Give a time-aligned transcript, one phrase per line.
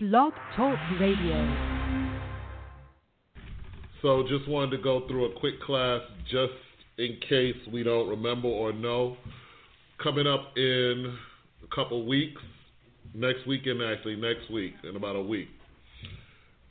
[0.00, 1.82] Blog Talk Radio.
[4.00, 6.52] So just wanted to go through a quick class just
[6.98, 9.16] in case we don't remember or know.
[10.00, 11.18] Coming up in
[11.64, 12.40] a couple weeks,
[13.12, 15.48] next weekend actually, next week, in about a week,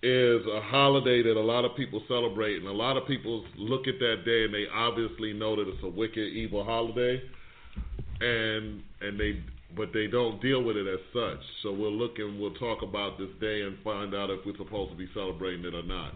[0.02, 2.56] is a holiday that a lot of people celebrate.
[2.60, 5.84] And a lot of people look at that day and they obviously know that it's
[5.84, 7.22] a wicked, evil holiday.
[8.22, 9.44] And and they
[9.76, 11.44] but they don't deal with it as such.
[11.64, 14.92] So we'll look and we'll talk about this day and find out if we're supposed
[14.92, 16.14] to be celebrating it or not.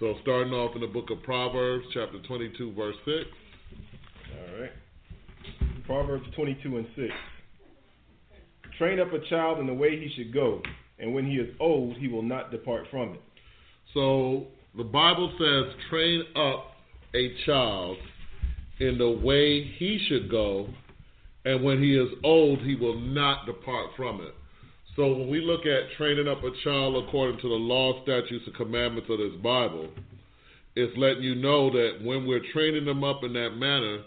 [0.00, 3.16] So starting off in the book of Proverbs, chapter 22, verse 6.
[4.32, 4.72] All right.
[5.86, 7.08] Proverbs 22 and 6.
[8.78, 10.60] Train up a child in the way he should go,
[10.98, 13.20] and when he is old, he will not depart from it.
[13.92, 16.72] So the Bible says, train up
[17.14, 17.96] a child
[18.80, 20.68] in the way he should go,
[21.44, 24.34] and when he is old, he will not depart from it.
[24.96, 28.54] So when we look at training up a child according to the law, statutes, and
[28.54, 29.88] commandments of this Bible,
[30.76, 34.02] it's letting you know that when we're training them up in that manner,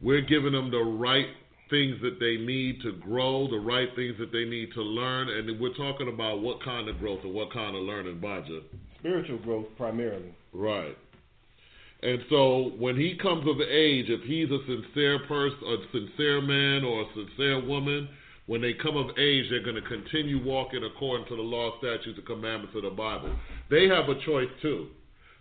[0.00, 1.26] we're giving them the right
[1.70, 5.60] things that they need to grow, the right things that they need to learn, and
[5.60, 8.60] we're talking about what kind of growth and what kind of learning, Baja.
[9.00, 10.34] Spiritual growth primarily.
[10.52, 10.96] Right.
[12.02, 16.84] And so when he comes of age, if he's a sincere person, a sincere man
[16.84, 18.08] or a sincere woman,
[18.46, 22.16] when they come of age, they're going to continue walking according to the law, statutes,
[22.16, 23.34] and commandments of the Bible.
[23.68, 24.88] They have a choice too.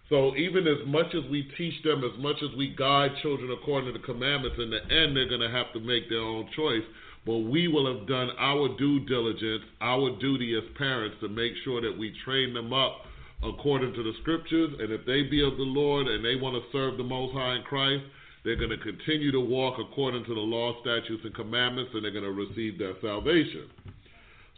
[0.09, 3.93] So even as much as we teach them, as much as we guide children according
[3.93, 6.83] to the commandments, in the end they're going to have to make their own choice.
[7.25, 11.81] But we will have done our due diligence, our duty as parents to make sure
[11.81, 13.03] that we train them up
[13.43, 14.73] according to the scriptures.
[14.79, 17.55] And if they be of the Lord and they want to serve the Most High
[17.55, 18.03] in Christ,
[18.43, 22.11] they're going to continue to walk according to the law, statutes, and commandments, and they're
[22.11, 23.67] going to receive their salvation.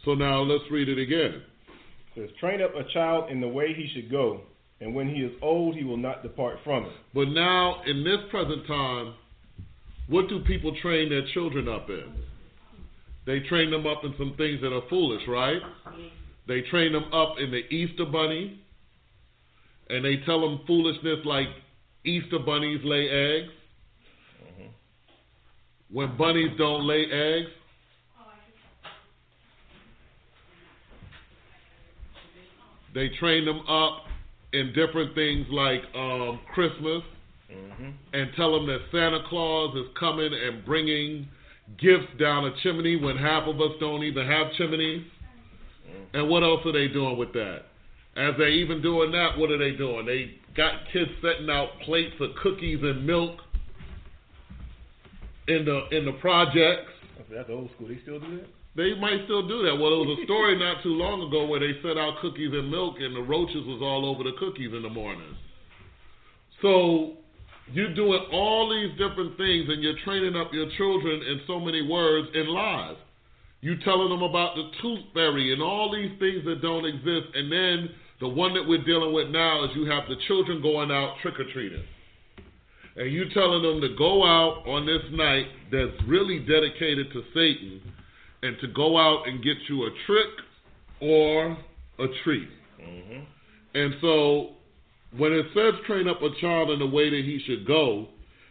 [0.04, 1.42] So now let's read it again.
[2.14, 4.42] It says, Train up a child in the way he should go,
[4.80, 6.92] and when he is old, he will not depart from it.
[7.14, 9.14] But now, in this present time,
[10.08, 12.12] what do people train their children up in?
[13.26, 15.60] They train them up in some things that are foolish, right?
[16.48, 18.59] They train them up in the Easter bunny,
[19.90, 21.48] and they tell them foolishness like
[22.04, 23.52] Easter bunnies lay eggs.
[25.92, 27.50] When bunnies don't lay eggs,
[32.94, 34.04] they train them up
[34.52, 37.02] in different things like um, Christmas
[37.50, 37.90] Mm-hmm.
[38.12, 41.26] and tell them that Santa Claus is coming and bringing
[41.80, 45.04] gifts down a chimney when half of us don't even have chimneys.
[46.14, 47.62] And what else are they doing with that?
[48.20, 50.04] As they even doing that, what are they doing?
[50.04, 53.40] They got kids setting out plates of cookies and milk
[55.48, 56.92] in the in the projects.
[57.32, 57.88] That's old school.
[57.88, 58.48] They still do that?
[58.76, 59.72] They might still do that.
[59.72, 62.70] Well, there was a story not too long ago where they set out cookies and
[62.70, 65.34] milk, and the roaches was all over the cookies in the morning.
[66.60, 67.16] So
[67.72, 71.88] you're doing all these different things, and you're training up your children in so many
[71.88, 72.96] words and lies.
[73.62, 77.50] You telling them about the tooth fairy and all these things that don't exist, and
[77.50, 77.88] then
[78.20, 81.40] the one that we're dealing with now is you have the children going out trick
[81.40, 81.82] or treating,
[82.96, 87.80] and you telling them to go out on this night that's really dedicated to Satan,
[88.42, 90.28] and to go out and get you a trick
[91.00, 91.56] or
[91.98, 92.48] a treat.
[92.80, 93.20] Mm-hmm.
[93.74, 94.50] And so
[95.16, 98.08] when it says train up a child in the way that he should go,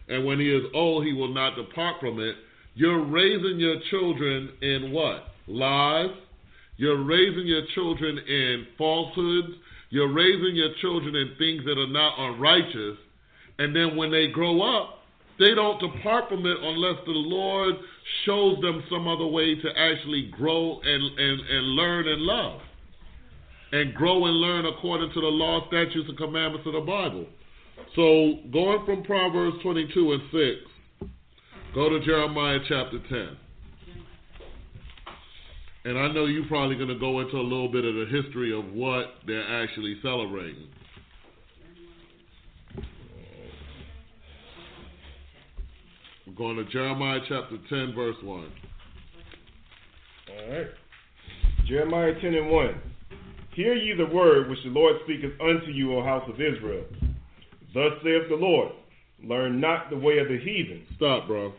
[0.07, 2.35] and when he is old, he will not depart from it,
[2.75, 5.25] you're raising your children in what?
[5.47, 6.11] Lies.
[6.79, 9.49] You're raising your children in falsehoods.
[9.89, 12.97] You're raising your children in things that are not unrighteous.
[13.57, 14.99] And then when they grow up,
[15.39, 17.75] they don't depart from it unless the Lord
[18.25, 22.61] shows them some other way to actually grow and, and, and learn and love
[23.73, 27.25] and grow and learn according to the law, statutes, and commandments of the Bible.
[27.93, 31.11] So, going from Proverbs 22 and 6,
[31.75, 33.37] go to Jeremiah chapter 10.
[35.85, 38.57] And I know you're probably going to go into a little bit of the history
[38.57, 40.67] of what they're actually celebrating.
[46.27, 48.51] We're going to Jeremiah chapter 10, verse 1.
[50.29, 50.67] All right.
[51.67, 52.81] Jeremiah 10 and 1.
[53.55, 56.83] Hear ye the word which the Lord speaketh unto you, O house of Israel.
[57.73, 58.73] Thus saith the Lord,
[59.23, 60.85] learn not the way of the heathen.
[60.95, 61.53] Stop, bro.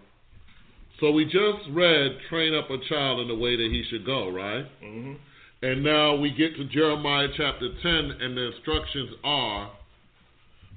[1.00, 4.29] So we just read train up a child in the way that he should go,
[4.31, 4.67] right?
[4.82, 5.14] Mm-hmm.
[5.62, 9.70] And now we get to Jeremiah chapter 10, and the instructions are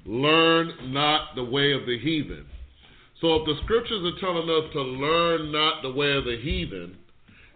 [0.05, 2.45] learn not the way of the heathen.
[3.21, 6.97] So if the scriptures are telling us to learn not the way of the heathen,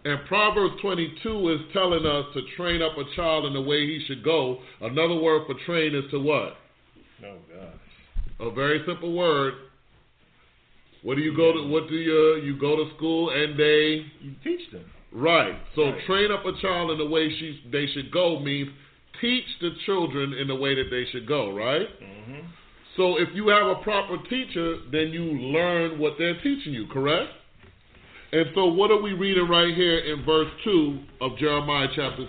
[0.07, 4.01] And Proverbs 22 is telling us to train up a child in the way he
[4.07, 4.59] should go.
[4.79, 6.55] Another word for train is to what?
[7.25, 7.73] Oh gosh.
[8.39, 9.53] A very simple word.
[11.03, 11.67] What do you go to?
[11.67, 14.85] What do you you go to school and they You teach them.
[15.11, 15.55] right?
[15.75, 16.05] So Right.
[16.05, 18.69] train up a child in the way she they should go means
[19.21, 21.51] teach the children in the way that they should go.
[21.51, 21.87] Right?
[22.01, 22.39] Mm-hmm.
[22.97, 27.29] So if you have a proper teacher, then you learn what they're teaching you, correct?
[28.31, 32.25] And so what are we reading right here in verse 2 of Jeremiah chapter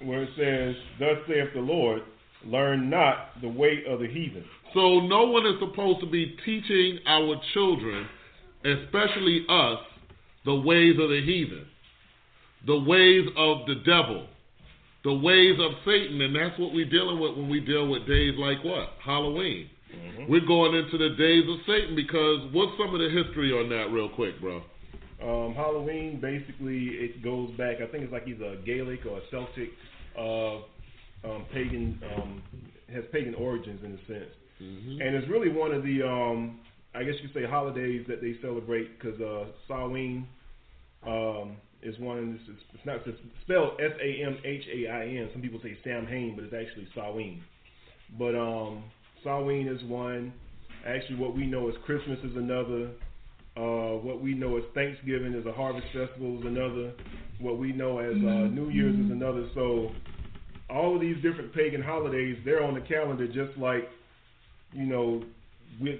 [0.00, 0.08] 10?
[0.08, 2.02] Where it says, Thus saith the Lord,
[2.44, 4.44] learn not the way of the heathen.
[4.74, 8.06] So no one is supposed to be teaching our children,
[8.64, 9.78] especially us,
[10.44, 11.66] the ways of the heathen,
[12.66, 14.26] the ways of the devil,
[15.04, 18.34] the ways of Satan, and that's what we're dealing with when we deal with days
[18.38, 18.94] like what?
[19.04, 19.68] Halloween.
[20.28, 23.92] We're going into the days of Satan because what's some of the history on that,
[23.92, 24.62] real quick, bro?
[25.22, 29.22] Um, Halloween, basically, it goes back, I think it's like either a Gaelic or a
[29.30, 29.70] Celtic
[30.18, 30.56] uh,
[31.28, 32.42] um, pagan, um,
[32.92, 34.32] has pagan origins in a sense.
[35.00, 36.60] And it's really one of the, um,
[36.94, 40.26] I guess you could say, holidays that they celebrate because uh, Samhain
[41.06, 45.06] um, is one, and it's, it's not it's spelled S A M H A I
[45.06, 45.28] N.
[45.32, 47.42] Some people say Samhain, but it's actually Samhain.
[48.18, 48.84] But um,
[49.24, 50.32] Samhain is one.
[50.86, 52.90] Actually, what we know as Christmas is another.
[53.54, 56.92] Uh, what we know as Thanksgiving is a harvest festival is another.
[57.38, 59.48] What we know as uh, New Year's is another.
[59.54, 59.90] So
[60.70, 63.88] all of these different pagan holidays, they're on the calendar just like,
[64.72, 65.22] you know,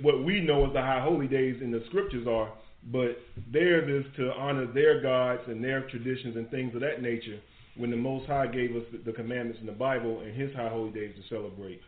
[0.02, 2.52] what we know as the high holy days in the scriptures are.
[2.90, 3.18] But
[3.52, 7.38] theirs is to honor their gods and their traditions and things of that nature.
[7.76, 10.90] When the Most High gave us the, commandments in the Bible and His high holy
[10.90, 11.80] days to celebrate.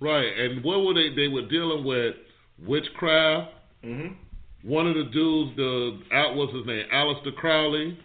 [0.00, 1.14] Right, and what were they?
[1.14, 2.14] They were dealing with
[2.64, 3.52] witchcraft.
[3.82, 4.08] hmm
[4.62, 7.98] One of the dudes, the out what's his name, Aleister Crowley,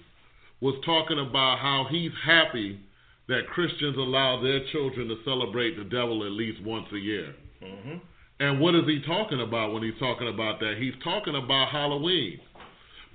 [0.59, 2.79] was talking about how he's happy
[3.27, 7.35] that Christians allow their children to celebrate the devil at least once a year.
[7.63, 7.97] Hmm
[8.39, 10.75] And what is he talking about when he's talking about that?
[10.79, 12.39] He's talking about Halloween.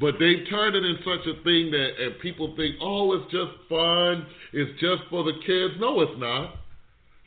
[0.01, 3.51] But they've turned it in such a thing that and people think, oh, it's just
[3.69, 5.75] fun, it's just for the kids.
[5.81, 6.55] No, it's not.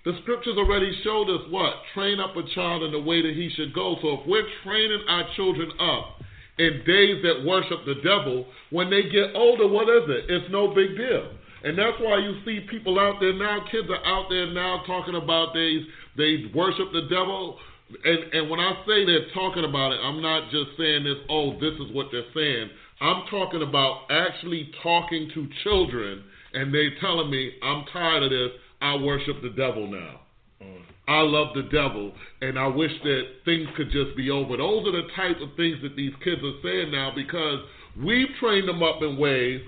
[0.03, 1.73] The scriptures already showed us what?
[1.93, 3.97] Train up a child in the way that he should go.
[4.01, 6.23] So if we're training our children up
[6.57, 10.25] in days that worship the devil, when they get older, what is it?
[10.31, 11.29] It's no big deal.
[11.63, 15.13] And that's why you see people out there now, kids are out there now talking
[15.13, 15.85] about they
[16.17, 17.57] they worship the devil.
[18.03, 21.53] And and when I say they're talking about it, I'm not just saying this, oh,
[21.59, 22.69] this is what they're saying.
[23.01, 26.23] I'm talking about actually talking to children
[26.53, 28.51] and they telling me, I'm tired of this.
[28.81, 30.21] I worship the devil now.
[30.61, 30.81] Uh-huh.
[31.07, 34.57] I love the devil, and I wish that things could just be over.
[34.57, 37.59] Those are the type of things that these kids are saying now because
[38.01, 39.61] we've trained them up in ways,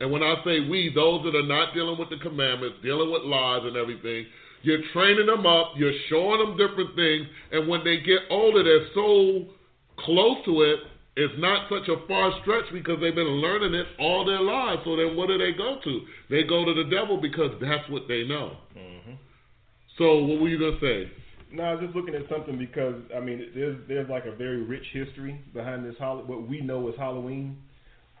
[0.00, 3.22] and when I say we, those that are not dealing with the commandments, dealing with
[3.22, 4.26] lies and everything,
[4.62, 8.88] you're training them up, you're showing them different things, and when they get older, they're
[8.94, 9.46] so
[10.04, 10.80] close to it,
[11.16, 14.82] it's not such a far stretch because they've been learning it all their lives.
[14.84, 16.00] So then what do they go to?
[16.30, 18.56] They go to the devil because that's what they know.
[18.74, 19.12] hmm
[19.98, 21.10] So what were you gonna say?
[21.52, 24.62] No, I was just looking at something because I mean, there's there's like a very
[24.62, 27.58] rich history behind this hol- what we know as Halloween.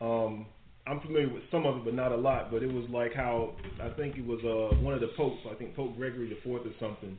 [0.00, 0.46] Um,
[0.90, 2.50] I'm familiar with some of it, but not a lot.
[2.50, 5.54] But it was like how I think it was uh, one of the popes, I
[5.54, 7.16] think Pope Gregory the Fourth or something.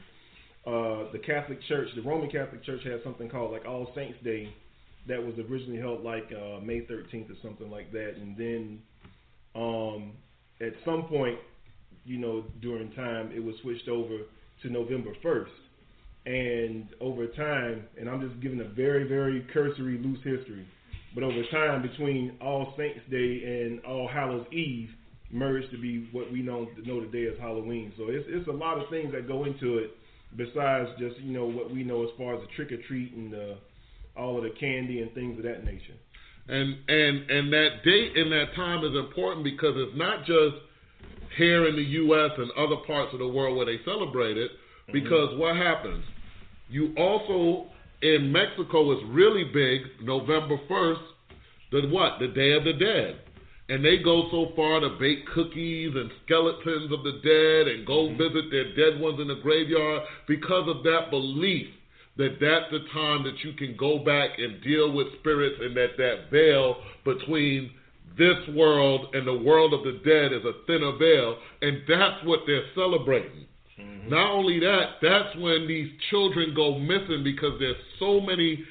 [0.68, 4.54] Uh, the Catholic Church, the Roman Catholic Church, had something called like All Saints Day,
[5.08, 8.80] that was originally held like uh, May 13th or something like that, and then
[9.56, 10.12] um,
[10.60, 11.40] at some point,
[12.06, 14.20] you know, during time, it was switched over
[14.62, 15.48] to November 1st.
[16.24, 20.68] And over time, and I'm just giving a very, very cursory, loose history,
[21.14, 24.90] but over time, between All Saints Day and All Hallows Eve,
[25.32, 27.94] merged to be what we know know today as Halloween.
[27.98, 29.92] So it's it's a lot of things that go into it
[30.36, 33.34] besides just you know what we know as far as the trick or treat and
[33.34, 33.56] uh,
[34.18, 35.96] all of the candy and things of that nature.
[36.48, 40.56] And and and that date and that time is important because it's not just
[41.38, 42.32] here in the U.S.
[42.38, 44.52] and other parts of the world where they celebrate it.
[44.92, 46.04] Because what happens?
[46.70, 47.68] You also
[48.02, 49.82] in Mexico is really big.
[50.02, 51.02] November first,
[51.72, 52.20] the what?
[52.20, 53.22] The Day of the Dead.
[53.70, 58.08] And they go so far to bake cookies and skeletons of the dead and go
[58.08, 58.18] mm-hmm.
[58.18, 61.68] visit their dead ones in the graveyard because of that belief
[62.18, 65.96] that that's the time that you can go back and deal with spirits and that
[65.98, 67.72] that veil between
[68.18, 72.42] this world and the world of the dead is a thinner veil and that's what
[72.46, 73.48] they're celebrating
[74.08, 78.64] not only that that's when these children go missing because there's so many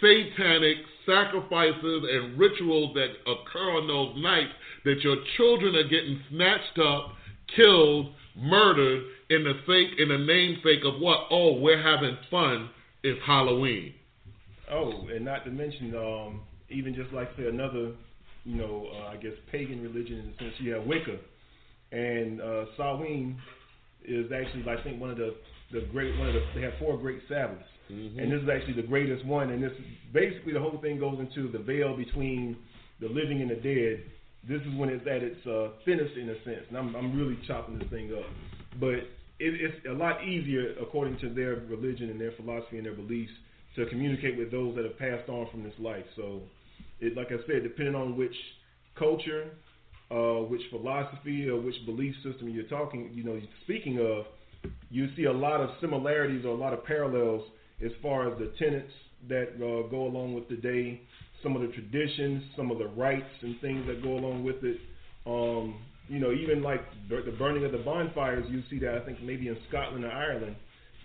[0.00, 0.76] satanic
[1.06, 4.52] sacrifices and rituals that occur on those nights
[4.84, 7.12] that your children are getting snatched up,
[7.54, 11.26] killed, murdered in the sake in the namesake of what?
[11.30, 12.70] Oh, we're having fun.
[13.02, 13.94] It's Halloween.
[14.70, 17.92] Oh, and not to mention, um, even just like say another,
[18.44, 21.18] you know, uh, I guess pagan religion in the sense you have Wicca,
[21.92, 23.38] and uh, Samhain
[24.04, 25.34] is actually I think one of the
[25.72, 28.18] the great one of the they have four great Sabbaths, mm-hmm.
[28.18, 29.50] and this is actually the greatest one.
[29.50, 29.72] And this
[30.12, 32.56] basically the whole thing goes into the veil between
[33.00, 34.04] the living and the dead.
[34.48, 37.38] This is when it's at its uh, thinnest in a sense, and I'm I'm really
[37.46, 38.24] chopping this thing up,
[38.80, 39.04] but
[39.40, 43.32] it, it's a lot easier according to their religion and their philosophy and their beliefs
[43.76, 46.04] to communicate with those that have passed on from this life.
[46.16, 46.42] So,
[47.00, 48.34] it like I said, depending on which
[48.98, 49.50] culture,
[50.10, 54.26] uh, which philosophy, or which belief system you're talking, you know, speaking of
[54.90, 57.42] you see a lot of similarities or a lot of parallels
[57.84, 58.92] as far as the tenets
[59.28, 61.00] that uh, go along with the day,
[61.42, 64.78] some of the traditions, some of the rites and things that go along with it.
[65.26, 69.22] Um, you know, even like the burning of the bonfires, you see that I think
[69.22, 70.56] maybe in Scotland or Ireland.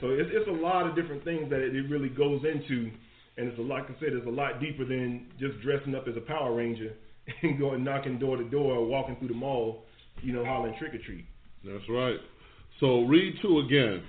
[0.02, 2.92] So it's, it's a lot of different things that it, it really goes into,
[3.38, 6.18] and it's a, like I said, it's a lot deeper than just dressing up as
[6.18, 6.94] a Power Ranger
[7.42, 9.84] and going knocking door to door or walking through the mall,
[10.22, 11.26] you know, hollering trick or treat.
[11.64, 12.18] That's right.
[12.80, 14.04] So read 2 again.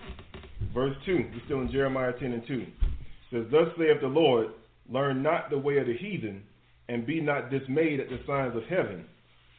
[0.74, 1.30] Verse 2.
[1.32, 2.54] We're still in Jeremiah 10 and 2.
[2.54, 2.68] It
[3.30, 4.48] says, Thus saith the Lord,
[4.88, 6.42] Learn not the way of the heathen,
[6.88, 9.04] and be not dismayed at the signs of heaven,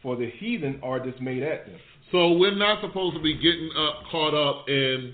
[0.02, 1.76] for the heathen are dismayed at them.
[2.12, 5.14] So we're not supposed to be getting up, caught up in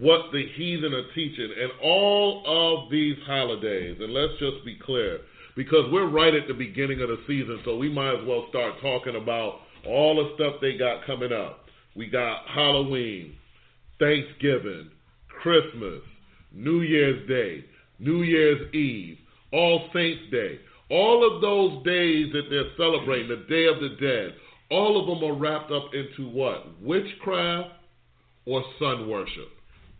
[0.00, 3.96] what the heathen are teaching and all of these holidays.
[4.00, 5.20] And let's just be clear,
[5.56, 8.74] because we're right at the beginning of the season, so we might as well start
[8.82, 11.66] talking about all the stuff they got coming up.
[11.94, 13.34] We got Halloween,
[13.98, 14.90] Thanksgiving,
[15.28, 16.00] Christmas,
[16.52, 17.64] New Year's Day,
[17.98, 19.18] New Year's Eve,
[19.52, 20.58] All Saints Day.
[20.90, 24.34] All of those days that they're celebrating, the Day of the Dead,
[24.70, 26.80] all of them are wrapped up into what?
[26.80, 27.70] Witchcraft
[28.46, 29.48] or sun worship.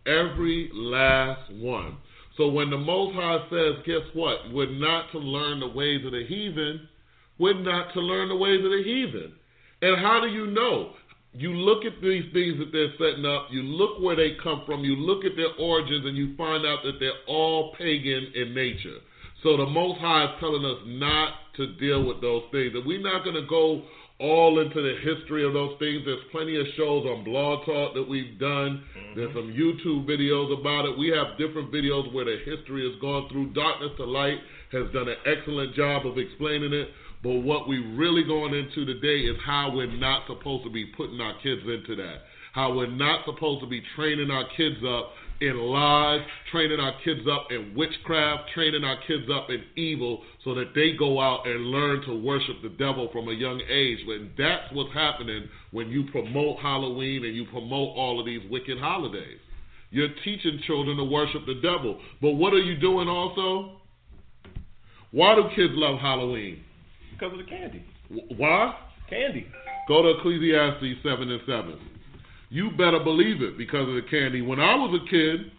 [0.05, 1.97] Every last one.
[2.37, 4.51] So when the Most High says, guess what?
[4.51, 6.87] We're not to learn the ways of the heathen.
[7.37, 9.33] We're not to learn the ways of the heathen.
[9.81, 10.91] And how do you know?
[11.37, 14.83] you look at these things that they're setting up, you look where they come from,
[14.83, 18.99] you look at their origins, and you find out that they're all pagan in nature.
[19.43, 22.71] So the Most High is telling us not to deal with those things.
[22.73, 23.83] And we're not going to go
[24.19, 26.03] all into the history of those things.
[26.05, 28.83] There's plenty of shows on Blog Talk that we've done.
[28.95, 29.19] Mm-hmm.
[29.19, 30.97] There's some YouTube videos about it.
[30.97, 33.51] We have different videos where the history has gone through.
[33.53, 34.39] Darkness to Light
[34.71, 36.89] has done an excellent job of explaining it.
[37.23, 41.19] But what we're really going into today is how we're not supposed to be putting
[41.19, 42.23] our kids into that.
[42.53, 45.11] How we're not supposed to be training our kids up
[45.41, 50.55] in lies, training our kids up in witchcraft, training our kids up in evil so
[50.55, 53.99] that they go out and learn to worship the devil from a young age.
[54.07, 58.79] And that's what's happening when you promote Halloween and you promote all of these wicked
[58.79, 59.39] holidays.
[59.91, 61.99] You're teaching children to worship the devil.
[62.21, 63.81] But what are you doing also?
[65.11, 66.61] Why do kids love Halloween?
[67.11, 67.85] Because of the candy.
[68.35, 68.75] Why?
[69.09, 69.47] Candy.
[69.87, 71.79] Go to Ecclesiastes 7 and 7.
[72.49, 74.41] You better believe it because of the candy.
[74.41, 75.51] When I was a kid,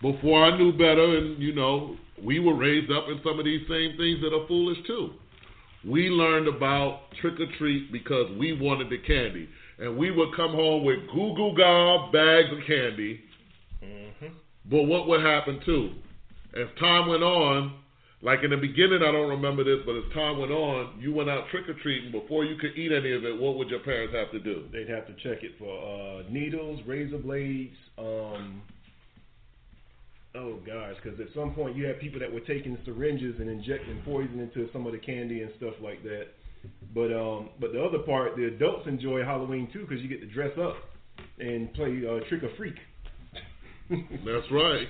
[0.00, 3.66] before I knew better, and you know, we were raised up in some of these
[3.68, 5.10] same things that are foolish too.
[5.84, 9.48] We learned about trick or treat because we wanted the candy.
[9.78, 13.20] And we would come home with goo goo gaga bags of candy.
[13.82, 14.26] Mm-hmm.
[14.70, 15.92] But what would happen too?
[16.54, 17.80] As time went on,
[18.22, 21.30] like in the beginning, I don't remember this, but as time went on, you went
[21.30, 22.12] out trick or treating.
[22.12, 24.66] Before you could eat any of it, what would your parents have to do?
[24.72, 27.76] They'd have to check it for uh, needles, razor blades.
[27.96, 28.60] Um,
[30.34, 34.02] oh gosh, because at some point you had people that were taking syringes and injecting
[34.04, 36.26] poison into some of the candy and stuff like that.
[36.94, 40.26] But um, but the other part, the adults enjoy Halloween too because you get to
[40.26, 40.76] dress up
[41.38, 42.76] and play uh, trick or freak.
[43.88, 44.86] That's right.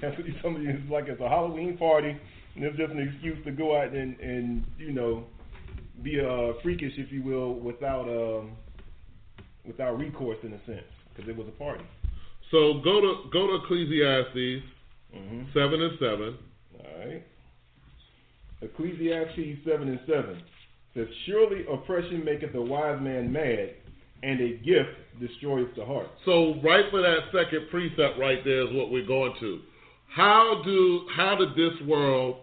[0.00, 1.08] That's what somebody is like.
[1.08, 2.16] It's a Halloween party,
[2.54, 5.24] and it's just an excuse to go out and and you know
[6.02, 8.52] be uh, freakish, if you will, without um,
[9.66, 11.84] without recourse in a sense, because it was a party.
[12.50, 14.64] So go to go to Ecclesiastes
[15.14, 15.42] mm-hmm.
[15.52, 16.38] seven and seven.
[16.78, 17.26] All right.
[18.62, 20.42] Ecclesiastes seven and seven
[20.94, 23.74] says, "Surely oppression maketh a wise man mad,
[24.22, 28.74] and a gift destroys the heart." So right for that second precept right there is
[28.74, 29.60] what we're going to.
[30.14, 32.36] How do how did this world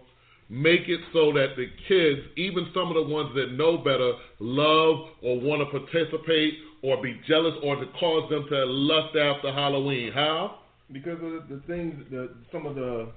[0.48, 5.08] make it so that the kids, even some of the ones that know better, love
[5.22, 10.12] or want to participate or be jealous or to cause them to lust after Halloween?
[10.12, 10.58] How?
[10.92, 13.08] Because of the things, the some of the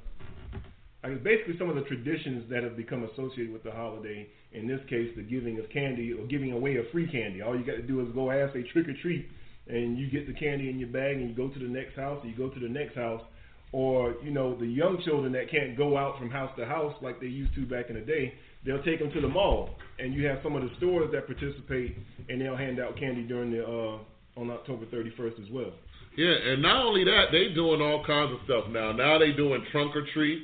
[1.04, 4.28] I guess basically some of the traditions that have become associated with the holiday.
[4.52, 7.42] In this case, the giving of candy or giving away of free candy.
[7.42, 9.30] All you got to do is go ask a trick or treat,
[9.68, 12.20] and you get the candy in your bag, and you go to the next house,
[12.24, 13.22] and you go to the next house.
[13.72, 17.20] Or you know the young children that can't go out from house to house like
[17.20, 18.34] they used to back in the day,
[18.66, 21.96] they'll take them to the mall, and you have some of the stores that participate,
[22.30, 24.00] and they'll hand out candy during the uh,
[24.40, 25.72] on October 31st as well.
[26.18, 28.92] Yeah, and not only that, they doing all kinds of stuff now.
[28.92, 30.44] Now they doing trunk or treat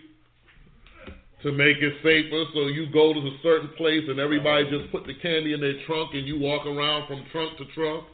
[1.43, 2.43] to make it safer.
[2.53, 5.77] So you go to a certain place and everybody just put the candy in their
[5.85, 8.05] trunk and you walk around from trunk to trunk.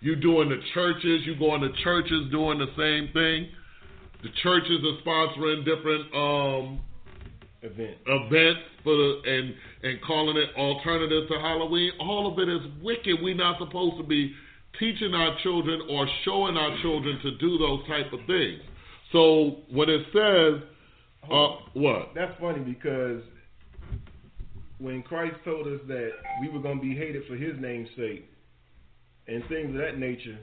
[0.00, 3.48] You doing the churches, you going to churches doing the same thing.
[4.22, 6.80] The churches are sponsoring different um,
[7.62, 7.96] Event.
[8.06, 11.92] events for the and and calling it alternative to Halloween.
[12.00, 13.16] All of it is wicked.
[13.22, 14.34] We're not supposed to be
[14.78, 18.60] teaching our children or showing our children to do those type of things.
[19.12, 20.62] So when it says,
[21.30, 22.12] uh, what?
[22.14, 23.22] That's funny because
[24.78, 26.10] when Christ told us that
[26.40, 28.30] we were going to be hated for His name's sake
[29.28, 30.38] and things of that nature,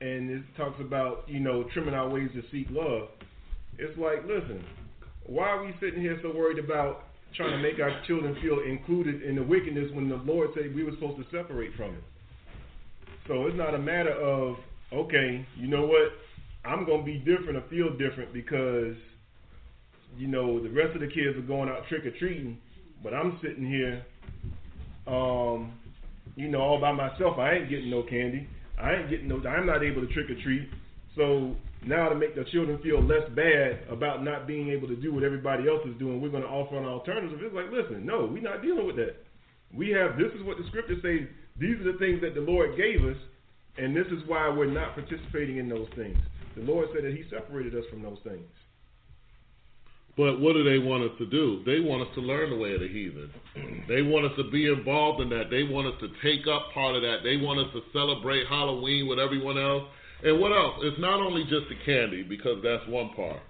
[0.00, 3.08] and it talks about you know trimming our ways to seek love.
[3.78, 4.64] It's like, listen,
[5.26, 7.04] why are we sitting here so worried about
[7.36, 10.84] trying to make our children feel included in the wickedness when the Lord said we
[10.84, 12.04] were supposed to separate from it?
[13.26, 14.56] So it's not a matter of
[14.92, 16.12] okay, you know what,
[16.64, 18.96] I'm gonna be different or feel different because
[20.16, 22.58] you know the rest of the kids are going out trick or treating,
[23.02, 24.04] but I'm sitting here,
[25.06, 25.72] um,
[26.36, 27.38] you know, all by myself.
[27.38, 28.48] I ain't getting no candy.
[28.78, 29.42] I ain't getting no.
[29.48, 30.68] I'm not able to trick or treat.
[31.16, 31.54] So
[31.86, 35.22] now to make the children feel less bad about not being able to do what
[35.22, 37.38] everybody else is doing, we're going to offer an alternative.
[37.40, 39.16] It's like, listen, no, we're not dealing with that.
[39.72, 41.28] We have this is what the scripture says.
[41.58, 43.16] These are the things that the Lord gave us,
[43.78, 46.18] and this is why we're not participating in those things.
[46.56, 48.46] The Lord said that He separated us from those things.
[50.16, 51.62] But what do they want us to do?
[51.66, 53.30] They want us to learn the way of the heathen.
[53.88, 55.50] They want us to be involved in that.
[55.50, 57.18] They want us to take up part of that.
[57.22, 59.84] They want us to celebrate Halloween with everyone else.
[60.22, 60.80] And what else?
[60.80, 63.40] It's not only just the candy, because that's one part.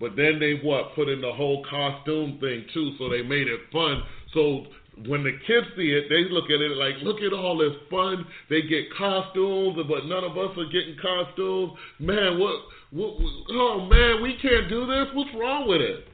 [0.00, 0.94] But then they what?
[0.94, 4.02] Put in the whole costume thing too, so they made it fun.
[4.34, 4.66] So
[5.04, 8.24] when the kids see it, they look at it like, look at all this fun.
[8.48, 11.72] They get costumes, but none of us are getting costumes.
[11.98, 12.56] Man, what?
[12.90, 15.06] what, what oh man, we can't do this.
[15.12, 16.04] What's wrong with it?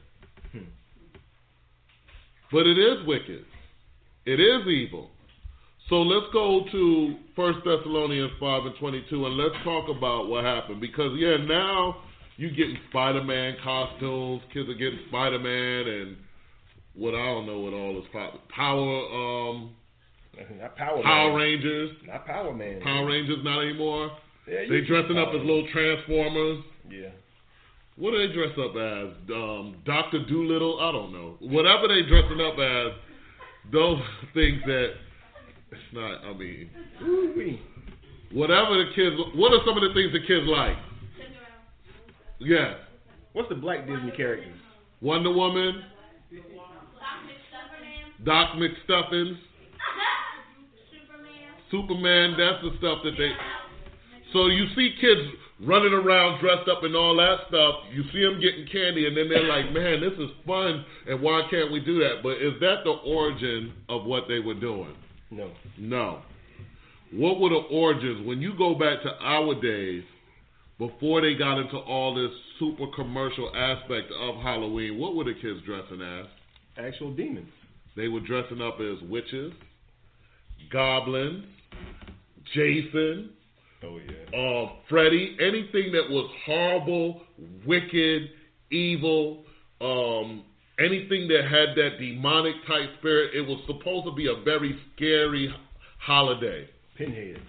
[0.51, 0.69] Hmm.
[2.51, 3.45] But it is wicked.
[4.25, 5.09] It is evil.
[5.89, 10.43] So let's go to First Thessalonians five and twenty two, and let's talk about what
[10.43, 10.81] happened.
[10.81, 11.97] Because yeah, now
[12.37, 14.41] you getting Spider Man costumes.
[14.53, 16.17] Kids are getting Spider Man and
[16.95, 19.71] what I don't know what all is power power um
[20.59, 21.37] Not Power Power Man.
[21.39, 21.91] Rangers.
[22.07, 22.81] Not Power Man.
[22.81, 24.11] Power Rangers not anymore.
[24.47, 26.63] Yeah, They can dressing up as little Transformers.
[26.89, 27.09] Yeah.
[27.97, 29.13] What do they dress up as?
[29.31, 30.79] Um, Doctor Dolittle?
[30.81, 31.37] I don't know.
[31.39, 32.97] Whatever they dressing up as,
[33.71, 33.99] those
[34.33, 34.93] things that
[35.71, 36.25] it's not.
[36.25, 36.69] I mean,
[37.03, 37.61] Ooh-wee.
[38.31, 39.15] whatever the kids.
[39.35, 40.77] What are some of the things the kids like?
[42.39, 42.73] Yeah.
[43.33, 44.57] What's the black Disney characters?
[45.01, 45.83] Wonder Woman,
[48.25, 49.37] Doc McStuffins,
[51.71, 52.35] Superman.
[52.37, 53.31] That's the stuff that they.
[54.31, 55.21] So you see kids
[55.61, 57.75] running around dressed up and all that stuff.
[57.93, 61.47] You see them getting candy, and then they're like, "Man, this is fun." And why
[61.49, 62.21] can't we do that?
[62.23, 64.95] But is that the origin of what they were doing?
[65.31, 65.51] No.
[65.77, 66.21] No.
[67.11, 68.25] What were the origins?
[68.25, 70.03] When you go back to our days,
[70.79, 75.61] before they got into all this super commercial aspect of Halloween, what were the kids
[75.65, 76.25] dressing as?
[76.77, 77.51] Actual demons.
[77.95, 79.53] They were dressing up as witches,
[80.71, 81.45] goblins,
[82.53, 83.29] Jason,
[83.83, 84.39] Oh yeah.
[84.39, 87.21] uh, Freddy, anything that was horrible,
[87.65, 88.29] wicked,
[88.71, 89.43] evil,
[89.81, 90.43] um,
[90.79, 95.53] anything that had that demonic type spirit, it was supposed to be a very scary
[95.99, 96.67] holiday.
[96.97, 97.41] Pinhead.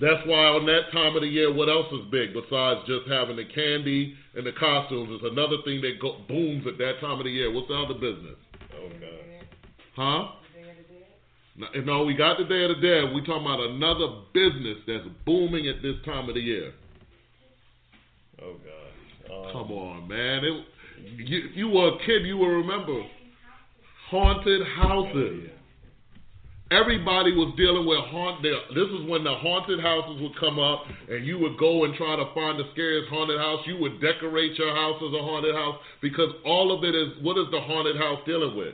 [0.00, 3.36] That's why on that time of the year, what else is big besides just having
[3.36, 5.10] the candy and the costumes?
[5.12, 7.52] It's another thing that go, booms at that time of the year.
[7.52, 8.40] What's the other business?
[8.74, 9.31] Oh god.
[9.94, 10.28] Huh?
[11.54, 13.14] No, no, we got the Day of the Dead.
[13.14, 16.72] We talking about another business that's booming at this time of the year.
[18.42, 19.46] Oh god.
[19.46, 20.44] Um, Come on, man.
[20.44, 20.64] It,
[21.28, 23.02] you, if you were a kid, you will remember
[24.08, 25.50] haunted houses.
[26.70, 28.40] Everybody was dealing with haunt.
[28.40, 32.16] This is when the haunted houses would come up, and you would go and try
[32.16, 33.60] to find the scariest haunted house.
[33.66, 37.36] You would decorate your house as a haunted house because all of it is what
[37.36, 38.72] is the haunted house dealing with?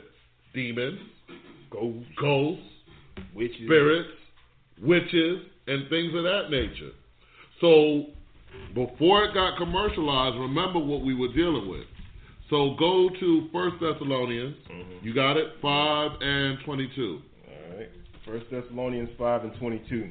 [0.53, 0.99] Demons,
[1.69, 2.63] Ghosts, ghosts,
[3.35, 3.57] witches.
[3.65, 4.09] spirits,
[4.81, 6.91] witches, and things of that nature.
[7.61, 8.05] So
[8.73, 11.85] before it got commercialized, remember what we were dealing with.
[12.49, 14.55] So go to First Thessalonians.
[14.71, 15.03] Mhm.
[15.03, 15.53] You got it?
[15.61, 17.21] 5 and 22.
[17.47, 17.89] All right.
[18.25, 20.09] First Thessalonians five and twenty two.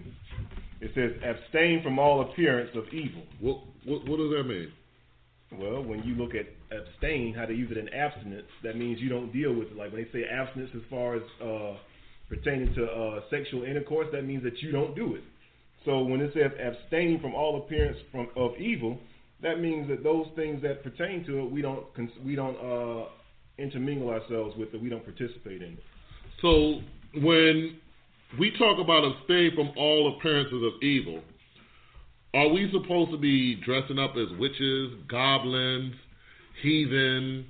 [0.80, 4.72] It says, "Abstain from all appearance of evil." What, what, what does that mean?
[5.52, 9.08] Well, when you look at abstain, how they use it in abstinence, that means you
[9.08, 9.76] don't deal with it.
[9.76, 11.76] Like when they say abstinence as far as uh,
[12.28, 15.22] pertaining to uh, sexual intercourse, that means that you don't do it.
[15.84, 18.98] So when it says abstain from all appearance from of evil,
[19.42, 21.86] that means that those things that pertain to it, we don't
[22.24, 23.06] we don't uh,
[23.56, 24.82] intermingle ourselves with it.
[24.82, 25.82] We don't participate in it.
[26.42, 26.80] So
[27.22, 27.78] when
[28.38, 31.22] we talk about abstain from all appearances of evil,
[32.34, 35.94] are we supposed to be dressing up as witches, goblins,
[36.62, 37.46] heathen,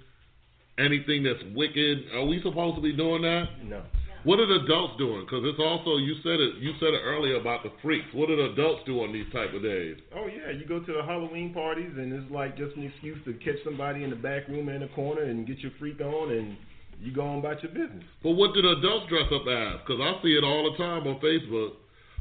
[0.78, 1.98] anything that's wicked?
[2.14, 3.44] Are we supposed to be doing that?
[3.64, 3.82] No.
[4.24, 5.24] What are the adults doing?
[5.24, 8.06] Because it's also you said it you said it earlier about the freaks.
[8.12, 9.96] What do the adults do on these type of days?
[10.14, 13.32] Oh yeah, you go to the Halloween parties and it's like just an excuse to
[13.34, 16.56] catch somebody in the back room in the corner and get your freak on and
[17.00, 18.02] you go on about your business.
[18.22, 19.80] But what do the adults dress up as?
[19.86, 21.78] Because I see it all the time on Facebook.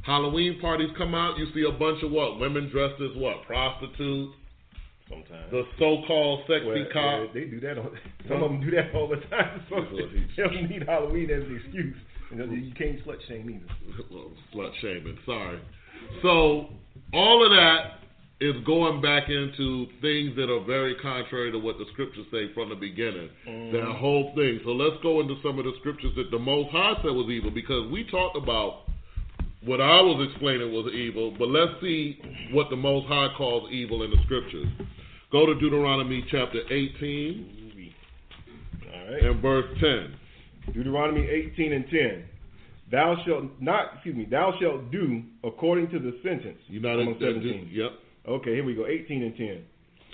[0.07, 2.39] Halloween parties come out, you see a bunch of what?
[2.39, 3.43] Women dressed as what?
[3.45, 4.31] Prostitutes,
[5.09, 5.51] Sometimes.
[5.51, 7.19] the so-called sexy Well, cop.
[7.19, 7.77] well, they do that.
[7.77, 7.91] On,
[8.29, 9.61] some of them do that all the time.
[9.69, 11.97] So they don't need Halloween as an excuse.
[12.31, 14.03] You, know, you can't slut shame either.
[14.11, 15.17] well, slut shaming.
[15.25, 15.59] Sorry.
[16.21, 16.69] So
[17.11, 17.99] all of that
[18.39, 22.69] is going back into things that are very contrary to what the scriptures say from
[22.69, 23.29] the beginning.
[23.45, 23.75] Mm-hmm.
[23.75, 24.61] That whole thing.
[24.63, 27.51] So let's go into some of the scriptures that the Most High said was evil,
[27.51, 28.83] because we talked about
[29.65, 32.19] what I was explaining was evil, but let's see
[32.51, 34.67] what the Most High calls evil in the scriptures.
[35.31, 37.91] Go to Deuteronomy chapter 18
[38.93, 39.23] All right.
[39.23, 40.73] and verse 10.
[40.73, 42.23] Deuteronomy 18 and 10.
[42.91, 46.59] Thou shalt not, excuse me, thou shalt do according to the sentence.
[46.67, 47.69] You know I'm on that- that- 17.
[47.71, 47.91] Yep.
[48.27, 48.85] Okay, here we go.
[48.85, 49.63] 18 and 10.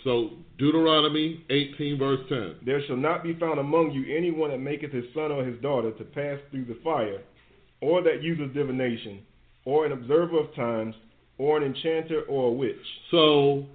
[0.03, 2.55] So Deuteronomy 18 verse 10.
[2.63, 5.91] There shall not be found among you anyone that maketh his son or his daughter
[5.91, 7.21] to pass through the fire,
[7.81, 9.19] or that uses divination,
[9.65, 10.95] or an observer of times,
[11.37, 12.75] or an enchanter or a witch.
[13.11, 13.65] So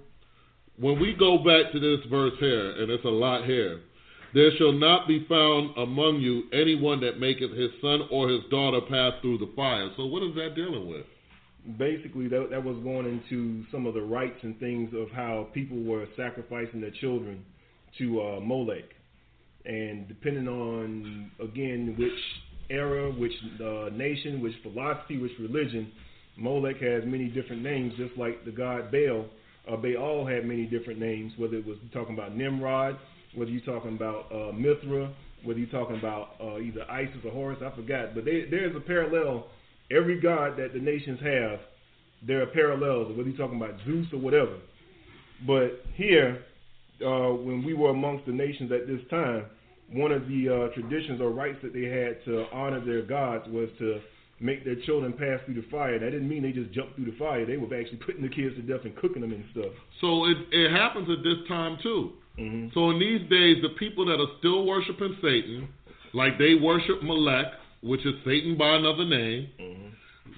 [0.77, 3.81] when we go back to this verse here, and it's a lot here,
[4.33, 8.79] there shall not be found among you anyone that maketh his son or his daughter
[8.81, 9.89] pass through the fire.
[9.97, 11.05] So what is that dealing with?
[11.77, 15.81] Basically, that, that was going into some of the rites and things of how people
[15.83, 17.43] were sacrificing their children
[17.97, 18.85] to uh, Molech.
[19.65, 22.11] And depending on, again, which
[22.69, 25.91] era, which uh, nation, which philosophy, which religion,
[26.37, 29.25] Molech has many different names, just like the god Baal.
[29.69, 32.97] Uh, Baal had many different names, whether it was talking about Nimrod,
[33.35, 35.11] whether you're talking about uh, Mithra,
[35.43, 38.15] whether you're talking about uh, either Isis or Horus, I forgot.
[38.15, 39.47] But they, there's a parallel.
[39.91, 41.59] Every god that the nations have,
[42.25, 44.57] there are parallels, whether you're talking about Zeus or whatever.
[45.47, 46.43] But here,
[47.01, 49.45] uh, when we were amongst the nations at this time,
[49.93, 53.69] one of the uh, traditions or rites that they had to honor their gods was
[53.79, 53.99] to
[54.39, 55.99] make their children pass through the fire.
[55.99, 57.45] That didn't mean they just jumped through the fire.
[57.45, 59.71] They were actually putting the kids to death and cooking them and stuff.
[60.01, 62.13] So it, it happens at this time too.
[62.37, 65.69] hmm So in these days, the people that are still worshiping Satan,
[66.13, 67.47] like they worship Molech,
[67.81, 69.79] which is Satan by another name, hmm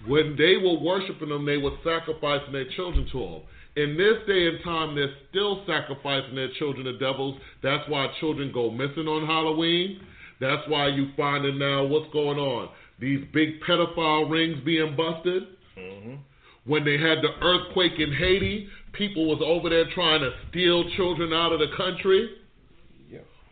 [0.08, 3.42] when they were worshiping them, they were sacrificing their children to them.
[3.82, 7.40] In this day and time, they're still sacrificing their children to devils.
[7.64, 10.02] That's why children go missing on Halloween.
[10.40, 12.70] That's why you finding now what's going on.
[13.00, 15.44] These big pedophile rings being busted.
[15.76, 16.16] hmm
[16.66, 21.34] When they had the earthquake in Haiti, people was over there trying to steal children
[21.34, 22.30] out of the country.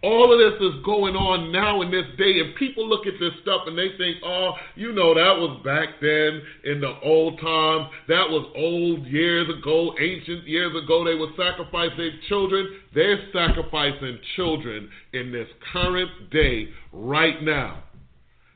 [0.01, 3.33] All of this is going on now in this day, and people look at this
[3.41, 7.91] stuff and they think, oh, you know, that was back then in the old times.
[8.07, 11.03] That was old years ago, ancient years ago.
[11.03, 12.79] They were sacrificing children.
[12.95, 17.83] They're sacrificing children in this current day right now.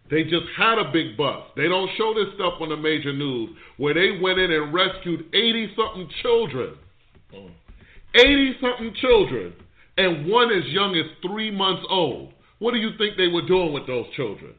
[0.09, 1.51] They just had a big bust.
[1.55, 5.25] They don't show this stuff on the major news where they went in and rescued
[5.33, 6.75] 80 something children.
[8.15, 9.53] 80 something children,
[9.97, 12.33] and one as young as three months old.
[12.59, 14.53] What do you think they were doing with those children?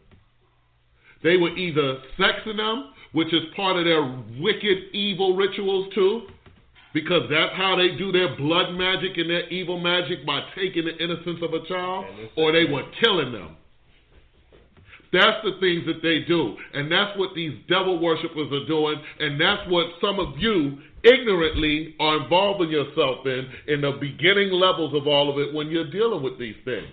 [1.22, 4.02] They were either sexing them, which is part of their
[4.40, 6.22] wicked, evil rituals too,
[6.92, 10.96] because that's how they do their blood magic and their evil magic by taking the
[11.02, 12.04] innocence of a child,
[12.36, 13.56] or they were killing them.
[15.14, 16.56] That's the things that they do.
[16.74, 18.98] And that's what these devil worshippers are doing.
[19.20, 24.92] And that's what some of you ignorantly are involving yourself in in the beginning levels
[24.92, 26.90] of all of it when you're dealing with these things.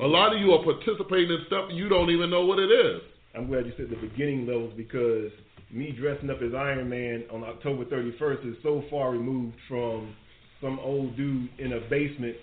[0.00, 3.02] A lot of you are participating in stuff you don't even know what it is.
[3.34, 5.32] I'm glad you said the beginning levels because
[5.72, 10.14] me dressing up as Iron Man on October 31st is so far removed from
[10.62, 12.36] some old dude in a basement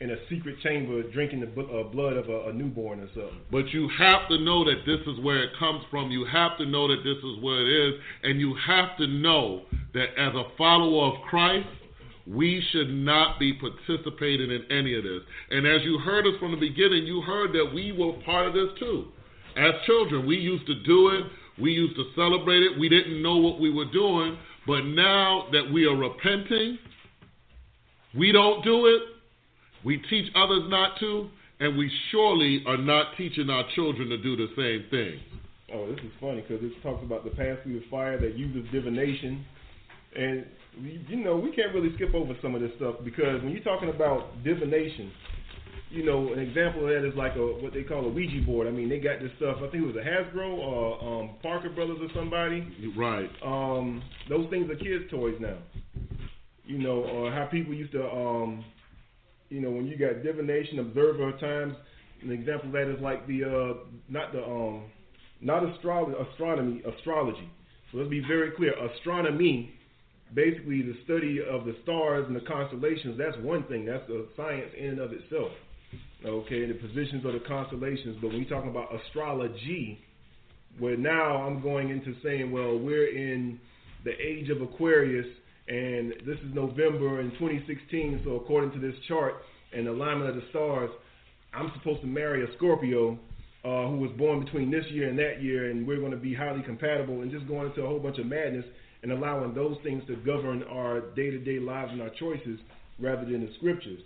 [0.00, 3.40] in a secret chamber drinking the uh, blood of a, a, newborn or something.
[3.50, 6.10] But you have to know that this is where it comes from.
[6.10, 8.00] You have to know that this is where it is.
[8.22, 9.62] And you have to know
[9.94, 11.66] that as a follower of Christ,
[12.28, 15.22] we should not be participating in any of this.
[15.50, 18.52] And as you heard us from the beginning, you heard that we were part of
[18.52, 19.06] this too.
[19.56, 21.24] As children, we used to do it,
[21.60, 24.38] we used to celebrate it, we didn't know what we were doing.
[24.66, 26.78] But now that we are repenting,
[28.16, 29.17] we don't do it,
[29.88, 34.36] we teach others not to, and we surely are not teaching our children to do
[34.36, 35.18] the same thing.
[35.72, 39.46] Oh, this is funny because it talks about the through the fire that uses divination.
[40.14, 40.44] And,
[41.08, 43.88] you know, we can't really skip over some of this stuff because when you're talking
[43.88, 45.10] about divination,
[45.88, 48.66] you know, an example of that is like a what they call a Ouija board.
[48.68, 49.56] I mean, they got this stuff.
[49.58, 52.60] I think it was a Hasbro or um, Parker Brothers or somebody.
[52.94, 53.30] Right.
[53.42, 55.56] Um, those things are kids' toys now.
[56.66, 58.62] You know, or how people used to, um,
[59.48, 61.74] you know, when you got divination, observer times.
[62.22, 64.84] An example of that is like the uh, not the um,
[65.40, 67.48] not astrology, astronomy, astrology.
[67.92, 68.74] So let's be very clear.
[68.94, 69.70] Astronomy,
[70.34, 73.16] basically the study of the stars and the constellations.
[73.16, 73.86] That's one thing.
[73.86, 75.52] That's a science in and of itself
[76.24, 78.18] okay, the positions of the constellations.
[78.20, 79.98] But when we talking about astrology,
[80.78, 83.58] where now I'm going into saying, well, we're in
[84.04, 85.26] the age of Aquarius,
[85.68, 88.22] and this is November in 2016.
[88.24, 89.34] So according to this chart
[89.72, 90.90] and alignment of the stars,
[91.52, 93.18] I'm supposed to marry a Scorpio
[93.64, 96.34] uh, who was born between this year and that year, and we're going to be
[96.34, 98.64] highly compatible, and just going into a whole bunch of madness
[99.02, 102.58] and allowing those things to govern our day-to-day lives and our choices
[102.98, 104.00] rather than the scriptures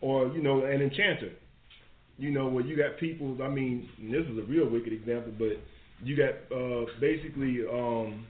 [0.00, 1.32] or you know an enchanter.
[2.18, 3.38] You know where you got people.
[3.42, 5.56] I mean, this is a real wicked example, but
[6.02, 8.26] you got uh, basically um,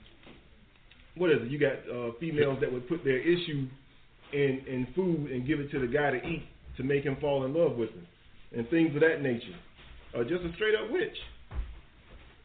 [1.15, 1.51] what is it?
[1.51, 3.67] You got uh, females that would put their issue
[4.33, 6.43] in in food and give it to the guy to eat
[6.77, 8.07] to make him fall in love with them,
[8.55, 9.55] and things of that nature.
[10.15, 11.17] Uh, just a straight up witch.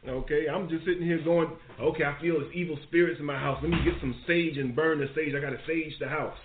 [0.07, 1.49] Okay, I'm just sitting here going,
[1.81, 3.59] okay, I feel there's evil spirits in my house.
[3.61, 5.33] Let me get some sage and burn the sage.
[5.35, 6.37] I got to sage the house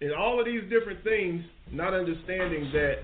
[0.00, 2.94] in all of these different things, not understanding that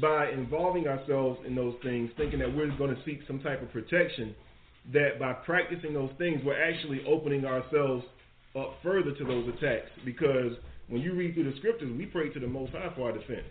[0.00, 3.70] by involving ourselves in those things, thinking that we're going to seek some type of
[3.72, 4.34] protection,
[4.92, 8.04] that by practicing those things, we're actually opening ourselves
[8.56, 9.90] up further to those attacks.
[10.04, 10.52] Because
[10.88, 13.46] when you read through the scriptures, we pray to the Most High for our defense.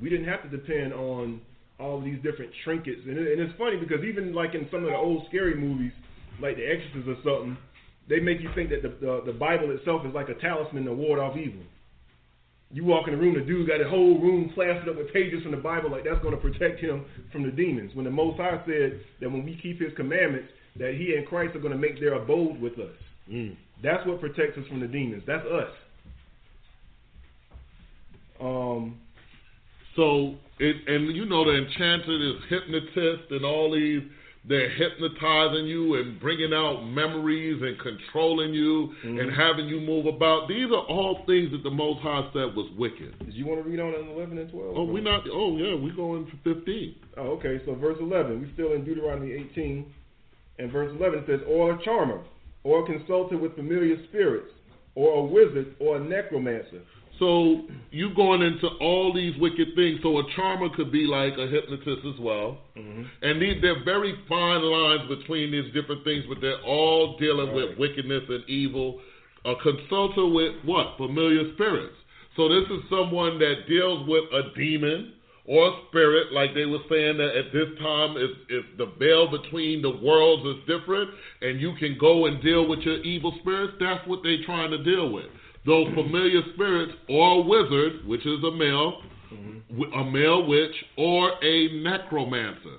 [0.00, 1.40] We didn't have to depend on
[1.80, 3.00] all these different trinkets.
[3.06, 5.92] And, it, and it's funny because even like in some of the old scary movies,
[6.40, 7.56] like The Exorcist or something,
[8.08, 10.92] they make you think that the, the, the Bible itself is like a talisman to
[10.92, 11.62] ward off evil.
[12.70, 15.42] You walk in the room, the dude got a whole room plastered up with pages
[15.42, 17.94] from the Bible, like that's going to protect him from the demons.
[17.94, 21.56] When the Most High said that when we keep His commandments, that He and Christ
[21.56, 22.94] are going to make their abode with us.
[23.30, 23.56] Mm.
[23.82, 25.22] That's what protects us from the demons.
[25.26, 25.70] That's us.
[28.40, 29.00] Um.
[29.96, 34.02] So, it, and you know, the enchanted is hypnotist and all these
[34.48, 39.18] they're hypnotizing you and bringing out memories and controlling you mm-hmm.
[39.18, 40.48] and having you move about.
[40.48, 43.18] These are all things that the Most High said was wicked.
[43.18, 44.74] Did you want to read on in 11 and 12?
[44.76, 45.24] Oh, we not.
[45.30, 46.94] Oh, yeah, we going for 15.
[47.18, 47.60] Oh, okay.
[47.66, 49.84] So verse 11, we still in Deuteronomy 18,
[50.58, 52.20] and verse 11 says, "Or a charmer,
[52.64, 54.50] or a consultant with familiar spirits,
[54.94, 56.80] or a wizard, or a necromancer."
[57.18, 59.98] So you going into all these wicked things.
[60.02, 63.02] So a charmer could be like a hypnotist as well, mm-hmm.
[63.22, 67.54] and these they're very fine lines between these different things, but they're all dealing right.
[67.54, 69.00] with wickedness and evil.
[69.44, 71.94] A consultant with what familiar spirits.
[72.36, 75.14] So this is someone that deals with a demon
[75.46, 79.30] or a spirit, like they were saying that at this time, if, if the veil
[79.30, 81.08] between the worlds is different,
[81.40, 84.84] and you can go and deal with your evil spirits, that's what they're trying to
[84.84, 85.24] deal with
[85.68, 89.02] those familiar spirits or a wizard, which is a male,
[89.32, 89.82] mm-hmm.
[89.92, 92.78] a male witch, or a necromancer.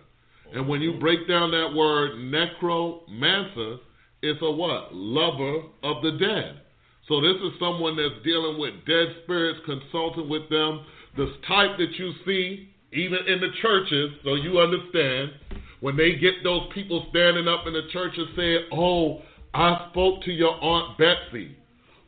[0.54, 3.78] And when you break down that word necromancer,
[4.24, 4.94] it's a what?
[4.94, 6.62] Lover of the dead.
[7.08, 10.86] So this is someone that's dealing with dead spirits, consulting with them.
[11.16, 15.32] This type that you see even in the churches, so you understand,
[15.80, 19.22] when they get those people standing up in the churches saying, "Oh,
[19.54, 21.56] I spoke to your aunt Betsy."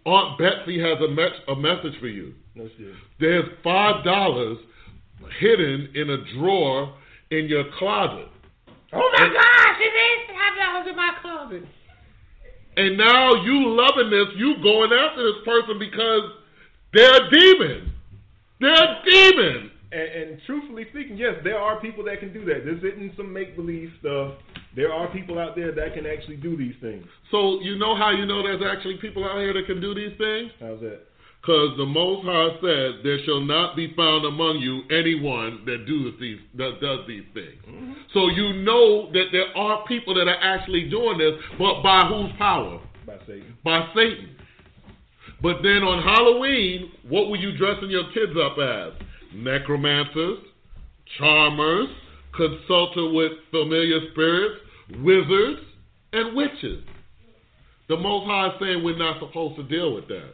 [0.06, 2.34] Aunt Betsy has a, me- a message for you.
[2.56, 2.68] No.
[3.20, 4.58] There's five dollars
[5.40, 6.94] hidden in a drawer
[7.30, 8.28] in your closet.
[8.94, 11.64] Oh my gosh, it is five dollars in my closet.
[12.78, 16.32] And now you loving this, you going after this person because
[16.94, 17.90] they're demons.
[18.60, 19.72] They're demons.
[19.92, 22.64] And, and truthfully speaking, yes, there are people that can do that.
[22.66, 24.36] This isn't some make believe stuff.
[24.76, 27.06] There are people out there that can actually do these things.
[27.30, 30.18] So you know how you know there's actually people out here that can do these
[30.18, 30.52] things?
[30.60, 31.02] How's that?
[31.42, 36.20] Because the Most High said, "There shall not be found among you anyone that doeth
[36.20, 37.94] these that does these things." Mm-hmm.
[38.14, 42.32] So you know that there are people that are actually doing this, but by whose
[42.38, 42.80] power?
[43.06, 43.58] by Satan.
[43.64, 44.30] By Satan.
[45.42, 48.94] But then on Halloween, what were you dressing your kids up as?
[49.34, 50.40] Necromancers,
[51.18, 51.90] charmers,
[52.36, 54.62] consulted with familiar spirits,
[55.00, 55.62] wizards,
[56.14, 56.84] and witches.
[57.88, 60.34] The Most High is saying we're not supposed to deal with that.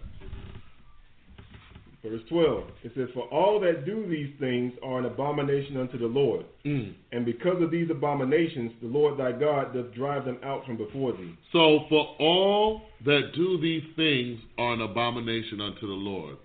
[2.03, 6.05] Verse 12, it says, For all that do these things are an abomination unto the
[6.05, 6.45] Lord.
[6.65, 6.93] Mm.
[7.11, 11.13] And because of these abominations, the Lord thy God doth drive them out from before
[11.13, 11.35] thee.
[11.51, 16.37] So, for all that do these things are an abomination unto the Lord.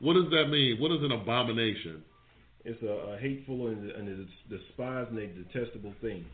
[0.00, 0.78] What does that mean?
[0.80, 2.02] What is an abomination?
[2.64, 6.24] It's a, a hateful and, and despised and a detestable thing.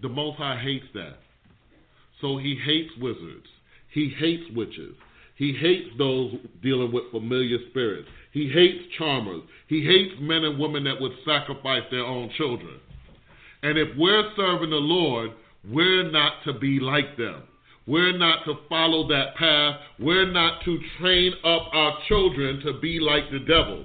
[0.00, 1.18] The Most High hates that.
[2.20, 3.46] So he hates wizards.
[3.92, 4.94] He hates witches.
[5.36, 8.08] He hates those dealing with familiar spirits.
[8.32, 9.42] He hates charmers.
[9.68, 12.80] He hates men and women that would sacrifice their own children.
[13.62, 15.30] And if we're serving the Lord,
[15.68, 17.42] we're not to be like them.
[17.86, 19.80] We're not to follow that path.
[19.98, 23.84] We're not to train up our children to be like the devil.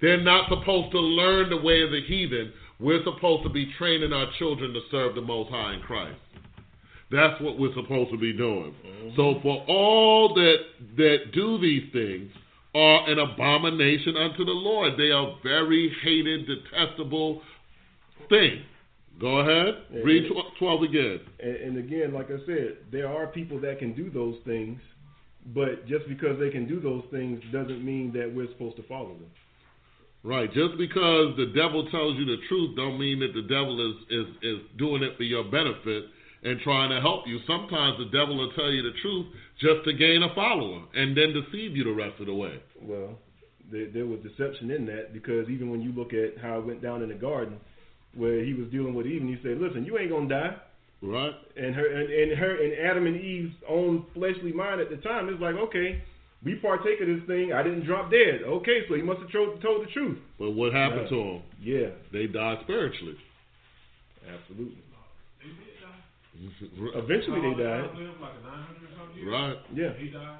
[0.00, 2.52] They're not supposed to learn the way of the heathen.
[2.78, 6.18] We're supposed to be training our children to serve the Most High in Christ.
[7.10, 8.74] That's what we're supposed to be doing.
[8.86, 9.16] Mm-hmm.
[9.16, 10.56] So for all that
[10.96, 12.30] that do these things
[12.74, 14.94] are an abomination unto the Lord.
[14.96, 17.42] They are very hated, detestable
[18.28, 18.62] thing.
[19.20, 19.82] Go ahead.
[19.90, 20.30] Yeah, Read.
[20.58, 21.20] 12 again.
[21.40, 24.80] And, and again, like I said, there are people that can do those things,
[25.46, 29.14] but just because they can do those things doesn't mean that we're supposed to follow
[29.14, 29.30] them.
[30.22, 30.52] Right.
[30.52, 34.26] Just because the devil tells you the truth don't mean that the devil is, is,
[34.42, 36.04] is doing it for your benefit
[36.42, 37.38] and trying to help you.
[37.46, 39.26] Sometimes the devil will tell you the truth
[39.60, 42.60] just to gain a follower and then deceive you the rest of the way.
[42.82, 43.18] Well,
[43.70, 46.82] there, there was deception in that because even when you look at how it went
[46.82, 47.58] down in the garden,
[48.14, 50.56] where he was dealing with Eve, and he said, "Listen, you ain't gonna die."
[51.02, 51.34] Right?
[51.56, 55.28] And her and, and her and Adam and Eve's own fleshly mind at the time
[55.28, 56.02] is like, okay,
[56.44, 57.52] we partake of this thing.
[57.52, 58.42] I didn't drop dead.
[58.46, 60.18] Okay, so he must have told, told the truth.
[60.38, 61.10] But what happened Right.
[61.10, 61.42] to him?
[61.60, 63.16] Yeah, They died spiritually.
[64.28, 64.82] absolutely.
[65.42, 66.98] They did die.
[66.98, 67.84] Eventually they died.
[67.84, 69.32] Adam lived, like a 900 or something years?
[69.32, 69.56] right.
[69.74, 69.92] Yeah.
[69.98, 70.38] He died.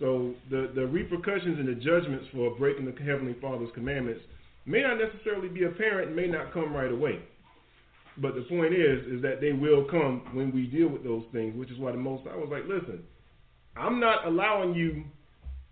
[0.00, 4.20] So the the repercussions and the judgments for breaking the heavenly Father's commandments
[4.66, 7.20] may not necessarily be apparent, and may not come right away.
[8.16, 11.54] But the point is, is that they will come when we deal with those things,
[11.56, 13.02] which is why the Most I was like, listen,
[13.76, 15.04] I'm not allowing you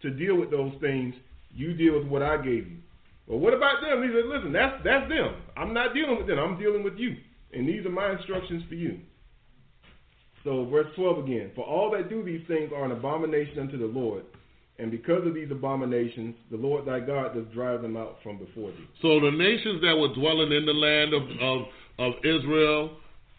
[0.03, 1.15] to deal with those things.
[1.55, 2.79] You deal with what I gave you.
[3.27, 4.03] Well, what about them?
[4.03, 5.37] He said, listen, that's that's them.
[5.57, 6.39] I'm not dealing with them.
[6.39, 7.17] I'm dealing with you,
[7.53, 8.99] and these are my instructions for you.
[10.45, 13.87] So verse 12 again, for all that do these things are an abomination unto the
[13.87, 14.25] Lord,
[14.79, 18.71] and because of these abominations, the Lord thy God does drive them out from before
[18.71, 18.89] thee.
[19.01, 21.63] So the nations that were dwelling in the land of, of,
[21.99, 22.91] of Israel,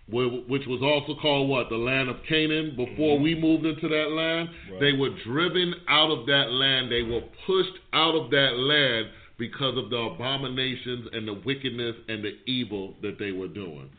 [0.09, 1.69] which was also called what?
[1.69, 4.79] The land of Canaan, before we moved into that land, Right.
[4.79, 6.91] they were driven out of that land.
[6.91, 12.23] They were pushed out of that land because of the abominations and the wickedness and
[12.23, 13.89] the evil that they were doing.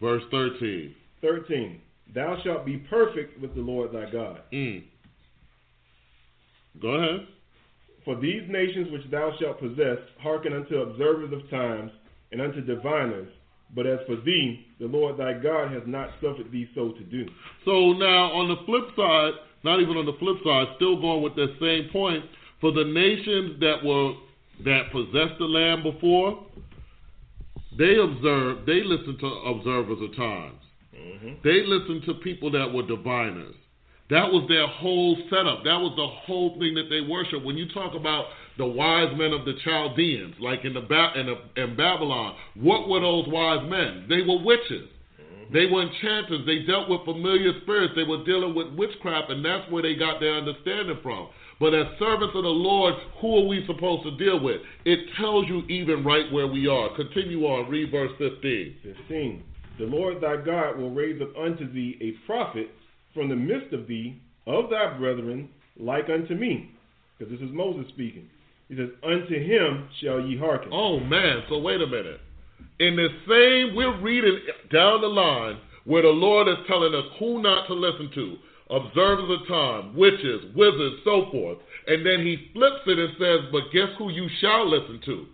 [0.00, 0.94] Verse 13.
[1.22, 1.80] 13,
[2.14, 4.42] thou shalt be perfect with the Lord thy God.
[4.52, 4.84] Mm.
[6.80, 7.26] Go ahead.
[8.04, 11.90] For these nations which thou shalt possess hearken unto observers of times
[12.30, 13.28] and unto diviners.
[13.74, 17.26] But as for thee, the Lord thy God has not suffered thee so to do.
[17.64, 19.32] So now on the flip side,
[19.64, 22.24] not even on the flip side, still going with that same point,
[22.60, 24.14] for the nations that were
[24.64, 26.46] that possessed the land before,
[27.76, 30.60] they observed, they listened to observers of times.
[30.96, 31.32] Mm-hmm.
[31.44, 33.54] They listened to people that were diviners.
[34.08, 35.64] That was their whole setup.
[35.64, 37.44] That was the whole thing that they worshiped.
[37.44, 38.26] When you talk about
[38.58, 42.88] the wise men of the Chaldeans, like in the ba- in, the, in Babylon, what
[42.88, 44.06] were those wise men?
[44.08, 44.88] They were witches.
[45.20, 45.52] Mm-hmm.
[45.52, 46.46] They were enchanters.
[46.46, 47.92] They dealt with familiar spirits.
[47.94, 51.28] They were dealing with witchcraft, and that's where they got their understanding from.
[51.58, 54.60] But as servants of the Lord, who are we supposed to deal with?
[54.84, 56.94] It tells you even right where we are.
[56.96, 57.70] Continue on.
[57.70, 58.76] Read verse 15.
[58.82, 59.42] 15.
[59.78, 62.68] The Lord thy God will raise up unto thee a prophet
[63.14, 66.70] from the midst of thee, of thy brethren, like unto me.
[67.18, 68.28] Because this is Moses speaking.
[68.68, 70.70] He says, Unto him shall ye hearken.
[70.72, 72.20] Oh man, so wait a minute.
[72.78, 74.38] In the same, we're reading
[74.72, 78.36] down the line where the Lord is telling us who not to listen to
[78.70, 81.58] observers of time, witches, wizards, so forth.
[81.86, 85.26] And then he flips it and says, But guess who you shall listen to?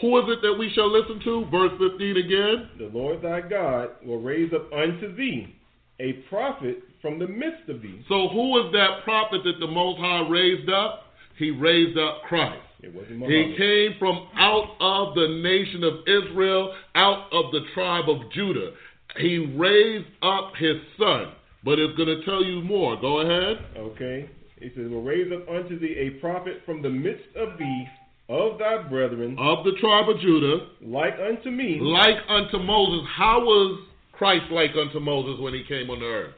[0.00, 1.46] Who is it that we shall listen to?
[1.50, 2.68] Verse 15 again.
[2.78, 5.54] The Lord thy God will raise up unto thee
[6.00, 8.02] a prophet from the midst of thee.
[8.08, 11.04] So who was that prophet that the Most High raised up?
[11.38, 12.62] He raised up Christ.
[12.82, 18.72] He came from out of the nation of Israel, out of the tribe of Judah.
[19.18, 21.32] He raised up his son.
[21.62, 22.98] But it's going to tell you more.
[23.00, 23.58] Go ahead.
[23.76, 24.30] Okay.
[24.60, 27.86] He says, Will raise up unto thee a prophet from the midst of thee,
[28.28, 31.78] of thy brethren, Of the tribe of Judah, like unto me.
[31.80, 33.06] like unto Moses.
[33.14, 33.80] How was
[34.12, 36.34] Christ like unto Moses when he came on the earth?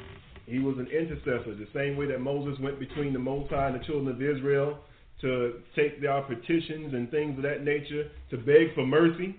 [0.46, 3.80] He was an intercessor, the same way that Moses went between the Most High and
[3.80, 4.78] the children of Israel
[5.22, 9.36] to take their petitions and things of that nature, to beg for mercy.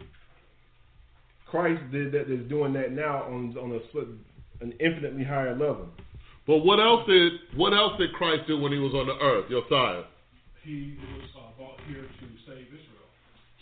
[1.45, 2.31] Christ did that.
[2.31, 4.17] Is doing that now on on a sli-
[4.61, 5.88] an infinitely higher level.
[6.47, 9.45] But what else did what else did Christ do when he was on the earth,
[9.49, 10.03] Josiah?
[10.63, 13.07] He was uh, brought here to save Israel,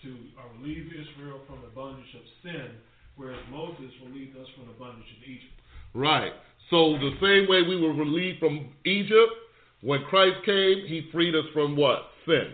[0.03, 2.69] to uh, relieve Israel from the bondage of sin,
[3.17, 5.53] whereas Moses relieved us from the bondage of Egypt.
[5.93, 6.31] Right.
[6.69, 9.33] So the same way we were relieved from Egypt,
[9.81, 12.10] when Christ came, he freed us from what?
[12.25, 12.53] Sin.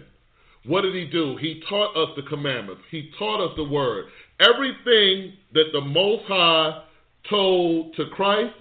[0.66, 1.38] What did he do?
[1.38, 2.82] He taught us the commandments.
[2.92, 4.06] He taught us the word.
[4.40, 6.84] Everything that the Most High
[7.30, 8.54] told to Christ,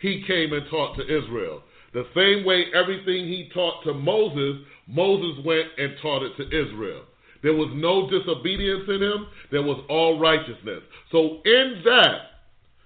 [0.00, 1.62] he came and taught to Israel.
[1.92, 7.02] The same way everything he taught to Moses, Moses went and taught it to Israel.
[7.42, 9.26] There was no disobedience in him.
[9.50, 10.82] There was all righteousness.
[11.10, 12.16] So in that,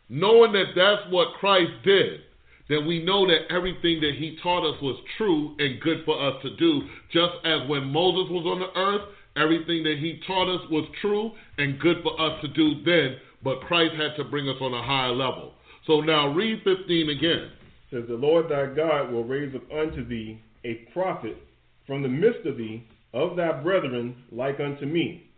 [0.09, 2.20] knowing that that's what Christ did,
[2.69, 6.35] then we know that everything that he taught us was true and good for us
[6.43, 6.83] to do.
[7.12, 11.31] Just as when Moses was on the earth, everything that he taught us was true
[11.59, 14.83] and good for us to do then, but Christ had to bring us on a
[14.83, 15.53] higher level.
[15.87, 17.51] So now read 15 again.
[17.91, 21.37] says the Lord thy God will raise up unto thee a prophet
[21.87, 25.31] from the midst of thee of thy brethren like unto me.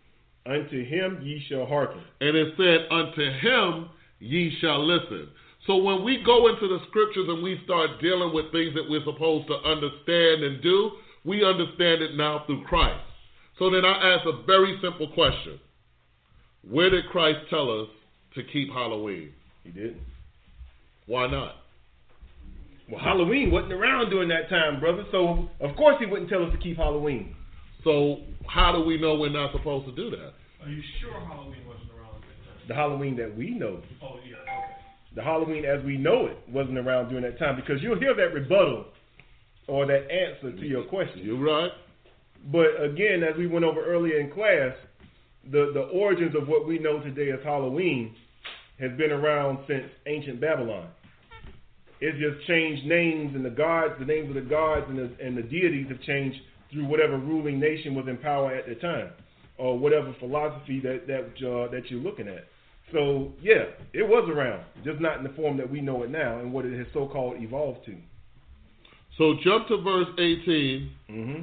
[0.46, 2.00] Unto him ye shall hearken.
[2.22, 5.28] And it said, Unto him ye shall listen.
[5.68, 9.04] So when we go into the scriptures and we start dealing with things that we're
[9.04, 10.92] supposed to understand and do,
[11.24, 13.04] we understand it now through Christ.
[13.58, 15.60] So then I ask a very simple question
[16.62, 17.88] Where did Christ tell us
[18.34, 19.34] to keep Halloween?
[19.62, 20.00] He didn't.
[21.04, 21.56] Why not?
[22.90, 25.04] Well, Halloween wasn't around during that time, brother.
[25.12, 27.36] So of course he wouldn't tell us to keep Halloween.
[27.84, 30.32] So how do we know we're not supposed to do that?
[30.64, 32.68] Are you sure Halloween wasn't around at that time?
[32.68, 34.78] The Halloween that we know, Oh, yeah, okay.
[35.18, 38.32] The Halloween as we know it, wasn't around during that time because you'll hear that
[38.32, 38.86] rebuttal
[39.66, 41.22] or that answer to your question.
[41.24, 41.72] You're right?
[42.52, 44.72] But again, as we went over earlier in class,
[45.50, 48.14] the, the origins of what we know today as Halloween
[48.78, 50.88] has been around since ancient Babylon.
[52.00, 55.36] It just changed names and the gods, the names of the gods and the, and
[55.36, 56.38] the deities have changed
[56.70, 59.10] through whatever ruling nation was in power at the time,
[59.56, 62.44] or whatever philosophy that that uh, that you're looking at.
[62.92, 66.38] So yeah, it was around, just not in the form that we know it now
[66.38, 67.96] and what it has so-called evolved to.
[69.18, 71.42] So jump to verse 18 hmm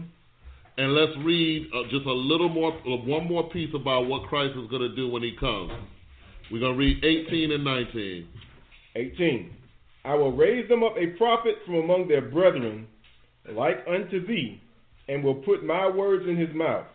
[0.78, 4.56] and let's read uh, just a little more, uh, one more piece about what Christ
[4.62, 5.72] is going to do when he comes.
[6.52, 8.28] We're going to read 18 and 19.
[8.96, 9.52] 18.
[10.04, 12.88] I will raise them up a prophet from among their brethren,
[13.52, 14.62] like unto thee,
[15.08, 16.86] and will put my words in his mouth,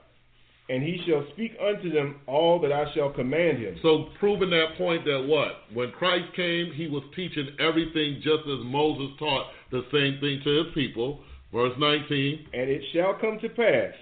[0.71, 3.77] and he shall speak unto them all that I shall command him.
[3.83, 5.67] So proving that point that what?
[5.75, 10.63] When Christ came, he was teaching everything just as Moses taught the same thing to
[10.63, 11.21] his people.
[11.53, 12.47] Verse 19.
[12.55, 13.93] And it shall come to pass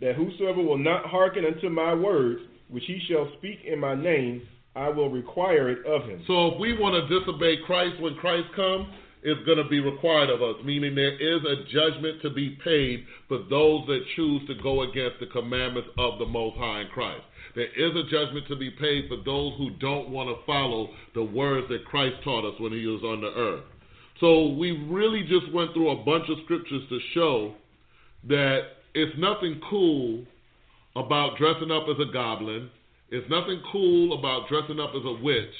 [0.00, 4.42] that whosoever will not hearken unto my words, which he shall speak in my name,
[4.76, 6.22] I will require it of him.
[6.28, 8.86] So if we want to disobey Christ when Christ comes,
[9.22, 13.04] it's going to be required of us, meaning there is a judgment to be paid
[13.28, 17.22] for those that choose to go against the commandments of the Most High in Christ.
[17.54, 21.22] There is a judgment to be paid for those who don't want to follow the
[21.22, 23.64] words that Christ taught us when he was on the earth.
[24.20, 27.54] So we really just went through a bunch of scriptures to show
[28.28, 28.60] that
[28.94, 30.24] it's nothing cool
[30.96, 32.70] about dressing up as a goblin.
[33.10, 35.54] It's nothing cool about dressing up as a witch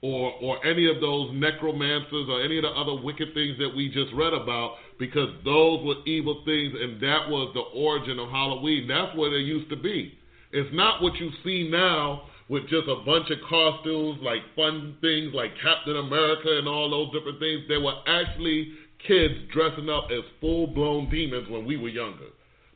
[0.00, 3.88] or or any of those necromancers or any of the other wicked things that we
[3.88, 8.86] just read about because those were evil things and that was the origin of Halloween.
[8.86, 10.16] That's what it used to be.
[10.52, 15.34] It's not what you see now with just a bunch of costumes like fun things
[15.34, 17.62] like Captain America and all those different things.
[17.68, 18.72] There were actually
[19.06, 22.30] kids dressing up as full blown demons when we were younger.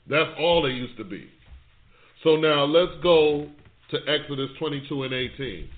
[0.09, 1.29] That's all they used to be.
[2.25, 3.49] So now let's go
[3.91, 5.69] to Exodus 22 and 18.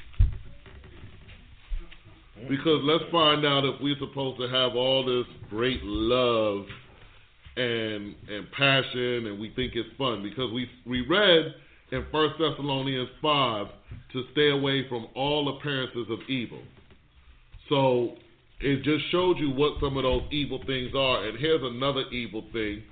[2.49, 6.67] Because let's find out if we're supposed to have all this great love
[7.57, 10.23] and and passion and we think it's fun.
[10.23, 11.55] Because we we read
[11.93, 13.69] in First Thessalonians five
[14.13, 16.63] to stay away from all appearances of evil.
[17.69, 18.17] So
[18.61, 21.27] it just showed you what some of those evil things are.
[21.27, 22.83] And here's another evil thing.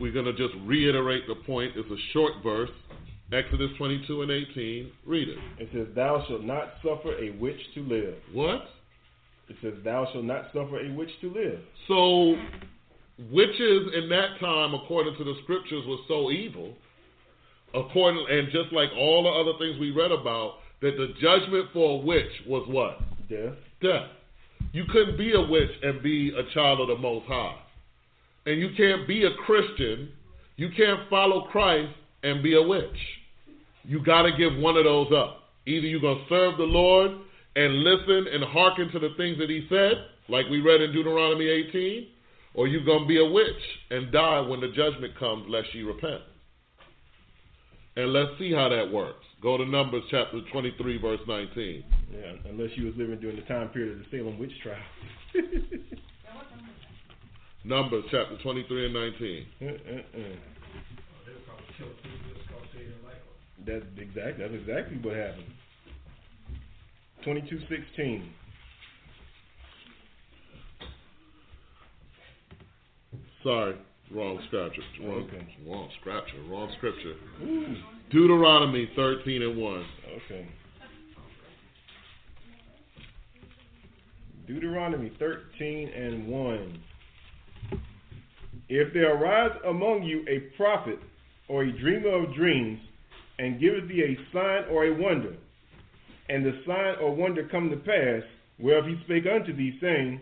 [0.00, 1.72] We're to just reiterate the point.
[1.76, 2.70] It's a short verse.
[3.34, 4.92] Exodus 22 and 18.
[5.06, 5.38] Read it.
[5.58, 8.14] It says, Thou shalt not suffer a witch to live.
[8.32, 8.64] What?
[9.48, 11.60] It says, Thou shalt not suffer a witch to live.
[11.88, 12.34] So,
[13.30, 16.74] witches in that time, according to the scriptures, were so evil.
[17.74, 22.00] According and just like all the other things we read about, that the judgment for
[22.00, 22.98] a witch was what?
[23.30, 23.54] Death.
[23.80, 24.08] Death.
[24.72, 27.56] You couldn't be a witch and be a child of the Most High.
[28.46, 30.10] And you can't be a Christian.
[30.56, 32.96] You can't follow Christ and be a witch.
[33.84, 35.38] You got to give one of those up.
[35.66, 37.10] Either you're going to serve the Lord
[37.56, 39.92] and listen and hearken to the things that He said,
[40.28, 42.08] like we read in Deuteronomy 18,
[42.54, 43.46] or you're going to be a witch
[43.90, 46.22] and die when the judgment comes, lest ye repent.
[47.96, 49.24] And let's see how that works.
[49.42, 51.84] Go to Numbers chapter 23, verse 19.
[52.12, 54.78] Yeah, unless you was living during the time period of the Salem witch trial.
[57.64, 59.46] Numbers chapter 23 and 19.
[59.60, 59.68] Uh, uh,
[60.20, 60.36] uh.
[63.66, 65.46] That's exactly that's exactly what happened.
[67.24, 68.30] Twenty two sixteen.
[73.42, 73.74] Sorry,
[74.12, 74.82] wrong scripture.
[75.02, 75.56] Wrong, Okay.
[75.66, 76.40] wrong scripture.
[76.48, 77.14] Wrong scripture.
[77.42, 77.76] Ooh.
[78.10, 79.84] Deuteronomy 13 and 1.
[80.16, 80.46] Okay.
[84.46, 86.78] Deuteronomy 13 and 1.
[88.68, 90.98] If there arise among you a prophet
[91.48, 92.80] or a dreamer of dreams,
[93.42, 95.34] and giveth thee a sign or a wonder,
[96.28, 98.22] and the sign or wonder come to pass,
[98.60, 100.20] whereof he spake unto thee, saying,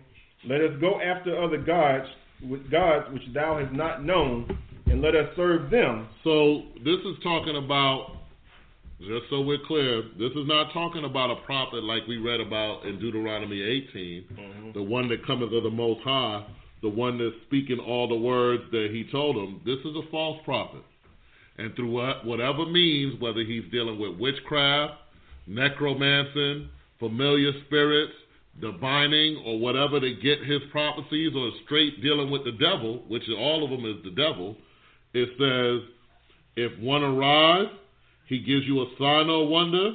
[0.49, 2.07] Let us go after other gods,
[2.49, 4.49] with gods which thou hast not known,
[4.87, 6.09] and let us serve them.
[6.25, 8.17] So this is talking about,
[9.01, 12.87] just so we're clear, this is not talking about a prophet like we read about
[12.87, 14.73] in Deuteronomy 18, mm-hmm.
[14.73, 16.47] the one that cometh of the Most High,
[16.81, 19.61] the one that's speaking all the words that he told them.
[19.67, 20.81] This is a false prophet.
[21.61, 24.95] And through what, whatever means, whether he's dealing with witchcraft,
[25.47, 28.15] necromancing, familiar spirits,
[28.63, 33.63] divining, or whatever to get his prophecies, or straight dealing with the devil, which all
[33.63, 34.57] of them is the devil,
[35.13, 35.87] it says,
[36.57, 37.69] if one arise,
[38.27, 39.93] he gives you a sign or wonder,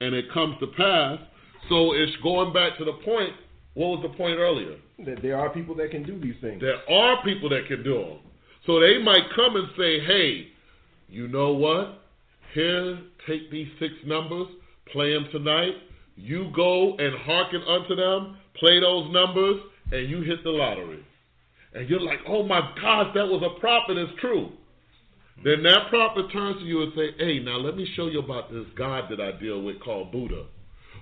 [0.00, 1.18] and it comes to pass.
[1.68, 3.34] So it's going back to the point.
[3.74, 4.76] What was the point earlier?
[5.04, 6.62] That there are people that can do these things.
[6.62, 8.18] There are people that can do them.
[8.64, 10.48] So they might come and say, hey,
[11.14, 12.02] you know what?
[12.54, 12.98] Here,
[13.28, 14.48] take these six numbers,
[14.92, 15.74] play them tonight.
[16.16, 19.60] You go and hearken unto them, play those numbers,
[19.92, 21.04] and you hit the lottery.
[21.72, 24.50] And you're like, oh my gosh, that was a prophet, it's true.
[25.44, 28.50] Then that prophet turns to you and say, hey, now let me show you about
[28.50, 30.46] this God that I deal with called Buddha.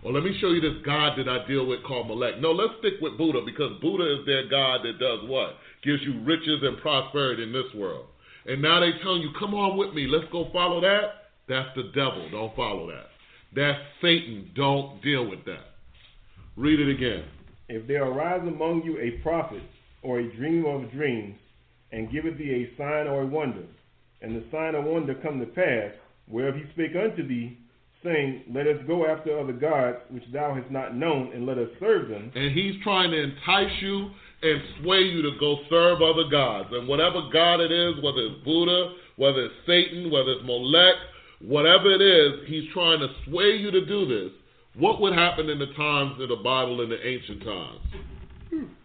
[0.04, 2.40] Or let me show you this God that I deal with called Molech.
[2.40, 5.56] No, let's stick with Buddha because Buddha is their God that does what?
[5.84, 8.06] Gives you riches and prosperity in this world.
[8.47, 11.30] And now they telling you, come on with me, let's go follow that.
[11.49, 12.28] That's the devil.
[12.30, 13.07] Don't follow that.
[13.55, 14.51] That's Satan.
[14.55, 15.72] Don't deal with that.
[16.57, 17.24] Read it again.
[17.68, 19.62] If there arise among you a prophet
[20.03, 21.36] or a dreamer of dreams,
[21.93, 23.64] and giveth thee a sign or a wonder,
[24.22, 25.93] and the sign or wonder come to pass,
[26.26, 27.59] whereof he spake unto thee,
[28.03, 31.68] saying, Let us go after other gods which thou hast not known, and let us
[31.78, 32.32] serve them.
[32.34, 34.11] And he's trying to entice you
[34.43, 36.68] and sway you to go serve other gods.
[36.72, 40.95] And whatever God it is, whether it's Buddha, whether it's Satan, whether it's Molech,
[41.40, 44.32] whatever it is, he's trying to sway you to do this.
[44.76, 47.80] What would happen in the times of the Bible in the ancient times?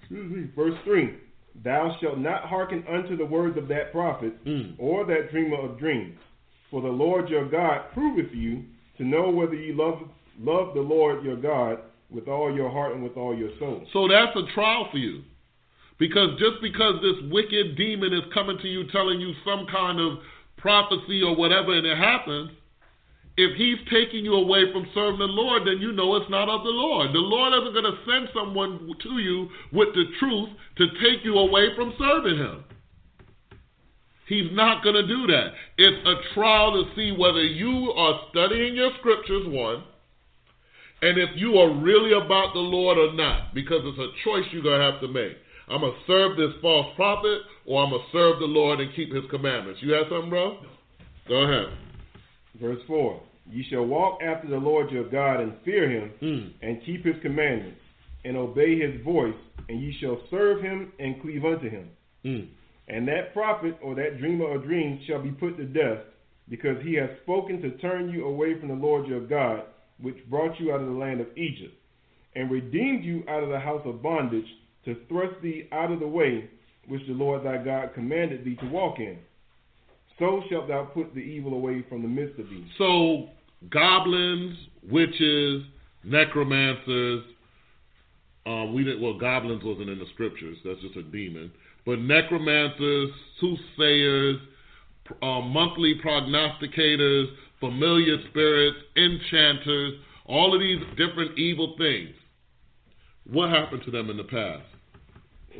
[0.01, 0.49] Excuse me.
[0.55, 1.15] Verse 3
[1.63, 4.75] Thou shalt not hearken unto the words of that prophet Mm.
[4.77, 6.17] or that dreamer of dreams.
[6.69, 8.63] For the Lord your God proveth you
[8.97, 10.01] to know whether ye love,
[10.39, 11.79] love the Lord your God
[12.11, 13.83] with all your heart and with all your soul.
[13.93, 15.23] So that's a trial for you.
[15.99, 20.19] Because just because this wicked demon is coming to you telling you some kind of
[20.57, 22.51] prophecy or whatever and it happens,
[23.37, 26.63] if he's taking you away from serving the Lord, then you know it's not of
[26.63, 27.13] the Lord.
[27.13, 31.37] The Lord isn't going to send someone to you with the truth to take you
[31.37, 32.63] away from serving him.
[34.27, 35.53] He's not going to do that.
[35.77, 39.83] It's a trial to see whether you are studying your scriptures, one,
[41.01, 44.63] and if you are really about the Lord or not, because it's a choice you're
[44.63, 45.37] going to have to make.
[45.69, 48.93] I'm going to serve this false prophet, or I'm going to serve the Lord and
[48.95, 49.81] keep his commandments.
[49.83, 50.57] You have something, bro?
[51.27, 51.73] Go ahead.
[52.61, 56.51] Verse 4 Ye shall walk after the Lord your God and fear him, Mm.
[56.61, 57.79] and keep his commandments,
[58.25, 59.35] and obey his voice,
[59.69, 61.89] and ye shall serve him and cleave unto him.
[62.25, 62.47] Mm.
[62.89, 65.99] And that prophet or that dreamer of dreams shall be put to death,
[66.49, 69.63] because he has spoken to turn you away from the Lord your God,
[69.99, 71.73] which brought you out of the land of Egypt.
[72.35, 74.45] and redeemed you out of the house of bondage,
[74.87, 76.49] to thrust thee out of the way
[76.87, 79.17] which the Lord thy God commanded thee to walk in.
[80.17, 82.65] So shalt thou put the evil away from the midst of thee.
[82.77, 83.27] So,
[83.69, 84.57] goblins,
[84.89, 85.63] witches,
[86.03, 87.23] necromancers.
[88.45, 89.01] Um, we didn't.
[89.01, 90.57] Well, goblins wasn't in the scriptures.
[90.63, 91.51] That's just a demon.
[91.85, 93.09] But necromancers,
[93.41, 94.37] soothsayers,
[95.21, 97.25] uh, monthly prognosticators,
[97.59, 99.93] familiar spirits, enchanters,
[100.25, 102.15] all of these different evil things.
[103.29, 104.63] What happened to them in the past?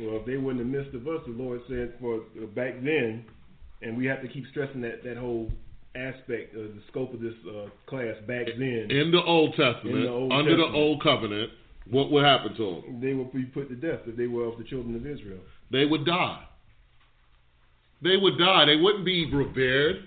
[0.00, 2.74] Well, if they were in the midst of us, the Lord said for uh, back
[2.82, 3.24] then,
[3.82, 5.50] and we have to keep stressing that that whole
[5.94, 8.86] aspect of the scope of this uh, class back then.
[8.90, 10.72] In the Old Testament, the Old under Testament.
[10.72, 11.50] the Old Covenant,
[11.90, 13.00] what would happen to them?
[13.00, 15.40] They would be put to death if they were of the children of Israel.
[15.72, 16.44] They would die.
[18.02, 18.66] They would die.
[18.66, 20.04] They wouldn't be revered.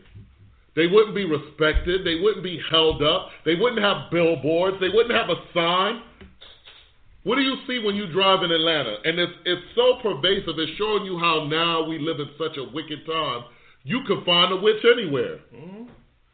[0.76, 2.06] They wouldn't be respected.
[2.06, 3.30] They wouldn't be held up.
[3.44, 4.78] They wouldn't have billboards.
[4.80, 6.02] They wouldn't have a sign.
[7.24, 8.98] What do you see when you drive in Atlanta?
[9.04, 10.58] And it's it's so pervasive.
[10.58, 13.44] It's showing you how now we live in such a wicked time.
[13.84, 15.40] You could find a witch anywhere.
[15.54, 15.84] Mm-hmm.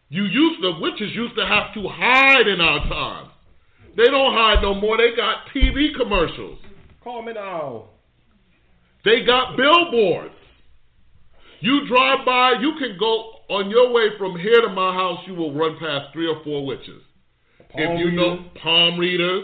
[0.09, 3.31] You used to witches used to have to hide in our time.
[3.97, 4.97] They don't hide no more.
[4.97, 6.59] They got TV commercials.
[7.03, 7.85] Call me now.
[9.03, 10.35] They got billboards.
[11.59, 15.33] You drive by, you can go on your way from here to my house, you
[15.33, 17.01] will run past three or four witches.
[17.73, 19.43] if you know palm readers,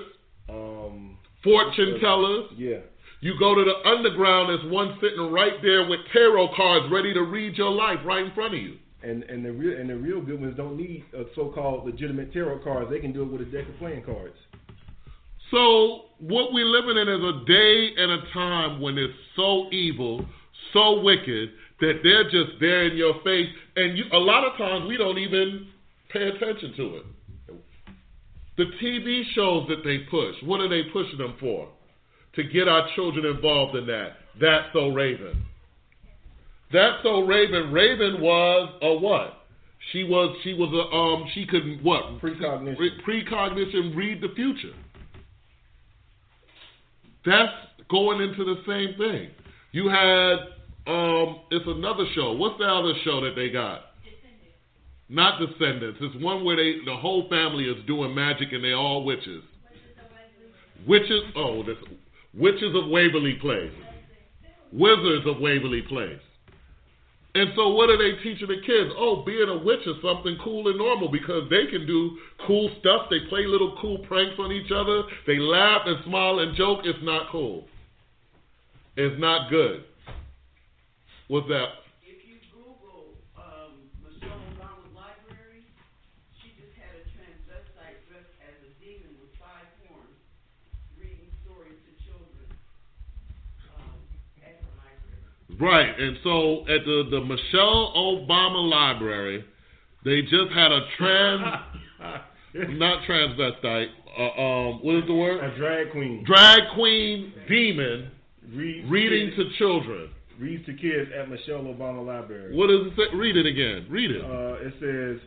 [1.44, 2.78] fortune tellers, yeah,
[3.22, 7.22] you go to the underground, there's one sitting right there with tarot cards ready to
[7.22, 8.78] read your life right in front of you.
[9.04, 12.60] and and the real and the real good ones don't need a so-called legitimate tarot
[12.64, 12.90] cards.
[12.90, 14.36] They can do it with a deck of playing cards.
[15.52, 20.26] So what we're living in is a day and a time when it's so evil,
[20.74, 21.50] so wicked
[21.82, 25.18] that they're just there in your face, and you, a lot of times we don't
[25.18, 25.68] even
[26.12, 27.06] pay attention to it.
[28.58, 31.68] The TV shows that they push, what are they pushing them for?
[32.36, 34.14] To get our children involved in that.
[34.40, 35.44] That's so Raven.
[36.72, 37.72] That's so Raven.
[37.72, 39.44] Raven was a what?
[39.92, 42.76] She was she was a um she could what Precognition.
[42.76, 44.74] Pre- precognition read the future.
[47.26, 47.54] That's
[47.90, 49.30] going into the same thing.
[49.72, 50.34] You had
[50.88, 52.34] um it's another show.
[52.34, 53.93] What's the other show that they got?
[55.10, 56.00] Not Descendants.
[56.02, 59.44] It's one where they the whole family is doing magic and they're all witches.
[60.88, 61.78] Witches oh this
[62.34, 63.72] Witches of Waverly Place.
[64.72, 66.20] Wizards of Waverly Place.
[67.36, 68.94] And so what are they teaching the kids?
[68.96, 73.08] Oh, being a witch is something cool and normal because they can do cool stuff.
[73.10, 75.02] They play little cool pranks on each other.
[75.26, 76.82] They laugh and smile and joke.
[76.84, 77.66] It's not cool.
[78.96, 79.84] It's not good.
[81.28, 81.82] What's that?
[82.06, 85.66] If you Google um, Michelle Obama's library,
[86.38, 90.22] she just had a transvestite dressed as a demon with five horns,
[91.02, 92.46] reading stories to children
[93.74, 93.98] um,
[94.46, 95.26] at her library.
[95.60, 95.98] Right.
[96.00, 99.46] And so at the, the Michelle Obama Library,
[100.06, 101.42] they just had a trans,
[102.78, 103.88] not transvestite,
[104.18, 105.44] uh, um, what is the word?
[105.44, 108.12] A drag queen Drag queen demon
[108.54, 110.10] reading to children.
[110.40, 112.56] reads to kids at Michelle Obama Library.
[112.56, 113.18] What does it say?
[113.18, 113.88] Read it again.
[113.90, 114.22] Read it.
[114.24, 115.20] Uh, it says,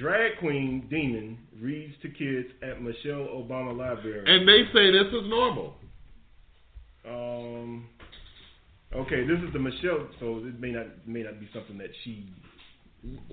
[0.00, 4.24] drag queen demon reads to kids at Michelle Obama Library.
[4.26, 5.74] And they say this is normal.
[7.06, 7.88] Um.
[8.94, 10.06] Okay, this is the Michelle.
[10.20, 12.26] So it may not may not be something that she.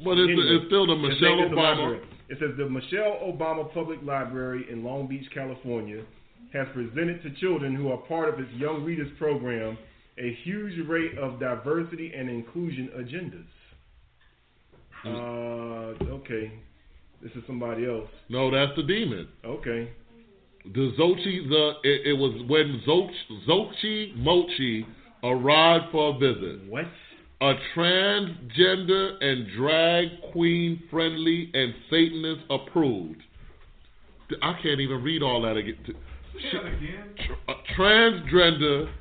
[0.04, 1.78] But it's, Anyway, it's still the Michelle saying it's a Obama.
[1.78, 2.02] library.
[2.30, 6.04] It says the Michelle Obama Public Library in Long Beach, California,
[6.52, 9.78] has presented to children who are part of its Young Readers program
[10.18, 13.46] a huge array of diversity and inclusion agendas.
[15.04, 16.52] Uh, okay,
[17.24, 18.10] this is somebody else.
[18.30, 19.28] No, that's the demon.
[19.46, 19.90] Okay,
[20.66, 23.10] The Xochi, the it, it was when Zoch,
[23.48, 24.86] Xochi Mochi
[25.24, 26.70] arrived for a visit.
[26.70, 26.86] what?
[27.42, 33.24] A transgender and drag queen friendly and Satanist approved.
[34.44, 35.76] I can't even read all that again.
[35.86, 35.94] Say
[36.54, 37.16] that again.
[37.48, 38.92] Uh, transgender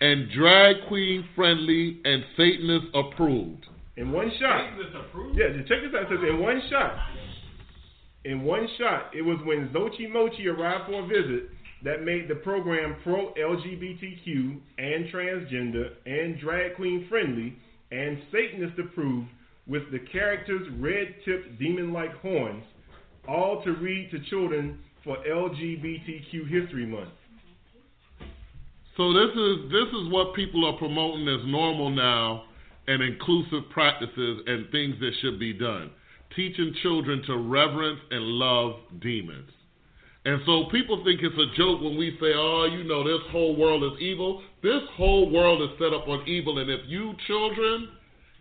[0.00, 3.66] and drag queen friendly and Satanist approved.
[3.96, 4.78] In one shot.
[4.80, 5.38] Isn't approved?
[5.38, 6.10] Yeah, just check this out.
[6.10, 6.96] It says in one shot.
[8.24, 11.50] In one shot, it was when Xochi Mochi arrived for a visit
[11.84, 17.56] that made the program pro LGBTQ and transgender and drag queen friendly
[17.90, 19.28] and Satanist approved
[19.66, 22.64] with the characters red tipped demon like horns,
[23.28, 27.10] all to read to children for LGBTQ History Month.
[28.96, 32.44] So this is this is what people are promoting as normal now
[32.88, 35.90] and inclusive practices and things that should be done.
[36.36, 39.50] Teaching children to reverence and love demons.
[40.24, 43.56] And so people think it's a joke when we say, oh, you know, this whole
[43.56, 44.42] world is evil.
[44.62, 46.58] This whole world is set up on evil.
[46.58, 47.88] And if you children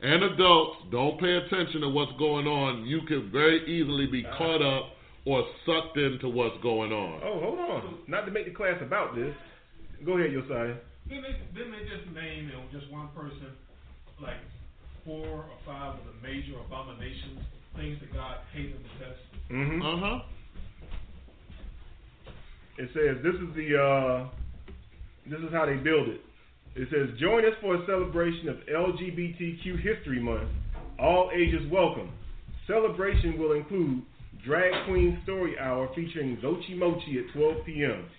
[0.02, 4.62] and adults don't pay attention to what's going on, you can very easily be caught
[4.62, 4.94] up
[5.26, 7.22] or sucked into what's going on.
[7.24, 7.98] Oh, hold on.
[8.08, 9.34] Not to make the class about this.
[10.06, 10.76] Go ahead, Josiah.
[11.10, 13.58] Didn't they, didn't they just name you know, just one person,
[14.22, 14.38] like
[15.04, 17.42] four or five of the major abominations,
[17.76, 19.26] things that God hated and detests?
[19.50, 19.82] Mm-hmm.
[19.82, 20.20] Uh huh.
[22.82, 24.28] It says this is the uh,
[25.30, 26.22] this is how they build it.
[26.74, 30.50] It says join us for a celebration of LGBTQ History Month.
[30.98, 32.12] All ages welcome.
[32.66, 34.02] Celebration will include
[34.44, 38.10] Drag Queen Story Hour featuring Xochi Mochi at 12 p.m.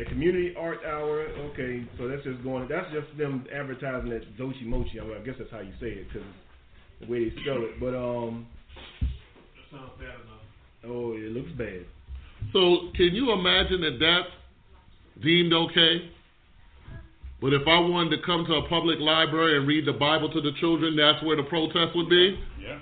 [0.00, 1.22] A community art hour.
[1.50, 2.68] Okay, so that's just going.
[2.68, 5.00] That's just them advertising that Xochi Mochi.
[5.00, 6.28] I, mean, I guess that's how you say it because
[7.00, 7.80] the way they spell it.
[7.80, 8.46] But um,
[9.00, 10.86] That sounds bad enough.
[10.86, 11.84] oh, it looks bad.
[12.52, 16.10] So can you imagine that that's deemed okay?
[17.40, 20.40] But if I wanted to come to a public library and read the Bible to
[20.40, 22.38] the children, that's where the protest would be?
[22.60, 22.80] Yeah.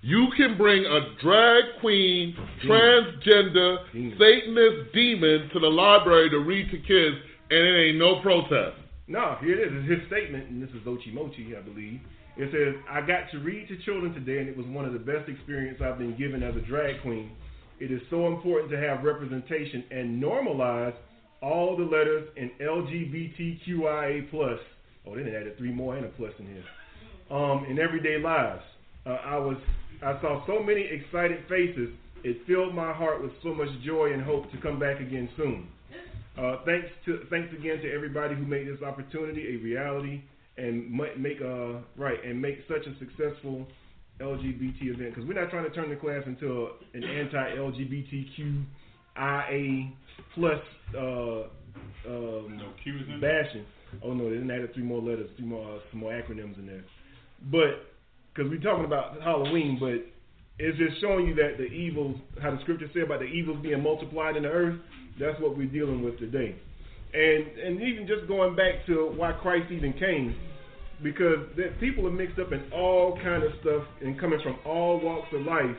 [0.00, 4.16] You can bring a drag queen, transgender, Demon.
[4.16, 7.16] Satanist demon to the library to read to kids,
[7.50, 8.76] and it ain't no protest.
[9.08, 9.72] No, here it is.
[9.74, 11.98] It's his statement, and this is Ochi Mochi, I believe.
[12.36, 15.00] It says, I got to read to children today, and it was one of the
[15.00, 17.32] best experiences I've been given as a drag queen.
[17.80, 20.94] It is so important to have representation and normalize
[21.40, 24.28] all the letters in LGBTQIA+.
[25.06, 26.64] Oh, they added three more and a plus in here.
[27.30, 28.62] Um, in everyday lives.
[29.06, 29.56] Uh, I was,
[30.02, 31.90] I saw so many excited faces.
[32.24, 35.68] It filled my heart with so much joy and hope to come back again soon.
[36.36, 40.22] Uh, thanks to thanks again to everybody who made this opportunity a reality
[40.56, 43.66] and make uh right and make such a successful
[44.20, 49.92] LGBT event because we're not trying to turn the class into an anti-LGBTQIA
[50.34, 50.60] plus
[50.96, 51.42] uh,
[52.06, 53.64] um, No Q's in bashing.
[54.02, 56.66] Oh no, they didn't add three more letters, three more uh, some more acronyms in
[56.66, 56.84] there.
[57.50, 57.86] But
[58.34, 60.04] because we're talking about Halloween, but
[60.58, 63.82] it's just showing you that the evils, how the scripture said about the evils being
[63.82, 64.78] multiplied in the earth.
[65.18, 66.54] That's what we're dealing with today.
[67.14, 70.36] And and even just going back to why Christ even came,
[71.02, 75.00] because that people are mixed up in all kind of stuff and coming from all
[75.00, 75.76] walks of life.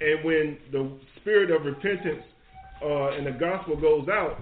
[0.00, 2.24] And when the spirit of repentance
[2.82, 4.40] uh, and the gospel goes out,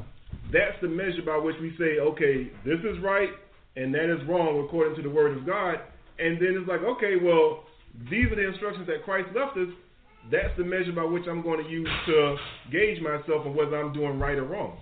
[0.52, 3.30] that's the measure by which we say, okay, this is right
[3.76, 5.76] and that is wrong according to the word of God.
[6.18, 7.64] And then it's like, okay, well,
[8.10, 9.68] these are the instructions that Christ left us.
[10.30, 12.36] That's the measure by which I'm going to use to
[12.70, 14.78] gauge myself on whether I'm doing right or wrong.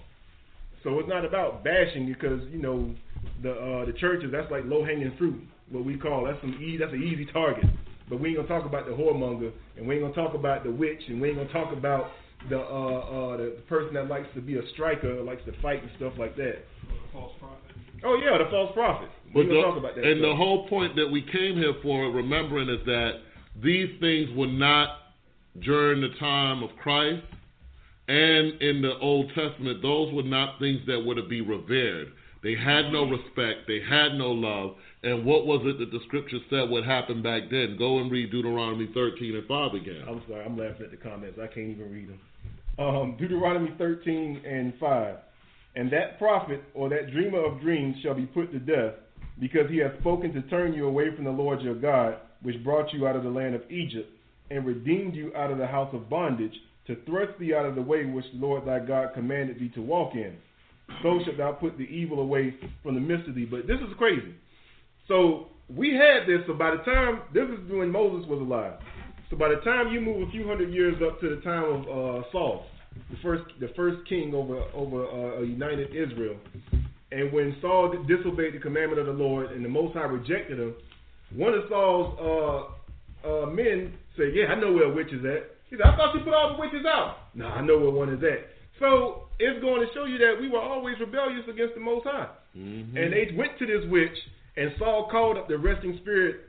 [0.85, 2.95] So it's not about bashing because you know
[3.43, 6.77] the uh, the churches that's like low hanging fruit, what we call that's some e-
[6.79, 7.65] that's an easy target.
[8.09, 10.71] But we ain't gonna talk about the whoremonger, and we ain't gonna talk about the
[10.71, 12.09] witch, and we ain't gonna talk about
[12.51, 15.91] the uh, uh, the person that likes to be a striker, likes to fight and
[15.97, 16.65] stuff like that.
[17.13, 17.59] False prophet.
[18.05, 19.09] Oh yeah, the false prophet.
[19.35, 20.05] We But gonna the, talk about that.
[20.05, 23.13] and the whole point that we came here for, remembering, is that
[23.63, 24.99] these things were not
[25.61, 27.23] during the time of Christ
[28.09, 29.83] and in the Old Testament.
[29.83, 32.13] Those were not things that were to be revered.
[32.43, 33.69] They had no respect.
[33.69, 34.75] They had no love.
[35.05, 37.77] And what was it that the scripture said would happen back then?
[37.79, 40.05] Go and read Deuteronomy 13 and 5 again.
[40.09, 41.39] I'm sorry, I'm laughing at the comments.
[41.41, 42.21] I can't even read them.
[42.79, 45.17] Um, Deuteronomy 13 and 5.
[45.77, 48.95] And that prophet or that dreamer of dreams shall be put to death,
[49.41, 52.93] because he has spoken to turn you away from the Lord your God, which brought
[52.93, 54.11] you out of the land of Egypt,
[54.51, 56.53] and redeemed you out of the house of bondage,
[56.87, 59.83] to thrust thee out of the way which the Lord thy God commanded thee to
[59.83, 60.37] walk in.
[61.03, 63.47] So shalt thou put the evil away from the midst of thee.
[63.49, 64.35] But this is crazy.
[65.09, 66.45] So we had this.
[66.47, 68.75] So by the time this is when Moses was alive.
[69.31, 71.81] So by the time you move a few hundred years up to the time of
[71.83, 72.67] uh, Saul,
[73.11, 76.37] the first the first king over over uh, a united Israel,
[77.11, 80.75] and when Saul disobeyed the commandment of the Lord and the Most High rejected him,
[81.35, 82.73] one of Saul's
[83.25, 85.97] uh, uh, men said, "Yeah, I know where a witch is at." He said, "I
[85.97, 88.53] thought you put all the witches out." No, I know where one is at.
[88.79, 92.29] So it's going to show you that we were always rebellious against the Most High.
[92.55, 92.93] Mhm.
[92.95, 94.17] And they went to this witch,
[94.59, 96.45] and Saul called up the resting spirit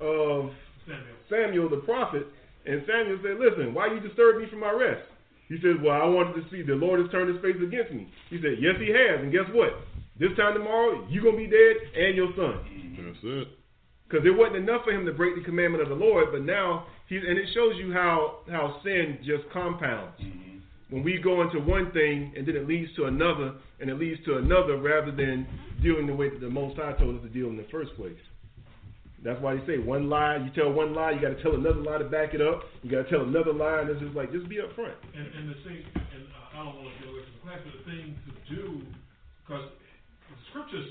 [0.00, 0.54] of
[0.86, 1.16] Samuel.
[1.28, 2.26] Samuel the prophet,
[2.64, 5.04] and Samuel said, Listen, why you disturb me from my rest?
[5.48, 8.08] He said, Well, I wanted to see the Lord has turned his face against me.
[8.30, 9.76] He said, Yes, he has, and guess what?
[10.18, 12.64] This time tomorrow, you're going to be dead and your son.
[12.96, 13.48] That's it.
[14.08, 16.86] Because it wasn't enough for him to break the commandment of the Lord, but now
[17.08, 20.20] he's and it shows you how how sin just compounds.
[20.20, 20.58] Mm-hmm.
[20.90, 24.24] When we go into one thing and then it leads to another and it leads
[24.24, 25.46] to another rather than
[25.82, 28.16] dealing the way that the Most High told us to deal in the first place.
[29.24, 31.82] That's why they say one lie, you tell one lie, you got to tell another
[31.82, 32.62] lie to back it up.
[32.82, 34.94] You got to tell another lie, and it's just like just be upfront.
[35.10, 36.22] And, and the thing, and
[36.54, 38.82] I don't want to get away from the class, but the thing to do,
[39.42, 39.66] because
[40.30, 40.86] the scriptures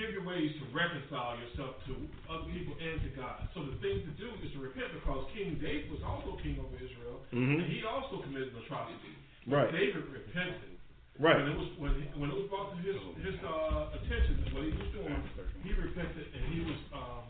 [0.00, 1.92] give you ways to reconcile yourself to
[2.32, 3.44] other people and to God.
[3.52, 6.72] So the thing to do is to repent because King David was also king over
[6.80, 7.60] Israel, Mhm.
[7.60, 9.12] and he also committed an atrocity.
[9.46, 9.70] Right.
[9.70, 10.80] David repented.
[11.20, 11.36] Right.
[11.36, 14.64] When it was when he, when it was brought to his his uh, attention what
[14.64, 15.22] he was doing,
[15.62, 17.24] he repented and he was um.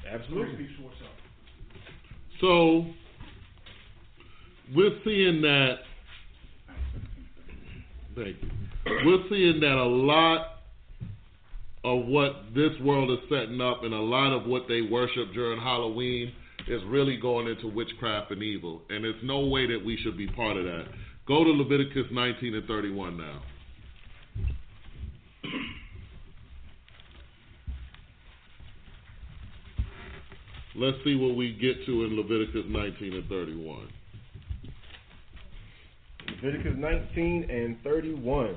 [0.00, 0.54] Story Absolutely.
[0.54, 0.90] speaks for.
[2.40, 2.86] So
[4.74, 5.80] we're seeing that.
[8.14, 8.50] Thank you.
[9.04, 10.59] We're seeing that a lot
[11.84, 15.60] of what this world is setting up, and a lot of what they worship during
[15.60, 16.32] Halloween,
[16.68, 18.82] is really going into witchcraft and evil.
[18.90, 20.84] And there's no way that we should be part of that.
[21.26, 23.42] Go to Leviticus 19 and 31 now.
[30.76, 33.88] Let's see what we get to in Leviticus 19 and 31.
[36.42, 38.56] Leviticus 19 and 31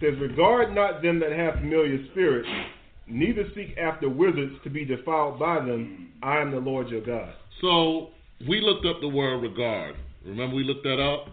[0.00, 2.48] says, Regard not them that have familiar spirits,
[3.06, 6.12] neither seek after wizards to be defiled by them.
[6.22, 7.34] I am the Lord your God.
[7.60, 8.08] So
[8.48, 9.96] we looked up the word regard.
[10.24, 11.26] Remember we looked that up?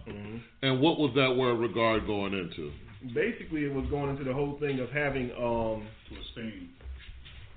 [0.62, 2.70] And what was that word regard going into?
[3.14, 5.30] Basically, it was going into the whole thing of having.
[5.32, 6.68] um To esteem.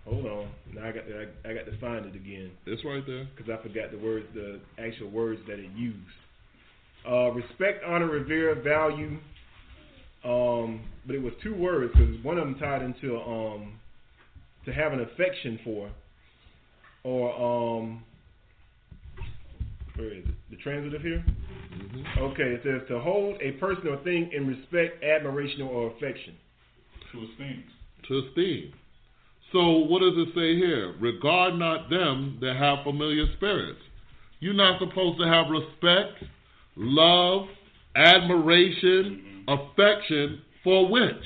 [0.05, 3.03] Hold on, now I got to, I, I got to find it again It's right
[3.07, 3.27] there.
[3.35, 5.97] because I forgot the words, the actual words that it used.
[7.09, 9.17] Uh, respect, honor, revere, value.
[10.23, 13.73] Um, but it was two words because one of them tied into um
[14.65, 15.89] to have an affection for,
[17.03, 18.03] or um,
[19.95, 20.35] where is it?
[20.49, 21.23] The transitive here.
[21.23, 26.35] hmm Okay, it says to hold a person or thing in respect, admiration, or affection.
[27.11, 27.63] To esteem.
[28.07, 28.73] To esteem.
[29.51, 30.95] So what does it say here?
[30.99, 33.79] Regard not them that have familiar spirits.
[34.39, 36.23] You're not supposed to have respect,
[36.75, 37.47] love,
[37.95, 41.23] admiration, affection for which?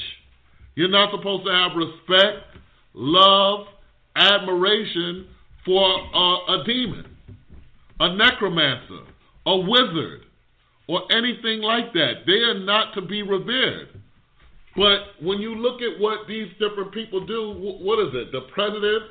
[0.75, 2.45] You're not supposed to have respect,
[2.93, 3.65] love,
[4.15, 5.27] admiration
[5.65, 7.05] for a, a demon,
[7.99, 9.01] a necromancer,
[9.47, 10.25] a wizard,
[10.87, 12.25] or anything like that.
[12.27, 13.89] They are not to be revered.
[14.75, 18.31] But when you look at what these different people do, wh- what is it?
[18.31, 19.03] The president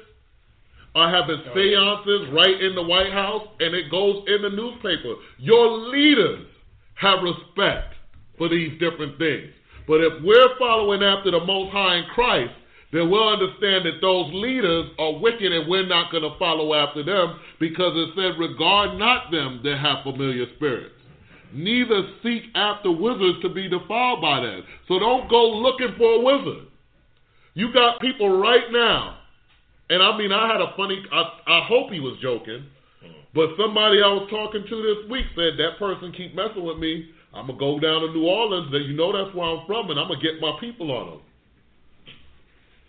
[0.94, 5.14] are having oh, seances right in the White House, and it goes in the newspaper.
[5.38, 6.46] Your leaders
[6.94, 7.94] have respect
[8.36, 9.52] for these different things.
[9.88, 12.52] But if we're following after the Most High in Christ,
[12.92, 17.02] then we'll understand that those leaders are wicked and we're not going to follow after
[17.02, 20.94] them because it said, regard not them that have familiar spirits.
[21.52, 24.62] Neither seek after wizards to be defiled by them.
[24.86, 26.68] So don't go looking for a wizard.
[27.54, 29.18] You got people right now,
[29.90, 32.66] and I mean, I had a funny, I, I hope he was joking,
[33.34, 37.10] but somebody I was talking to this week said that person keep messing with me.
[37.38, 39.90] I'm going to go down to New Orleans, and you know that's where I'm from,
[39.90, 41.20] and I'm going to get my people on them.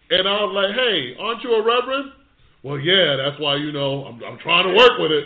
[0.09, 2.11] And I was like, hey, aren't you a reverend?
[2.63, 5.25] Well, yeah, that's why, you know, I'm, I'm trying to work with it.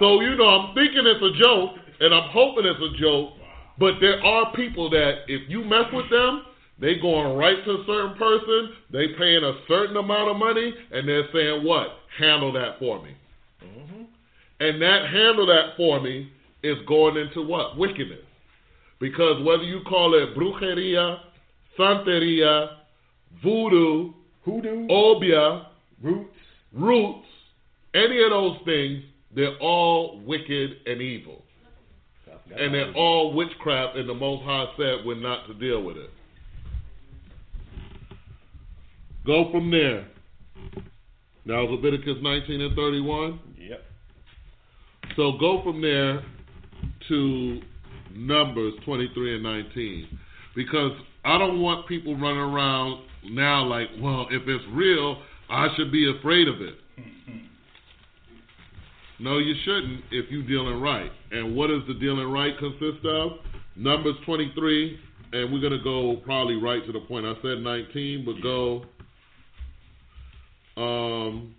[0.00, 3.34] So, you know, I'm thinking it's a joke, and I'm hoping it's a joke,
[3.78, 6.42] but there are people that if you mess with them,
[6.80, 11.08] they going right to a certain person, they paying a certain amount of money, and
[11.08, 11.88] they're saying, what?
[12.18, 13.16] Handle that for me.
[13.62, 14.02] Mm-hmm.
[14.60, 16.32] And that handle that for me
[16.66, 17.76] is going into what?
[17.76, 18.20] Wickedness.
[19.00, 21.18] Because whether you call it brujeria,
[21.78, 22.76] santeria,
[23.42, 24.12] voodoo,
[24.46, 25.66] Hoodoo, obeah,
[26.00, 26.30] roots,
[26.72, 27.26] roots,
[27.94, 29.02] any of those things,
[29.34, 31.42] they're all wicked and evil.
[32.56, 36.10] And they're all witchcraft, and the Most High said we're not to deal with it.
[39.26, 40.06] Go from there.
[41.44, 43.40] Now, Leviticus 19 and 31.
[43.58, 43.82] Yep.
[45.16, 46.24] So go from there
[47.08, 47.60] to
[48.14, 50.18] Numbers 23 and 19.
[50.54, 50.92] Because
[51.24, 56.10] I don't want people running around now like, well, if it's real, I should be
[56.18, 56.74] afraid of it.
[59.18, 61.10] No, you shouldn't if you're dealing right.
[61.30, 63.32] And what does the dealing right consist of?
[63.74, 64.98] Numbers 23,
[65.32, 67.26] and we're going to go probably right to the point.
[67.26, 68.84] I said 19, but go.
[70.76, 71.54] Um,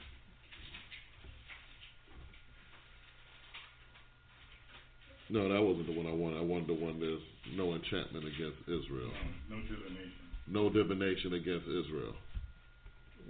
[5.30, 6.38] no, that wasn't the one I wanted.
[6.38, 9.12] I wanted the one that's no enchantment against Israel,
[9.50, 10.14] No divination.
[10.48, 12.16] no divination against Israel.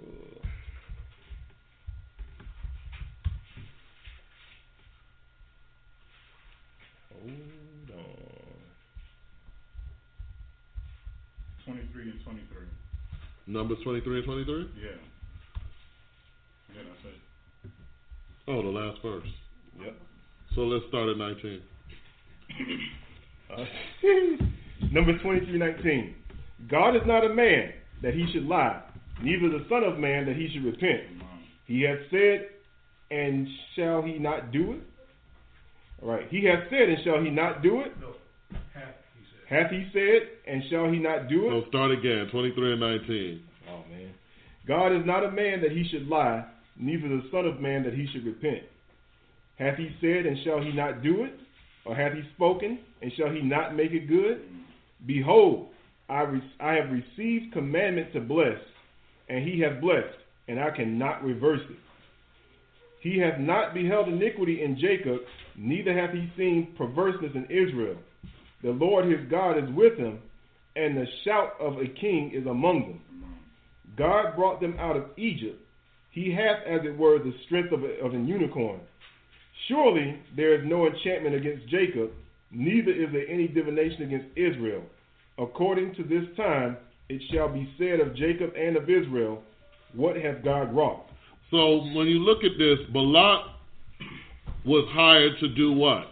[0.00, 0.46] Uh,
[7.12, 7.30] hold
[7.98, 8.04] on.
[11.66, 12.66] 23 and 23.
[13.46, 14.54] Numbers 23 and 23?
[14.80, 14.90] Yeah.
[16.74, 17.70] Then I said,
[18.48, 19.26] Oh, the last verse.
[19.82, 19.94] Yep.
[20.54, 21.60] So let's start at 19.
[24.92, 26.14] Number 2319.
[26.70, 28.82] God is not a man that he should lie,
[29.22, 31.02] neither the Son of Man that he should repent.
[31.66, 32.48] He hath said,
[33.10, 33.46] and
[33.76, 34.80] shall he not do it?
[36.02, 36.26] All right.
[36.30, 37.92] He hath said, and shall he not do it?
[38.00, 38.14] No,
[38.74, 39.62] hath he said.
[39.62, 41.64] Hath he said, and shall he not do it?
[41.64, 43.42] So start again, 23 and 19.
[43.70, 44.10] Oh man.
[44.66, 46.44] God is not a man that he should lie,
[46.78, 48.62] neither the Son of Man that he should repent.
[49.58, 51.38] Hath he said, and shall he not do it?
[51.84, 54.42] Or hath he spoken, and shall he not make it good?
[55.06, 55.68] Behold,
[56.08, 58.58] I, re- I have received commandment to bless,
[59.28, 60.16] and he hath blessed,
[60.48, 61.76] and I cannot reverse it.
[63.00, 65.20] He hath not beheld iniquity in Jacob,
[65.56, 67.96] neither hath he seen perverseness in Israel.
[68.62, 70.18] The Lord his God is with him,
[70.74, 73.00] and the shout of a king is among them.
[73.96, 75.60] God brought them out of Egypt.
[76.10, 78.80] He hath, as it were, the strength of, a, of an unicorn.
[79.66, 82.10] Surely there is no enchantment against Jacob,
[82.50, 84.82] neither is there any divination against Israel.
[85.38, 86.76] According to this time,
[87.08, 89.42] it shall be said of Jacob and of Israel,
[89.94, 91.06] What hath God wrought?
[91.50, 93.46] So when you look at this, Balak
[94.64, 96.08] was hired to do what?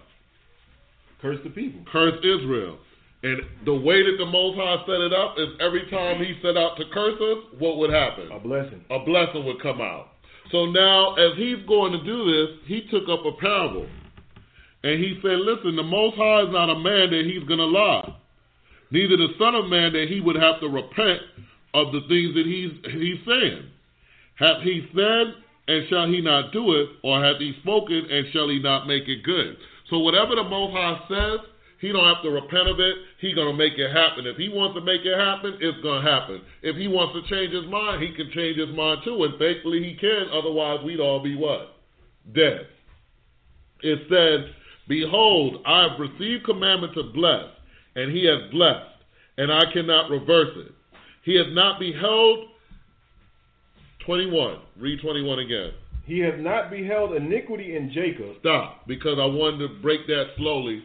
[1.21, 1.81] Curse the people.
[1.91, 2.79] Curse Israel.
[3.23, 6.57] And the way that the Most High set it up is every time he set
[6.57, 8.31] out to curse us, what would happen?
[8.31, 8.85] A blessing.
[8.91, 10.09] a blessing would come out.
[10.53, 13.87] So now, as he's going to do this, he took up a parable.
[14.83, 17.67] And he said, Listen, the Most High is not a man that he's going to
[17.67, 18.15] lie,
[18.91, 21.21] neither the Son of Man that he would have to repent
[21.75, 23.67] of the things that he's, he's saying.
[24.37, 25.35] Hath he said,
[25.69, 26.89] and shall he not do it?
[27.03, 29.57] Or hath he spoken, and shall he not make it good?
[29.91, 31.41] So whatever the Most High says,
[31.81, 32.97] he don't have to repent of it.
[33.21, 34.27] He gonna make it happen.
[34.27, 36.41] If he wants to make it happen, it's gonna happen.
[36.63, 39.83] If he wants to change his mind, he can change his mind too, and thankfully
[39.83, 40.29] he can.
[40.33, 41.77] Otherwise, we'd all be what?
[42.33, 42.67] Dead.
[43.83, 44.51] It says,
[44.89, 47.51] "Behold, I have received commandment to bless,
[47.95, 48.97] and he has blessed,
[49.37, 50.73] and I cannot reverse it.
[51.23, 52.49] He has not beheld."
[54.01, 54.59] Twenty-one.
[54.79, 55.73] Read twenty-one again.
[56.07, 60.83] He has not beheld iniquity in Jacob, stop because I wanted to break that slowly.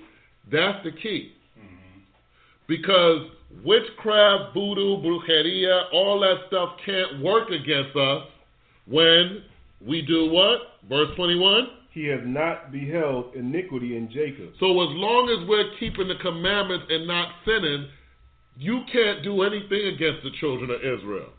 [0.49, 1.33] That's the key.
[1.59, 1.99] Mm-hmm.
[2.67, 3.27] Because
[3.65, 8.23] witchcraft, voodoo, brujeria, all that stuff can't work against us
[8.87, 9.43] when
[9.85, 10.59] we do what?
[10.89, 11.67] Verse 21.
[11.91, 14.53] he has not beheld iniquity in Jacob.
[14.59, 17.89] So as long as we're keeping the commandments and not sinning,
[18.57, 21.29] you can't do anything against the children of Israel.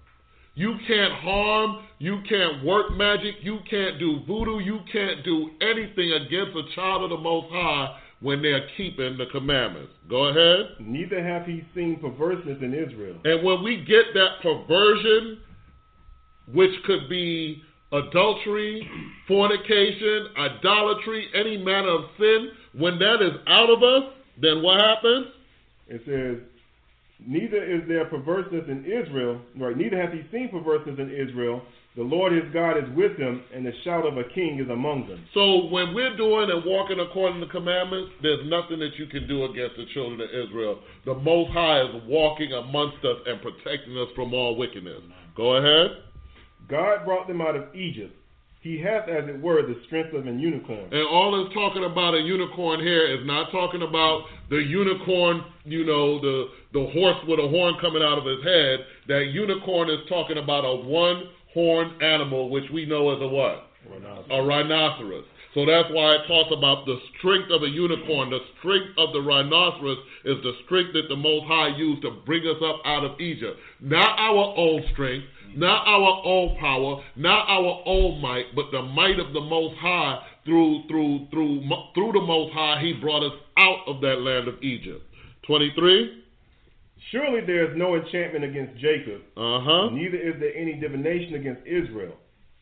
[0.55, 6.13] You can't harm, you can't work magic, you can't do voodoo, you can't do anything
[6.13, 9.93] against a child of the Most High when they're keeping the commandments.
[10.09, 10.77] Go ahead.
[10.81, 13.17] Neither hath he seen perverseness in Israel.
[13.25, 15.39] And when we get that perversion,
[16.53, 17.61] which could be
[17.93, 18.89] adultery,
[19.29, 25.27] fornication, idolatry, any manner of sin, when that is out of us, then what happens?
[25.89, 26.49] It says,
[27.25, 29.77] Neither is there perverseness in Israel, right?
[29.77, 31.63] Neither hath he seen perverseness in Israel.
[31.95, 35.09] The Lord his God is with him, and the shout of a king is among
[35.09, 35.23] them.
[35.35, 39.29] So when we're doing and walking according to the commandments, there's nothing that you can
[39.29, 40.81] do against the children of Israel.
[41.05, 45.03] The Most High is walking amongst us and protecting us from all wickedness.
[45.37, 45.99] Go ahead.
[46.67, 48.17] God brought them out of Egypt.
[48.63, 50.89] He hath, as it were, the strength of an unicorn.
[50.93, 55.85] And all it's talking about a unicorn here is not talking about the unicorn, you
[55.85, 58.79] know, the the horse with a horn coming out of his head.
[59.09, 61.25] That unicorn is talking about a one
[61.55, 63.69] horned animal, which we know as a what?
[64.31, 65.25] A rhinoceros.
[65.55, 68.31] So that's why it talks about the strength of a unicorn.
[68.31, 72.43] The strength of the rhinoceros is the strength that the Most High used to bring
[72.47, 73.59] us up out of Egypt.
[73.81, 79.21] Not our own strength, not our own power, not our own might, but the might
[79.21, 81.61] of the Most High through through through
[81.95, 82.81] through the Most High.
[82.81, 85.05] He brought us out of that land of Egypt.
[85.47, 86.22] Twenty three.
[87.13, 89.91] Surely there is no enchantment against Jacob, Uh huh.
[89.93, 92.15] neither is there any divination against Israel.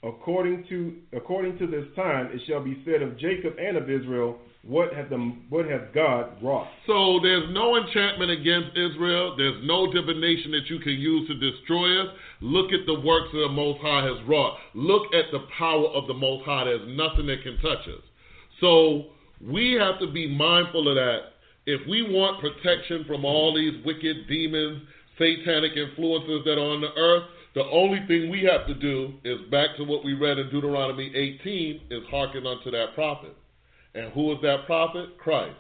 [0.02, 4.38] According to according to this time, it shall be said of Jacob and of Israel,
[4.62, 5.16] what hath the
[5.48, 6.68] what hath God wrought?
[6.86, 9.36] So there's no enchantment against Israel.
[9.36, 12.08] There's no divination that you can use to destroy us.
[12.40, 14.56] Look at the works that the Most High has wrought.
[14.74, 16.64] Look at the power of the Most High.
[16.64, 18.02] There's nothing that can touch us.
[18.60, 19.06] So
[19.40, 21.20] we have to be mindful of that.
[21.66, 24.82] If we want protection from all these wicked demons,
[25.18, 29.40] satanic influences that are on the earth, the only thing we have to do is
[29.50, 33.36] back to what we read in Deuteronomy 18 is hearken unto that prophet.
[33.94, 35.18] And who is that prophet?
[35.18, 35.56] Christ.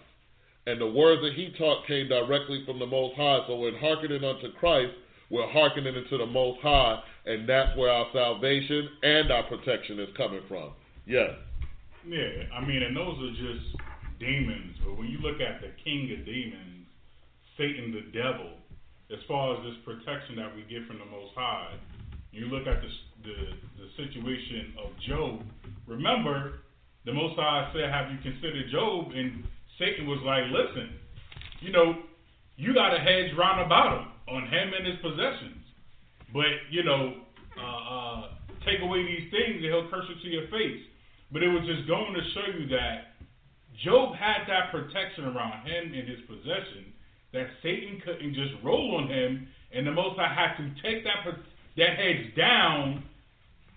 [0.66, 3.40] And the words that he taught came directly from the Most High.
[3.46, 4.92] So in hearkening unto Christ,
[5.30, 10.08] we're hearkening into the Most High, and that's where our salvation and our protection is
[10.16, 10.72] coming from.
[11.06, 11.30] Yes.
[12.06, 13.76] Yeah, I mean, and those are just
[14.20, 14.76] demons.
[14.84, 16.86] But when you look at the king of demons,
[17.56, 18.52] Satan the devil,
[19.10, 21.74] as far as this protection that we get from the Most High,
[22.30, 22.90] you look at the
[23.20, 23.36] the,
[23.76, 25.44] the situation of Job.
[25.86, 26.64] Remember,
[27.04, 29.44] the Most High said, "Have you considered Job?" And
[29.78, 30.94] Satan was like, "Listen,
[31.60, 31.96] you know,
[32.56, 35.64] you got a hedge round about him on him and his possessions,
[36.32, 37.14] but you know,
[37.58, 38.22] uh, uh,
[38.64, 40.80] take away these things and he'll curse you to your face."
[41.32, 43.09] But it was just going to show you that
[43.78, 46.92] Job had that protection around him and his possession
[47.32, 51.22] that Satan couldn't just roll on him, and the Most High had to take that
[51.76, 53.04] that hedge down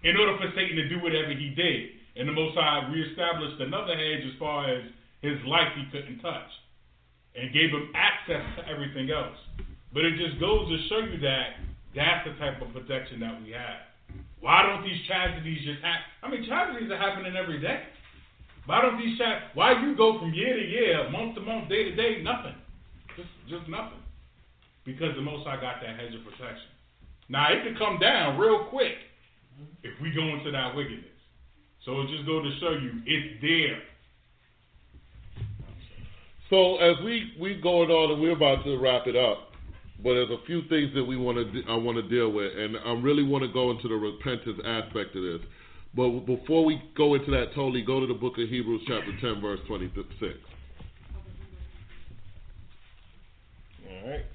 [0.03, 2.01] in order for Satan to do whatever he did.
[2.17, 4.83] And the Most High reestablished another hedge as far as
[5.21, 6.51] his life he couldn't touch,
[7.37, 9.37] and gave him access to everything else.
[9.93, 11.61] But it just goes to show you that
[11.95, 13.87] that's the type of protection that we have.
[14.41, 16.09] Why don't these tragedies just happen?
[16.21, 17.87] I mean, tragedies are happening every day.
[18.65, 19.49] Why don't these tragedies?
[19.53, 22.55] Why you go from year to year, month to month, day to day, nothing,
[23.17, 23.99] just just nothing,
[24.85, 26.71] because the Most I got that hedge of protection.
[27.29, 28.95] Now it could come down real quick
[29.83, 31.09] if we go into that wickedness.
[31.85, 33.79] So it just go to show you it's there.
[36.49, 39.51] So as we we going on and we're about to wrap it up,
[40.01, 42.77] but there's a few things that we want to I want to deal with, and
[42.85, 45.41] I really want to go into the repentance aspect of this.
[45.95, 49.41] But before we go into that totally, go to the book of Hebrews chapter 10
[49.41, 50.07] verse 26.
[53.87, 54.25] All right.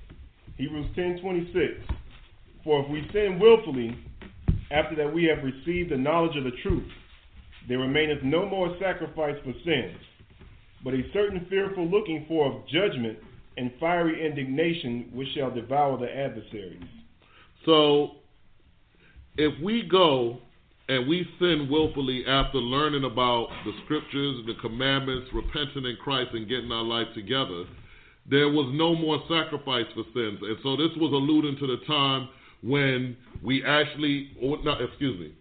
[0.56, 1.80] Hebrews 10:26.
[2.64, 3.96] For if we sin willfully,
[4.70, 6.88] after that we have received the knowledge of the truth,
[7.68, 9.98] there remaineth no more sacrifice for sins,
[10.84, 13.18] but a certain fearful looking for of judgment
[13.56, 16.82] and fiery indignation which shall devour the adversaries.
[17.64, 18.16] So,
[19.36, 20.40] if we go
[20.89, 26.49] and we sin willfully after learning about the scriptures, the commandments, repenting in Christ, and
[26.49, 27.64] getting our life together,
[28.28, 30.39] there was no more sacrifice for sins.
[30.43, 32.28] And so, this was alluding to the time
[32.62, 35.32] when we actually, oh, or not, excuse me,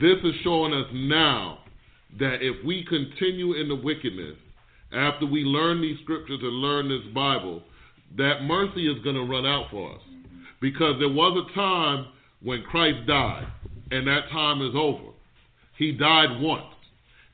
[0.00, 1.58] this is showing us now
[2.18, 4.36] that if we continue in the wickedness,
[4.92, 7.62] after we learn these scriptures and learn this Bible,
[8.16, 10.00] that mercy is going to run out for us.
[10.60, 12.06] Because there was a time
[12.42, 13.46] when Christ died,
[13.90, 15.12] and that time is over.
[15.76, 16.74] He died once.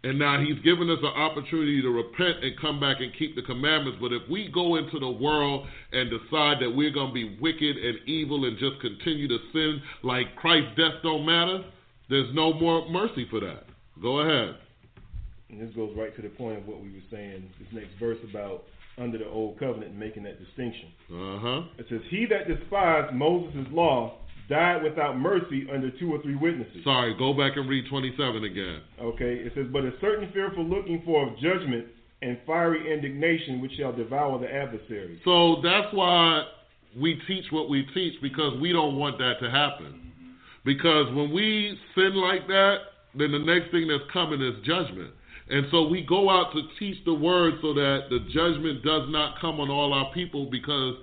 [0.05, 3.43] And now he's given us an opportunity to repent and come back and keep the
[3.43, 3.99] commandments.
[4.01, 7.77] But if we go into the world and decide that we're going to be wicked
[7.77, 11.65] and evil and just continue to sin like Christ's death don't matter,
[12.09, 13.65] there's no more mercy for that.
[14.01, 14.57] Go ahead.
[15.51, 18.19] And this goes right to the point of what we were saying, this next verse
[18.31, 18.63] about
[18.99, 20.89] under the old covenant and making that distinction.
[21.11, 21.63] Uh huh.
[21.79, 26.84] It says, He that despised Moses' law died without mercy under two or three witnesses.
[26.84, 28.80] Sorry, go back and read 27 again.
[29.01, 31.86] Okay, it says, But a certain fearful looking for of judgment
[32.22, 35.20] and fiery indignation which shall devour the adversary.
[35.24, 36.44] So that's why
[36.99, 40.03] we teach what we teach because we don't want that to happen.
[40.64, 42.76] Because when we sin like that,
[43.14, 45.11] then the next thing that's coming is judgment.
[45.49, 49.40] And so we go out to teach the word so that the judgment does not
[49.40, 50.97] come on all our people because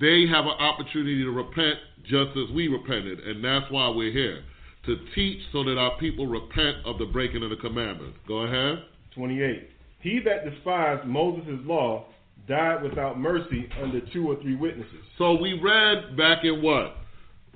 [0.00, 3.20] they have an opportunity to repent just as we repented.
[3.20, 4.42] And that's why we're here
[4.86, 8.18] to teach so that our people repent of the breaking of the commandments.
[8.26, 8.84] Go ahead.
[9.14, 9.68] 28.
[10.00, 12.06] He that despised Moses' law
[12.46, 15.04] died without mercy under two or three witnesses.
[15.18, 16.96] So we read back in what?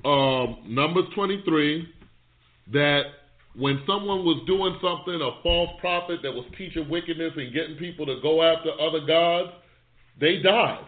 [0.05, 1.89] Um, Numbers 23
[2.73, 3.03] that
[3.55, 8.07] when someone was doing something, a false prophet that was teaching wickedness and getting people
[8.07, 9.53] to go after other gods,
[10.21, 10.85] they died.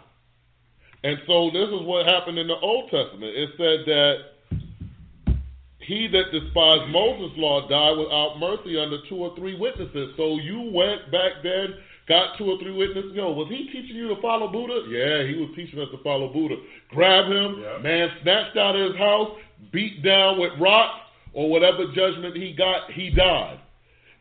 [1.04, 3.36] And so this is what happened in the Old Testament.
[3.36, 5.36] It said that
[5.80, 10.14] he that despised Moses' law died without mercy under two or three witnesses.
[10.16, 11.74] So you went back then,
[12.08, 13.12] got two or three witnesses.
[13.14, 14.80] Yo, was he teaching you to follow Buddha?
[14.88, 16.56] Yeah, he was teaching us to follow Buddha.
[16.88, 17.78] Grab him, Yeah.
[17.82, 19.36] man snatched out of his house,
[19.72, 21.00] beat down with rocks,
[21.34, 23.58] or whatever judgment he got, he died.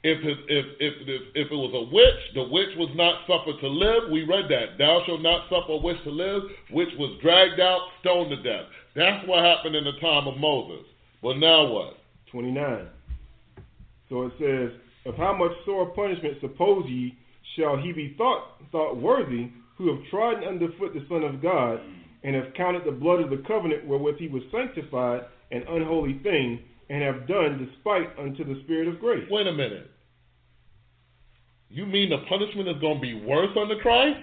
[0.03, 3.59] If it, if, if, if, if it was a witch, the witch was not suffered
[3.61, 4.11] to live.
[4.11, 4.77] We read that.
[4.77, 6.43] Thou shalt not suffer a witch to live.
[6.71, 8.67] Witch was dragged out, stoned to death.
[8.95, 10.85] That's what happened in the time of Moses.
[11.21, 11.97] But now what?
[12.31, 12.87] 29.
[14.09, 17.17] So it says, Of how much sore punishment suppose ye
[17.55, 21.79] shall he be thought thought worthy who have trodden under foot the Son of God,
[22.23, 25.21] and have counted the blood of the covenant wherewith he was sanctified
[25.51, 26.59] an unholy thing,
[26.89, 29.25] and have done despite unto the Spirit of grace.
[29.29, 29.89] Wait a minute.
[31.73, 34.19] You mean the punishment is going to be worse under Christ?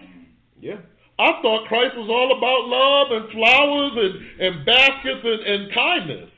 [0.61, 0.79] Yeah.
[1.19, 6.31] I thought Christ was all about love and flowers and, and baskets and, and kindness.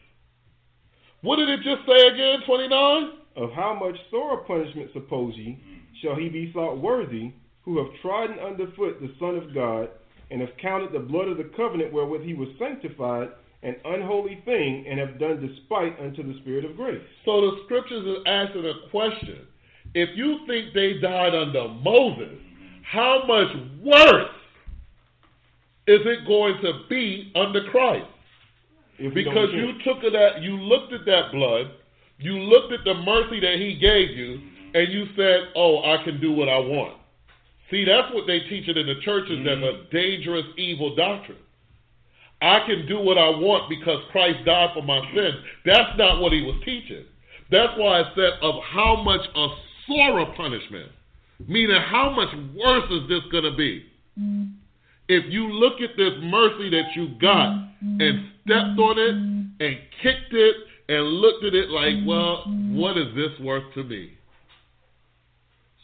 [1.21, 3.11] What did it just say again, 29?
[3.37, 5.61] Of how much sorer punishment, suppose ye,
[6.01, 9.91] shall he be thought worthy, who have trodden under foot the Son of God,
[10.31, 13.29] and have counted the blood of the covenant wherewith he was sanctified
[13.63, 17.03] an unholy thing, and have done despite unto the Spirit of grace?
[17.27, 19.47] So the scriptures is asking a question.
[19.95, 22.39] If you think they died under Moses,
[22.83, 23.49] how much
[23.83, 24.31] worse
[25.87, 28.07] is it going to be under Christ?
[28.99, 31.73] If Because you took it at, you looked at that blood,
[32.19, 34.41] you looked at the mercy that he gave you,
[34.75, 36.97] and you said, "Oh, I can do what I want."
[37.71, 39.45] See, that's what they teach it in the churches.
[39.45, 41.39] That's a dangerous, evil doctrine.
[42.41, 45.37] I can do what I want because Christ died for my sins.
[45.65, 47.05] That's not what he was teaching.
[47.51, 49.49] That's why I said of how much a
[49.87, 50.91] sorer punishment,
[51.47, 53.85] meaning how much worse is this going to be?
[54.19, 54.45] Mm-hmm.
[55.09, 57.51] If you look at this mercy that you got
[57.83, 58.01] mm-hmm.
[58.01, 59.63] and stepped on it mm-hmm.
[59.63, 60.57] and kicked it
[60.89, 64.13] and looked at it like, well, what is this worth to me?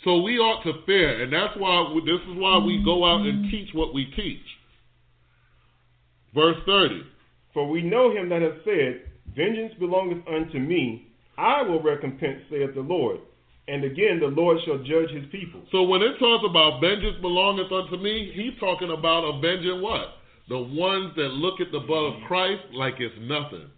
[0.04, 3.50] So we ought to fear, and that's why this is why we go out and
[3.50, 4.40] teach what we teach.
[6.34, 7.02] Verse 30.
[7.52, 9.02] For we know him that hath said,
[9.34, 13.18] Vengeance belongeth unto me, I will recompense, saith the Lord.
[13.68, 15.62] And again, the Lord shall judge his people.
[15.70, 20.16] So when it talks about vengeance belongeth unto me, he's talking about avenging what?
[20.48, 23.68] The ones that look at the blood of Christ like it's nothing.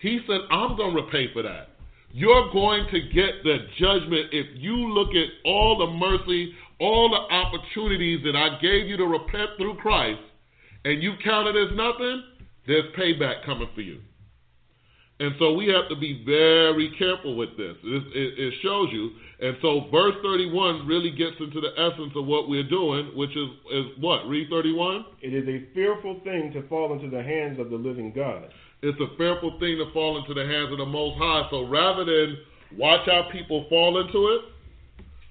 [0.00, 1.68] He said, I'm going to repay for that.
[2.10, 7.34] You're going to get the judgment if you look at all the mercy, all the
[7.34, 10.20] opportunities that I gave you to repent through Christ,
[10.86, 12.22] and you count it as nothing,
[12.66, 14.00] there's payback coming for you.
[15.20, 17.74] And so we have to be very careful with this.
[17.82, 19.10] It, it, it shows you.
[19.40, 23.48] And so verse 31 really gets into the essence of what we're doing, which is,
[23.72, 24.28] is what?
[24.28, 25.04] Read 31?
[25.20, 28.50] It is a fearful thing to fall into the hands of the living God.
[28.80, 31.48] It's a fearful thing to fall into the hands of the Most High.
[31.50, 32.38] So rather than
[32.76, 34.42] watch our people fall into it,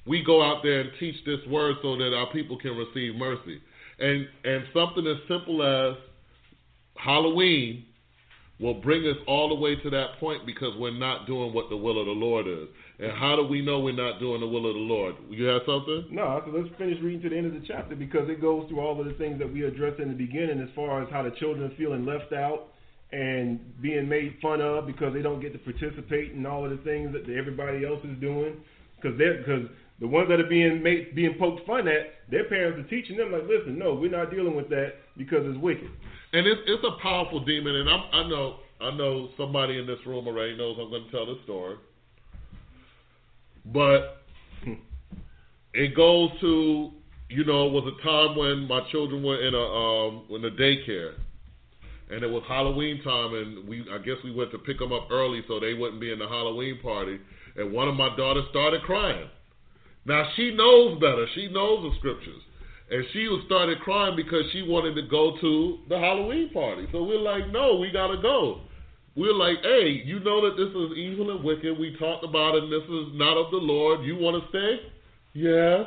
[0.05, 3.61] we go out there and teach this word so that our people can receive mercy.
[3.99, 5.95] And and something as simple as
[6.95, 7.85] Halloween
[8.59, 11.77] will bring us all the way to that point because we're not doing what the
[11.77, 12.67] will of the Lord is.
[12.99, 15.15] And how do we know we're not doing the will of the Lord?
[15.29, 16.07] You have something?
[16.09, 18.79] No, so let's finish reading to the end of the chapter because it goes through
[18.79, 21.31] all of the things that we addressed in the beginning as far as how the
[21.31, 22.73] children are feeling left out
[23.11, 26.83] and being made fun of because they don't get to participate in all of the
[26.83, 28.57] things that everybody else is doing
[28.99, 29.69] because they're because
[29.99, 33.31] the ones that are being made being poked fun at, their parents are teaching them
[33.31, 35.89] like, listen, no, we're not dealing with that because it's wicked.
[36.33, 39.99] And it's it's a powerful demon, and I'm, I know I know somebody in this
[40.05, 41.77] room already knows I'm going to tell this story,
[43.65, 44.23] but
[45.73, 46.91] it goes to
[47.29, 50.51] you know it was a time when my children were in a um in a
[50.51, 51.13] daycare,
[52.11, 55.07] and it was Halloween time, and we I guess we went to pick them up
[55.11, 57.19] early so they wouldn't be in the Halloween party,
[57.55, 59.29] and one of my daughters started crying.
[60.05, 61.25] Now she knows better.
[61.35, 62.41] She knows the scriptures.
[62.89, 66.87] And she was started crying because she wanted to go to the Halloween party.
[66.91, 68.61] So we're like, no, we gotta go.
[69.15, 71.77] We're like, hey, you know that this is evil and wicked.
[71.77, 74.05] We talked about it and this is not of the Lord.
[74.05, 74.79] You wanna stay?
[75.33, 75.85] Yes.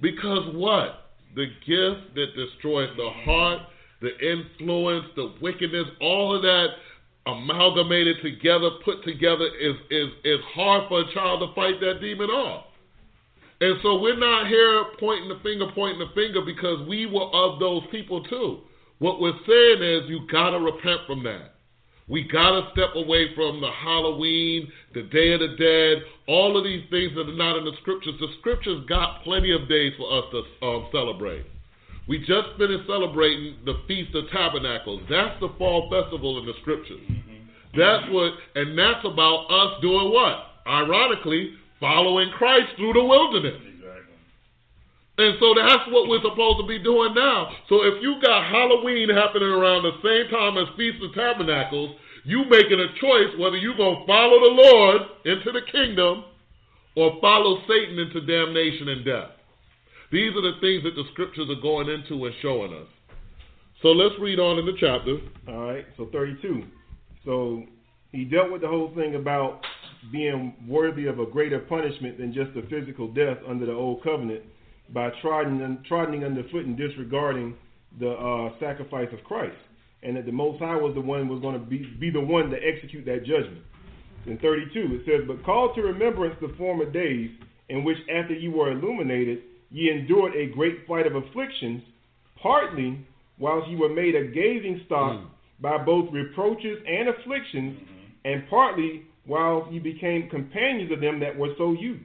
[0.00, 1.10] Because what?
[1.36, 3.62] The gift that destroys the heart,
[4.00, 6.66] the influence, the wickedness, all of that
[7.26, 12.28] amalgamated together, put together is is is hard for a child to fight that demon
[12.28, 12.66] off.
[13.64, 17.58] And so we're not here pointing the finger, pointing the finger because we were of
[17.58, 18.58] those people too.
[18.98, 21.54] What we're saying is you gotta repent from that.
[22.06, 26.84] We gotta step away from the Halloween, the Day of the Dead, all of these
[26.90, 28.12] things that are not in the scriptures.
[28.20, 31.46] The scriptures got plenty of days for us to um, celebrate.
[32.06, 35.00] We just finished celebrating the Feast of Tabernacles.
[35.08, 37.00] That's the fall festival in the scriptures.
[37.72, 40.52] That's what, and that's about us doing what?
[40.66, 41.54] Ironically,
[41.84, 43.60] following Christ through the wilderness.
[43.60, 44.16] Exactly.
[45.20, 47.52] And so that's what we're supposed to be doing now.
[47.68, 52.48] So if you got Halloween happening around the same time as Feast of Tabernacles, you
[52.48, 56.24] making a choice whether you're going to follow the Lord into the kingdom
[56.96, 59.36] or follow Satan into damnation and death.
[60.10, 62.88] These are the things that the scriptures are going into and showing us.
[63.82, 65.20] So let's read on in the chapter.
[65.52, 66.64] All right, so 32.
[67.26, 67.64] So
[68.10, 69.60] he dealt with the whole thing about
[70.12, 74.42] being worthy of a greater punishment than just a physical death under the old covenant
[74.92, 77.54] by trodden, underfoot and disregarding
[77.98, 79.56] the uh, sacrifice of Christ,
[80.02, 82.50] and that the Most High was the one was going to be, be the one
[82.50, 83.62] to execute that judgment.
[84.26, 87.30] In 32, it says, But call to remembrance the former days
[87.68, 89.40] in which, after you were illuminated,
[89.70, 91.82] ye endured a great flight of afflictions,
[92.40, 92.98] partly
[93.38, 95.26] whilst ye were made a gazing stock Mm.
[95.60, 97.78] by both reproaches and afflictions,
[98.24, 102.04] and partly while ye became companions of them that were so used.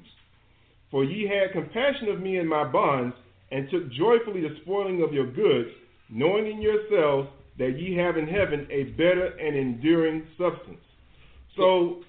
[0.91, 3.15] For ye had compassion of me in my bonds,
[3.51, 5.69] and took joyfully the spoiling of your goods,
[6.09, 7.27] knowing in yourselves
[7.57, 10.79] that ye have in heaven a better and enduring substance.
[11.57, 12.03] So,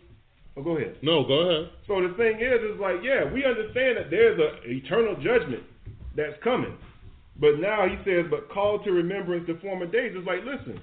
[0.56, 0.96] oh, go ahead.
[1.02, 1.72] No, go ahead.
[1.86, 5.64] So the thing is, is like, yeah, we understand that there's a eternal judgment
[6.14, 6.76] that's coming.
[7.40, 10.12] But now he says, but call to remembrance the former days.
[10.14, 10.80] It's like, listen,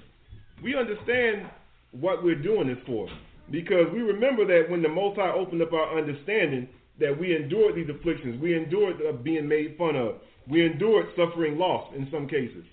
[0.62, 1.48] we understand
[1.92, 3.08] what we're doing this for.
[3.50, 6.68] Because we remember that when the Most High opened up our understanding,
[7.00, 8.40] that we endured these afflictions.
[8.42, 10.16] We endured uh, being made fun of.
[10.48, 12.64] We endured suffering loss in some cases.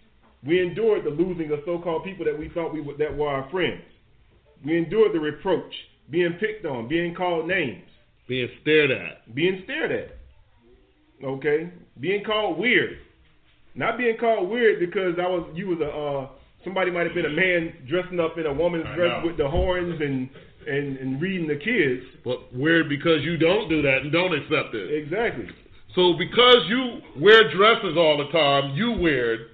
[0.45, 3.49] We endured the losing of so-called people that we thought we would, that were our
[3.49, 3.81] friends.
[4.65, 5.73] We endured the reproach,
[6.09, 7.83] being picked on, being called names,
[8.27, 9.33] Being stared at.
[9.35, 10.17] being stared at.
[11.23, 12.97] Okay, being called weird.
[13.73, 16.29] Not being called weird because I was you was a uh,
[16.63, 19.27] somebody might have been a man dressing up in a woman's I dress know.
[19.27, 20.29] with the horns and,
[20.67, 22.03] and and reading the kids.
[22.23, 24.93] But weird because you don't do that and don't accept it.
[25.03, 25.47] Exactly.
[25.95, 29.51] So because you wear dresses all the time, you weird.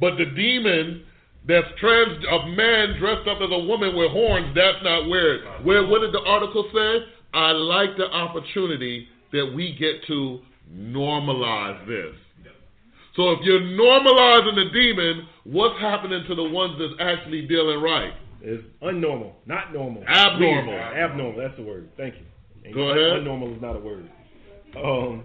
[0.00, 1.04] But the demon
[1.46, 5.64] that's trans a man dressed up as a woman with horns, that's not weird.
[5.64, 7.04] Where what did the article say?
[7.34, 10.40] I like the opportunity that we get to
[10.74, 12.14] normalize this.
[13.16, 18.12] So if you're normalizing the demon, what's happening to the ones that's actually dealing right?
[18.40, 20.04] It's unnormal, not normal.
[20.06, 20.74] Abnormal.
[20.74, 21.36] Abnormal.
[21.40, 21.90] That's the word.
[21.96, 22.22] Thank you.
[22.64, 23.22] And Go ahead.
[23.22, 24.10] Unnormal is not a word.
[24.76, 25.24] Um.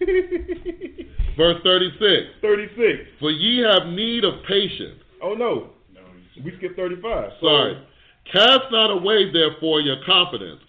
[1.36, 2.40] Verse 36.
[2.42, 2.84] 36.
[3.18, 5.00] For ye have need of patience.
[5.22, 6.00] Oh no, No,
[6.44, 7.30] we skipped 35.
[7.40, 7.86] So, Sorry.
[8.32, 10.60] Cast not away, therefore, your confidence,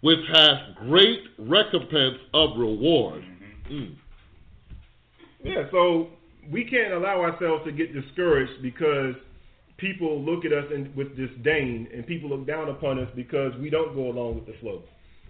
[0.00, 3.24] which hath great recompense of reward.
[3.70, 3.96] Mm.
[5.42, 6.08] Yeah, so
[6.50, 9.14] we can't allow ourselves to get discouraged because
[9.78, 13.70] people look at us in, with disdain and people look down upon us because we
[13.70, 14.82] don't go along with the flow.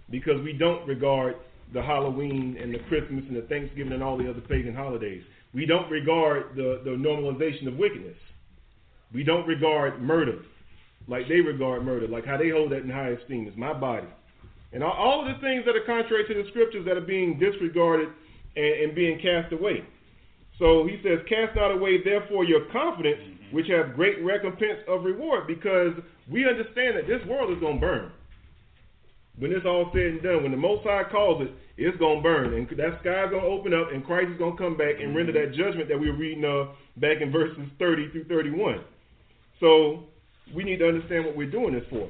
[0.09, 1.35] Because we don't regard
[1.73, 5.23] the Halloween and the Christmas and the Thanksgiving and all the other pagan holidays.
[5.53, 8.17] We don't regard the, the normalization of wickedness.
[9.13, 10.39] We don't regard murder
[11.09, 13.47] like they regard murder, like how they hold that in high esteem.
[13.47, 14.07] It's my body.
[14.71, 17.39] And all, all of the things that are contrary to the scriptures that are being
[17.39, 18.09] disregarded
[18.55, 19.83] and, and being cast away.
[20.59, 23.19] So he says, Cast not away, therefore, your confidence,
[23.51, 25.93] which have great recompense of reward, because
[26.29, 28.11] we understand that this world is going to burn.
[29.37, 32.23] When it's all said and done, when the Most High calls it, it's going to
[32.23, 32.53] burn.
[32.53, 35.15] And that sky's going to open up, and Christ is going to come back and
[35.15, 38.81] render that judgment that we were reading of back in verses 30 through 31.
[39.61, 40.03] So
[40.53, 42.09] we need to understand what we're doing this for.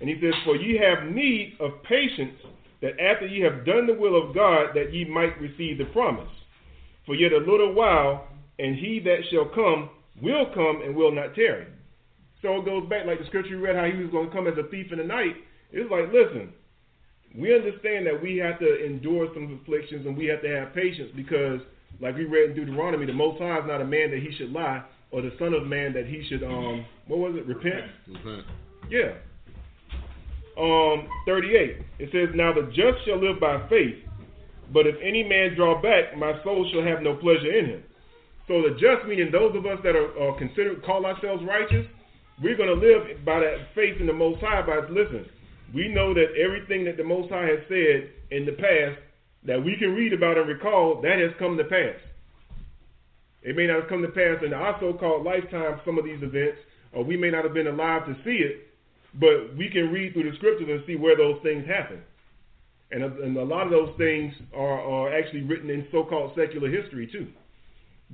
[0.00, 2.36] And he says, For ye have need of patience,
[2.80, 6.30] that after ye have done the will of God, that ye might receive the promise.
[7.04, 9.90] For yet a little while, and he that shall come
[10.22, 11.66] will come and will not tarry.
[12.42, 14.46] So it goes back like the scripture you read, how he was going to come
[14.46, 15.36] as a thief in the night.
[15.72, 16.52] It's like, listen,
[17.36, 21.10] we understand that we have to endure some afflictions and we have to have patience
[21.14, 21.60] because,
[22.00, 24.52] like we read in Deuteronomy, the Most High is not a man that he should
[24.52, 27.90] lie, or the Son of Man that he should, um, what was it, repent?
[28.08, 28.46] Okay.
[28.90, 29.14] Yeah.
[30.58, 31.76] Um, 38.
[31.98, 33.96] It says, Now the just shall live by faith,
[34.72, 37.82] but if any man draw back, my soul shall have no pleasure in him.
[38.48, 41.86] So the just, meaning those of us that are, are considered, call ourselves righteous,
[42.42, 44.62] we're going to live by that faith in the Most High.
[44.62, 45.26] By listen,
[45.74, 48.98] we know that everything that the Most High has said in the past
[49.44, 51.96] that we can read about and recall, that has come to pass.
[53.42, 56.58] It may not have come to pass in our so-called lifetime, some of these events,
[56.92, 58.68] or we may not have been alive to see it,
[59.14, 62.00] but we can read through the scriptures and see where those things happen.
[62.90, 66.70] And a, and a lot of those things are, are actually written in so-called secular
[66.70, 67.28] history too.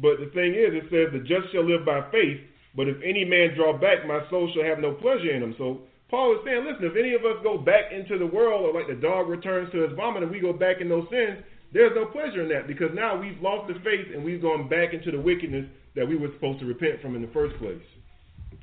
[0.00, 2.40] But the thing is, it says, the just shall live by faith,
[2.76, 5.54] but if any man draw back, my soul shall have no pleasure in him.
[5.56, 8.76] So Paul is saying, listen, if any of us go back into the world, or
[8.76, 11.40] like the dog returns to his vomit, and we go back in those sins,
[11.72, 14.92] there's no pleasure in that because now we've lost the faith and we've gone back
[14.92, 15.66] into the wickedness
[15.96, 17.82] that we were supposed to repent from in the first place.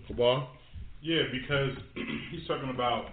[0.07, 0.47] Kabal?
[1.01, 1.75] Yeah, because
[2.31, 3.09] he's talking about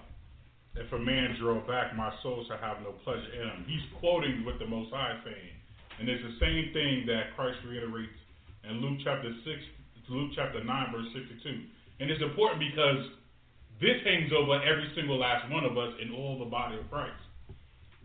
[0.77, 3.65] if a man draw back, my soul shall have no pleasure in him.
[3.67, 5.60] He's quoting what the Most High is saying,
[6.01, 8.17] and it's the same thing that Christ reiterates
[8.65, 9.61] in Luke chapter six,
[10.09, 11.69] Luke chapter nine, verse sixty-two.
[12.01, 13.13] And it's important because
[13.81, 17.21] this hangs over every single last one of us in all the body of Christ.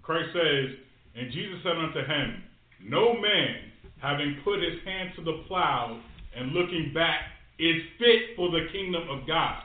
[0.04, 0.78] Christ says,
[1.16, 2.44] and Jesus said unto him,
[2.84, 6.00] No man, having put his hand to the plow
[6.36, 9.64] and looking back, is fit for the kingdom of God.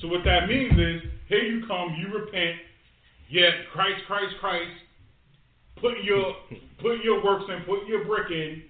[0.00, 2.56] So what that means is, here you come, you repent,
[3.28, 4.79] yeah, Christ, Christ, Christ,
[5.80, 6.34] put your
[6.80, 8.62] put your works in, put your brick in,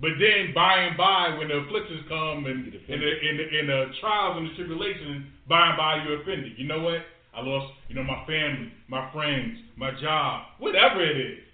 [0.00, 3.68] but then by and by, when the afflictions come and and the, and the, and
[3.68, 6.52] the trials and the tribulations, by and by you're offended.
[6.56, 7.02] You know what?
[7.34, 11.44] I lost, you know, my family, my friends, my job, whatever it is.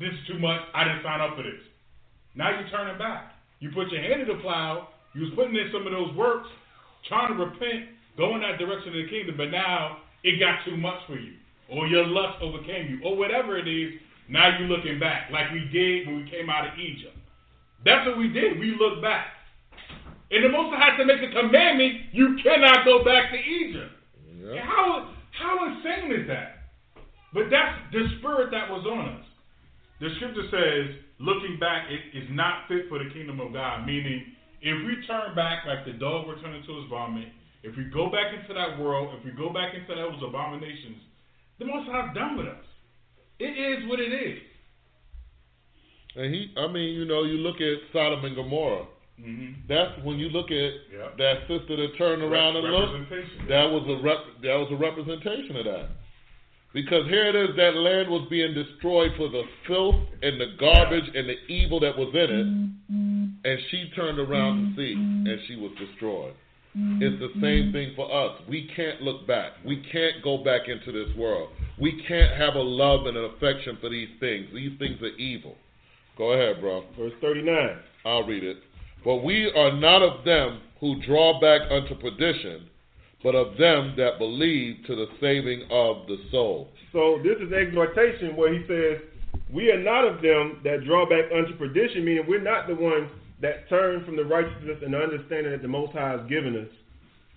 [0.00, 0.60] This is too much.
[0.74, 1.60] I didn't sign up for this.
[2.34, 3.32] Now you're turning back.
[3.60, 4.88] You put your hand in the plow.
[5.14, 6.48] You was putting in some of those works,
[7.08, 11.00] trying to repent, going that direction of the kingdom, but now it got too much
[11.06, 11.34] for you,
[11.70, 14.00] or your lust overcame you, or whatever it is.
[14.28, 17.16] Now you're looking back, like we did when we came out of Egypt.
[17.84, 18.58] That's what we did.
[18.58, 19.26] We looked back.
[20.30, 23.92] And the Most High had to make a commandment: you cannot go back to Egypt.
[24.40, 24.64] Yeah.
[24.64, 26.72] How how insane is that?
[27.34, 29.26] But that's the spirit that was on us.
[30.00, 33.86] The scripture says, looking back it is not fit for the kingdom of God.
[33.86, 37.28] Meaning, if we turn back like the dog returning to his vomit,
[37.62, 40.98] if we go back into that world, if we go back into those abominations,
[41.58, 42.66] the Most High's done with us.
[43.42, 44.38] It is what it is.
[46.14, 48.86] And he, I mean, you know, you look at Sodom and Gomorrah.
[49.20, 49.66] Mm-hmm.
[49.68, 51.16] That's when you look at Yep.
[51.18, 53.10] that sister that turned around and looked.
[53.48, 55.88] That was a rep, that was a representation of that.
[56.72, 61.04] Because here it is, that land was being destroyed for the filth and the garbage
[61.14, 62.46] and the evil that was in it,
[63.44, 66.32] and she turned around to see, and she was destroyed.
[66.74, 67.72] It's the same mm-hmm.
[67.72, 68.40] thing for us.
[68.48, 69.52] We can't look back.
[69.64, 71.50] We can't go back into this world.
[71.78, 74.46] We can't have a love and an affection for these things.
[74.54, 75.54] These things are evil.
[76.16, 76.84] Go ahead, bro.
[76.98, 77.76] Verse 39.
[78.06, 78.56] I'll read it.
[79.04, 82.68] But we are not of them who draw back unto perdition,
[83.22, 86.68] but of them that believe to the saving of the soul.
[86.92, 89.00] So this is exhortation where he says,
[89.52, 93.10] We are not of them that draw back unto perdition, meaning we're not the ones
[93.42, 96.72] that turn from the righteousness and the understanding that the Most High has given us.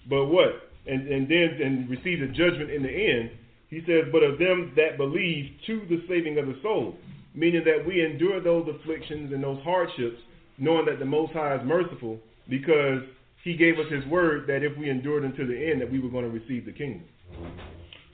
[0.07, 0.69] But what?
[0.88, 3.32] And, and then and receive the judgment in the end.
[3.69, 6.95] He says, But of them that believe to the saving of the soul.
[7.34, 10.18] Meaning that we endure those afflictions and those hardships,
[10.57, 12.19] knowing that the Most High is merciful,
[12.49, 13.02] because
[13.44, 16.10] he gave us his word that if we endured until the end, that we were
[16.10, 17.03] going to receive the kingdom.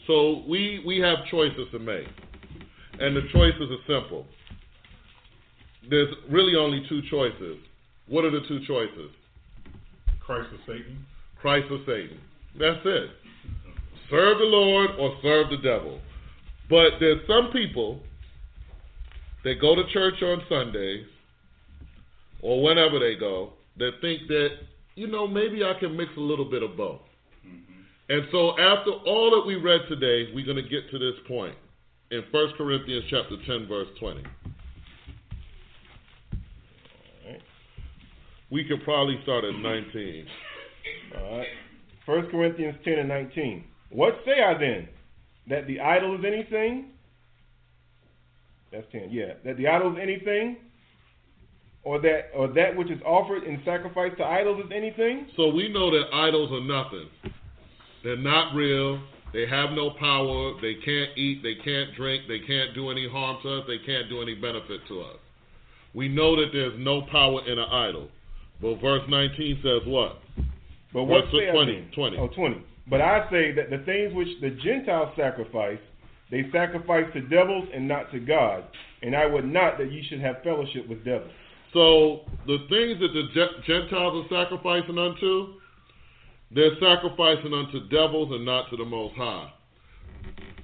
[0.07, 2.07] So we, we have choices to make.
[2.99, 4.25] And the choices are simple.
[5.89, 7.57] There's really only two choices.
[8.11, 9.09] What are the two choices?
[10.19, 11.05] Christ or Satan.
[11.39, 12.19] Christ or Satan.
[12.59, 13.09] That's it.
[14.09, 16.01] Serve the Lord or serve the devil.
[16.69, 18.01] But there's some people
[19.45, 21.05] that go to church on Sundays
[22.41, 24.49] or whenever they go that think that,
[24.95, 26.99] you know, maybe I can mix a little bit of both.
[27.47, 27.81] Mm-hmm.
[28.09, 31.55] And so after all that we read today, we're going to get to this point
[32.11, 34.21] in 1 Corinthians chapter 10 verse 20.
[38.51, 40.25] We could probably start at 19.
[41.17, 41.47] All right.
[42.05, 43.63] 1 Corinthians 10 and 19.
[43.91, 44.89] What say I then?
[45.49, 46.87] That the idol is anything?
[48.71, 49.09] That's 10.
[49.11, 49.33] Yeah.
[49.45, 50.57] That the idol is anything?
[51.83, 55.27] Or that or that which is offered in sacrifice to idols is anything?
[55.35, 57.09] So we know that idols are nothing.
[58.03, 59.01] They're not real.
[59.33, 60.53] They have no power.
[60.61, 61.41] They can't eat.
[61.41, 62.23] They can't drink.
[62.27, 63.63] They can't do any harm to us.
[63.67, 65.17] They can't do any benefit to us.
[65.93, 68.09] We know that there's no power in an idol.
[68.61, 70.19] But verse 19 says what?
[70.93, 71.91] But what Verse 20, then?
[71.95, 72.17] 20.
[72.17, 72.63] Oh, 20.
[72.89, 75.79] But I say that the things which the Gentiles sacrifice,
[76.29, 78.65] they sacrifice to devils and not to God.
[79.01, 81.31] And I would not that ye should have fellowship with devils.
[81.73, 83.27] So the things that the
[83.65, 85.53] Gentiles are sacrificing unto,
[86.53, 89.53] they're sacrificing unto devils and not to the Most High.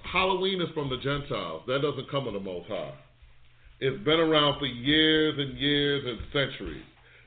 [0.03, 1.63] Halloween is from the Gentiles.
[1.67, 2.93] That doesn't come of the Most High.
[3.79, 6.83] It's been around for years and years and centuries.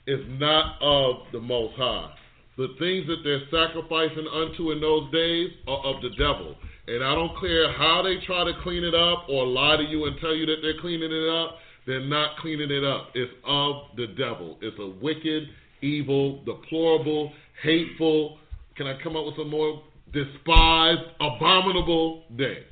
[0.06, 2.12] It's not of the Most High.
[2.56, 6.54] The things that they're sacrificing unto in those days are of the devil.
[6.86, 10.06] And I don't care how they try to clean it up or lie to you
[10.06, 11.56] and tell you that they're cleaning it up.
[11.86, 13.08] They're not cleaning it up.
[13.14, 14.58] It's of the devil.
[14.60, 15.44] It's a wicked,
[15.80, 17.32] evil, deplorable,
[17.62, 18.38] hateful,
[18.80, 19.82] can I come up with some more?
[20.10, 22.64] Despised, abominable day.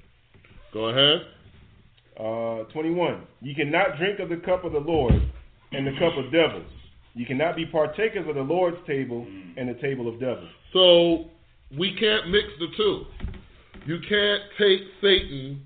[0.73, 1.27] Go ahead.
[2.19, 3.27] Uh, 21.
[3.43, 5.13] You cannot drink of the cup of the Lord
[5.73, 6.65] and the cup of devils.
[7.19, 9.55] Ye cannot be partakers of the Lord's table mm.
[9.57, 10.49] and the table of devils.
[10.73, 11.25] So
[11.77, 13.07] we can't mix the two.
[13.87, 15.63] You can't take Satan,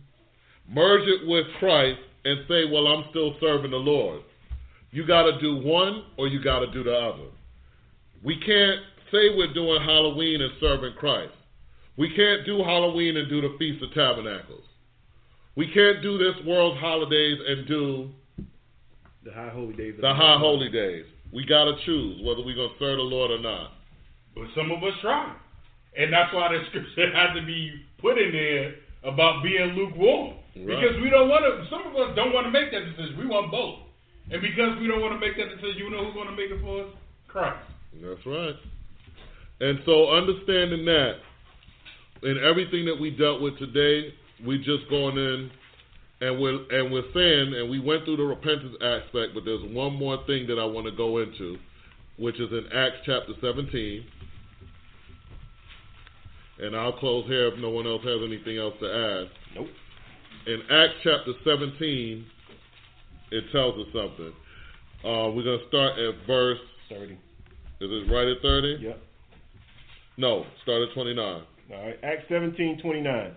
[0.66, 4.22] merge it with Christ, and say, well, I'm still serving the Lord.
[4.92, 7.28] You got to do one or you got to do the other.
[8.24, 8.80] We can't
[9.10, 11.34] say we're doing Halloween and serving Christ.
[11.98, 14.64] We can't do Halloween and do the Feast of Tabernacles.
[15.54, 18.08] We can't do this world's holidays and do
[19.22, 19.94] The high holy days.
[20.00, 21.04] the high holy days.
[21.32, 23.72] We got to choose whether we're going to serve the Lord or not.
[24.34, 25.34] But some of us try.
[25.96, 30.36] And that's why the scripture had to be put in there about being lukewarm.
[30.54, 30.68] Right.
[30.68, 33.16] Because we don't want to, some of us don't want to make that decision.
[33.18, 33.80] We want both.
[34.30, 36.52] And because we don't want to make that decision, you know who's going to make
[36.52, 36.92] it for us?
[37.26, 37.64] Christ.
[38.00, 38.56] That's right.
[39.60, 41.20] And so, understanding that,
[42.22, 44.14] in everything that we dealt with today,
[44.44, 45.50] we just going in
[46.22, 49.94] and we're and we're saying, and we went through the repentance aspect, but there's one
[49.94, 51.56] more thing that I want to go into,
[52.16, 54.04] which is in Acts chapter 17.
[56.60, 59.30] And I'll close here if no one else has anything else to add.
[59.56, 59.66] Nope.
[60.46, 62.24] In Acts chapter 17,
[63.32, 64.32] it tells us something.
[65.02, 66.58] Uh, we're going to start at verse.
[66.88, 67.14] 30.
[67.14, 67.18] Is
[67.80, 68.78] it right at 30?
[68.80, 69.02] Yep.
[70.18, 71.18] No, start at 29.
[71.18, 71.42] All
[71.84, 71.98] right.
[72.04, 73.32] Acts 17, 29.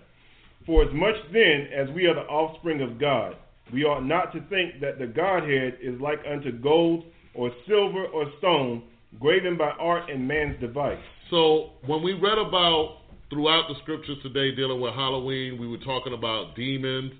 [0.65, 3.35] For as much then as we are the offspring of God,
[3.71, 8.25] we ought not to think that the Godhead is like unto gold or silver or
[8.39, 8.83] stone,
[9.19, 10.99] graven by art and man's device.
[11.29, 16.13] So when we read about throughout the scriptures today dealing with Halloween, we were talking
[16.13, 17.13] about demons,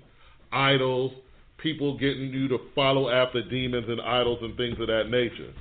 [0.52, 1.12] idols,
[1.58, 5.52] people getting you to follow after demons and idols and things of that nature.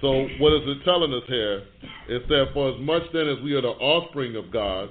[0.00, 1.62] So what is it telling us here?
[2.08, 4.88] It said, For as much then as we are the offspring of God,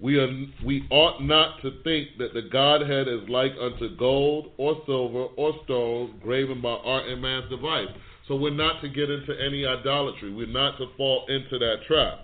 [0.00, 0.28] we are
[0.64, 5.52] we ought not to think that the Godhead is like unto gold or silver or
[5.64, 7.88] stone graven by art and man's device.
[8.26, 10.32] So we're not to get into any idolatry.
[10.32, 12.20] We're not to fall into that trap.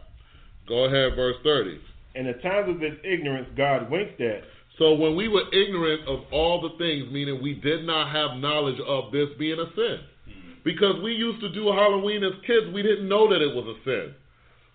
[0.68, 1.80] Go ahead, verse 30.
[2.14, 4.42] In the times of this ignorance, God winked at.
[4.78, 8.78] So when we were ignorant of all the things, meaning we did not have knowledge
[8.86, 9.98] of this being a sin.
[10.64, 13.84] Because we used to do Halloween as kids, we didn't know that it was a
[13.84, 14.14] sin.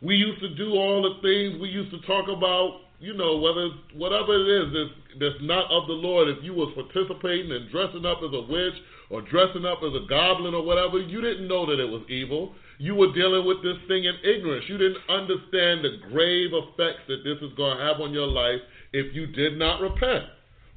[0.01, 3.69] We used to do all the things we used to talk about, you know, whether
[3.97, 6.29] whatever it is that's, that's not of the Lord.
[6.29, 8.77] If you was participating and dressing up as a witch
[9.09, 12.53] or dressing up as a goblin or whatever, you didn't know that it was evil.
[12.77, 14.65] You were dealing with this thing in ignorance.
[14.69, 18.61] You didn't understand the grave effects that this is going to have on your life
[18.93, 20.25] if you did not repent.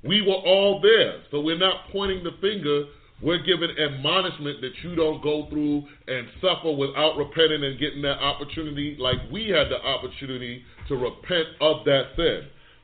[0.02, 2.88] We were all there, so we're not pointing the finger
[3.22, 8.18] we're giving admonishment that you don't go through and suffer without repenting and getting that
[8.18, 12.42] opportunity like we had the opportunity to repent of that sin.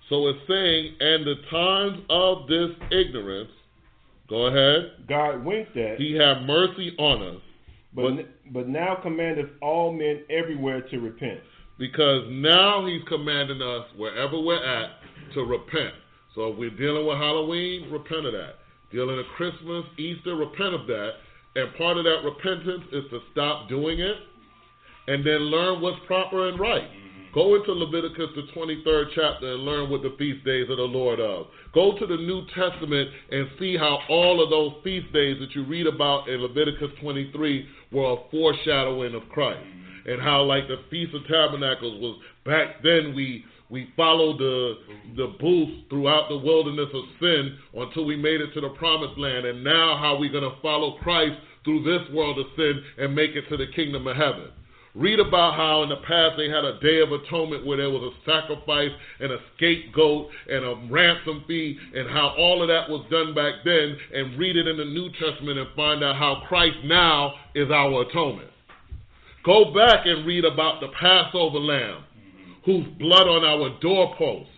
[0.08, 3.50] So it's saying, and the times of this ignorance,
[4.28, 5.98] go ahead, God winked at.
[5.98, 7.42] he had mercy on us.
[7.92, 11.40] But, n- but now commandeth all men everywhere to repent.
[11.78, 14.90] Because now he's commanding us, wherever we're at,
[15.34, 15.94] to repent.
[16.34, 18.56] So if we're dealing with Halloween, repent of that.
[18.92, 21.10] Dealing with Christmas, Easter, repent of that.
[21.56, 24.16] And part of that repentance is to stop doing it
[25.08, 26.88] and then learn what's proper and right.
[27.32, 31.20] Go into Leviticus, the 23rd chapter, and learn what the feast days of the Lord
[31.20, 31.44] are.
[31.72, 35.64] Go to the New Testament and see how all of those feast days that you
[35.64, 39.64] read about in Leviticus 23 were a foreshadowing of Christ.
[40.06, 44.74] And how, like the Feast of Tabernacles was back then, we we followed the
[45.16, 49.46] the booth throughout the wilderness of sin until we made it to the promised land.
[49.46, 53.14] And now, how are we going to follow Christ through this world of sin and
[53.14, 54.48] make it to the kingdom of heaven.
[54.94, 58.12] Read about how in the past they had a day of atonement where there was
[58.12, 58.90] a sacrifice
[59.20, 63.62] and a scapegoat and a ransom fee, and how all of that was done back
[63.64, 63.96] then.
[64.12, 68.02] And read it in the New Testament and find out how Christ now is our
[68.02, 68.50] atonement.
[69.44, 72.02] Go back and read about the Passover lamb,
[72.64, 74.52] whose blood on our doorposts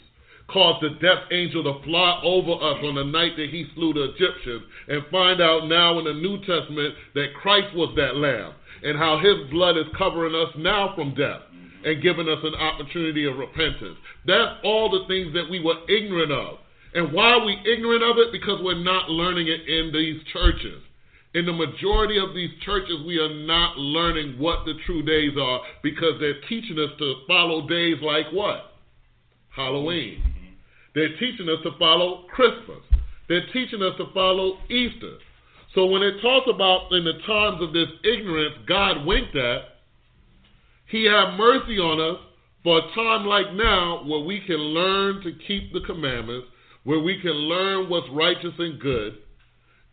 [0.48, 4.12] caused the death angel to fly over us on the night that he slew the
[4.12, 8.52] Egyptians, and find out now in the New Testament that Christ was that lamb,
[8.82, 11.42] and how his blood is covering us now from death
[11.84, 13.98] and giving us an opportunity of repentance.
[14.26, 16.58] That's all the things that we were ignorant of.
[16.94, 18.30] And why are we ignorant of it?
[18.30, 20.82] Because we're not learning it in these churches.
[21.34, 25.60] In the majority of these churches, we are not learning what the true days are
[25.82, 28.74] because they're teaching us to follow days like what?
[29.48, 30.22] Halloween.
[30.94, 32.82] They're teaching us to follow Christmas.
[33.28, 35.16] They're teaching us to follow Easter.
[35.74, 39.62] So when it talks about in the times of this ignorance, God winked at,
[40.90, 42.20] He had mercy on us
[42.62, 46.48] for a time like now where we can learn to keep the commandments,
[46.84, 49.16] where we can learn what's righteous and good,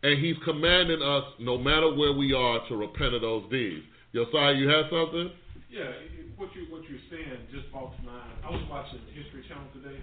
[0.03, 3.84] and He's commanding us, no matter where we are, to repent of those deeds.
[4.13, 5.31] Josiah, you have something?
[5.69, 5.91] Yeah,
[6.39, 8.31] what you what you're saying just brought to mind.
[8.41, 9.99] I was watching the History Channel today,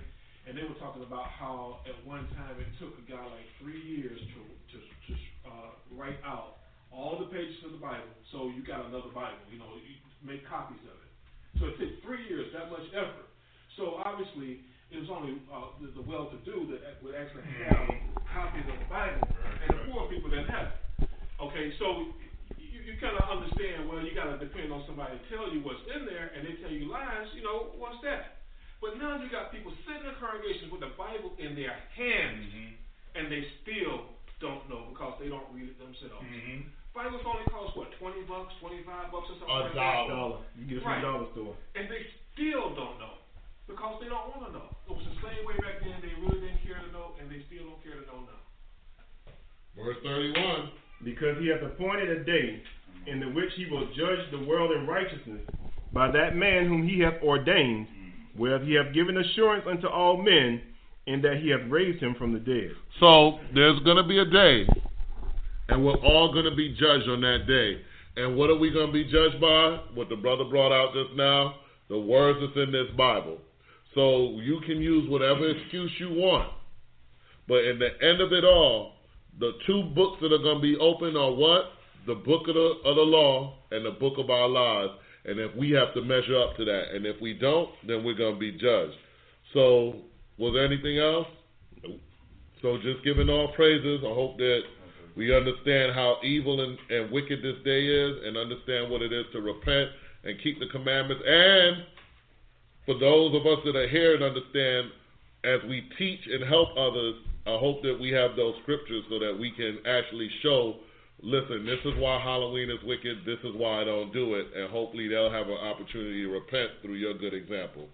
[0.47, 3.81] and they were talking about how at one time it took a guy like three
[3.83, 5.13] years to to, to
[5.49, 6.61] uh, write out
[6.93, 8.15] all the pages of the Bible.
[8.31, 11.13] So you got another Bible, you know, you make copies of it.
[11.59, 13.27] So it took three years, that much effort.
[13.77, 17.87] So obviously it was only uh, the, the well-to-do that would actually have
[18.31, 19.25] copies of the Bible,
[19.65, 20.79] and the poor people didn't have it.
[21.43, 22.17] Okay, so
[22.57, 25.61] you, you kind of understand, well, you got to depend on somebody to tell you
[25.67, 28.47] what's in there, and they tell you lies, you know, what's that?
[28.81, 32.47] But now you got people sitting in congregations with the Bible in their hands,
[33.17, 36.25] and they still don't know because they don't read it themselves.
[36.93, 40.09] Bibles only cost, what, 20 bucks, 25 bucks or something A like dollar.
[40.09, 40.17] that?
[40.17, 40.39] Dollar.
[40.57, 41.01] You get it from Right.
[41.05, 41.55] the dollar store.
[41.77, 42.03] And they
[42.33, 43.21] still don't know
[43.69, 45.99] because they don't want to know it was the same way back then.
[46.03, 48.41] They really didn't care to know, and they still don't care to know now.
[49.75, 50.71] Verse 31.
[51.05, 52.63] Because he hath appointed a day
[53.07, 55.43] in the which he will judge the world in righteousness
[55.93, 57.87] by that man whom he hath ordained,
[58.37, 60.61] whereof he hath given assurance unto all men,
[61.07, 62.71] in that he hath raised him from the dead.
[62.99, 64.67] So there's going to be a day,
[65.69, 67.81] and we're all going to be judged on that day.
[68.17, 69.81] And what are we going to be judged by?
[69.95, 71.57] What the brother brought out just now,
[71.89, 73.39] the words that's in this Bible.
[73.97, 76.53] So you can use whatever excuse you want.
[77.49, 78.93] But in the end of it all,
[79.41, 81.73] the two books that are going to be open are what?
[82.07, 84.93] The book of the, of the law and the book of our lives.
[85.25, 88.15] And if we have to measure up to that, and if we don't, then we're
[88.15, 88.95] going to be judged.
[89.55, 89.97] So,
[90.39, 91.27] was there anything else?
[92.63, 94.03] So, just giving all praises.
[94.05, 94.61] I hope that
[95.17, 99.25] we understand how evil and, and wicked this day is and understand what it is
[99.33, 99.91] to repent
[100.25, 101.25] and keep the commandments.
[101.27, 101.77] And
[102.87, 104.91] for those of us that are here and understand,
[105.45, 109.37] as we teach and help others, I hope that we have those scriptures so that
[109.39, 110.77] we can actually show
[111.23, 114.71] listen, this is why Halloween is wicked, this is why I don't do it, and
[114.71, 117.89] hopefully they'll have an opportunity to repent through your good example.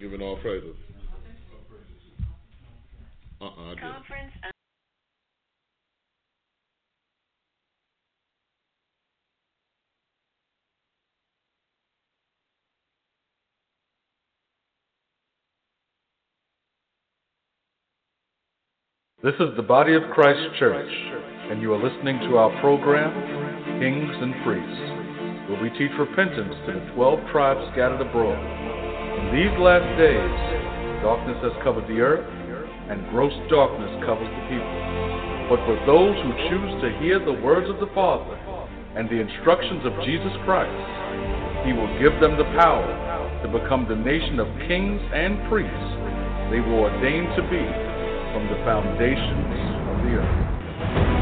[0.00, 0.74] Giving all praises.
[3.40, 3.74] Uh-uh.
[3.80, 4.32] Conference
[19.18, 20.94] This is the Body of Christ Church,
[21.50, 23.10] and you are listening to our program,
[23.82, 28.38] Kings and Priests, where we teach repentance to the 12 tribes scattered abroad.
[28.38, 32.30] In these last days, darkness has covered the earth,
[32.94, 34.78] and gross darkness covers the people.
[35.50, 38.38] But for those who choose to hear the words of the Father
[38.94, 40.78] and the instructions of Jesus Christ,
[41.66, 42.86] He will give them the power
[43.42, 45.90] to become the nation of kings and priests
[46.54, 47.87] they were ordained to be
[48.32, 49.54] from the foundations
[49.88, 51.17] of the earth.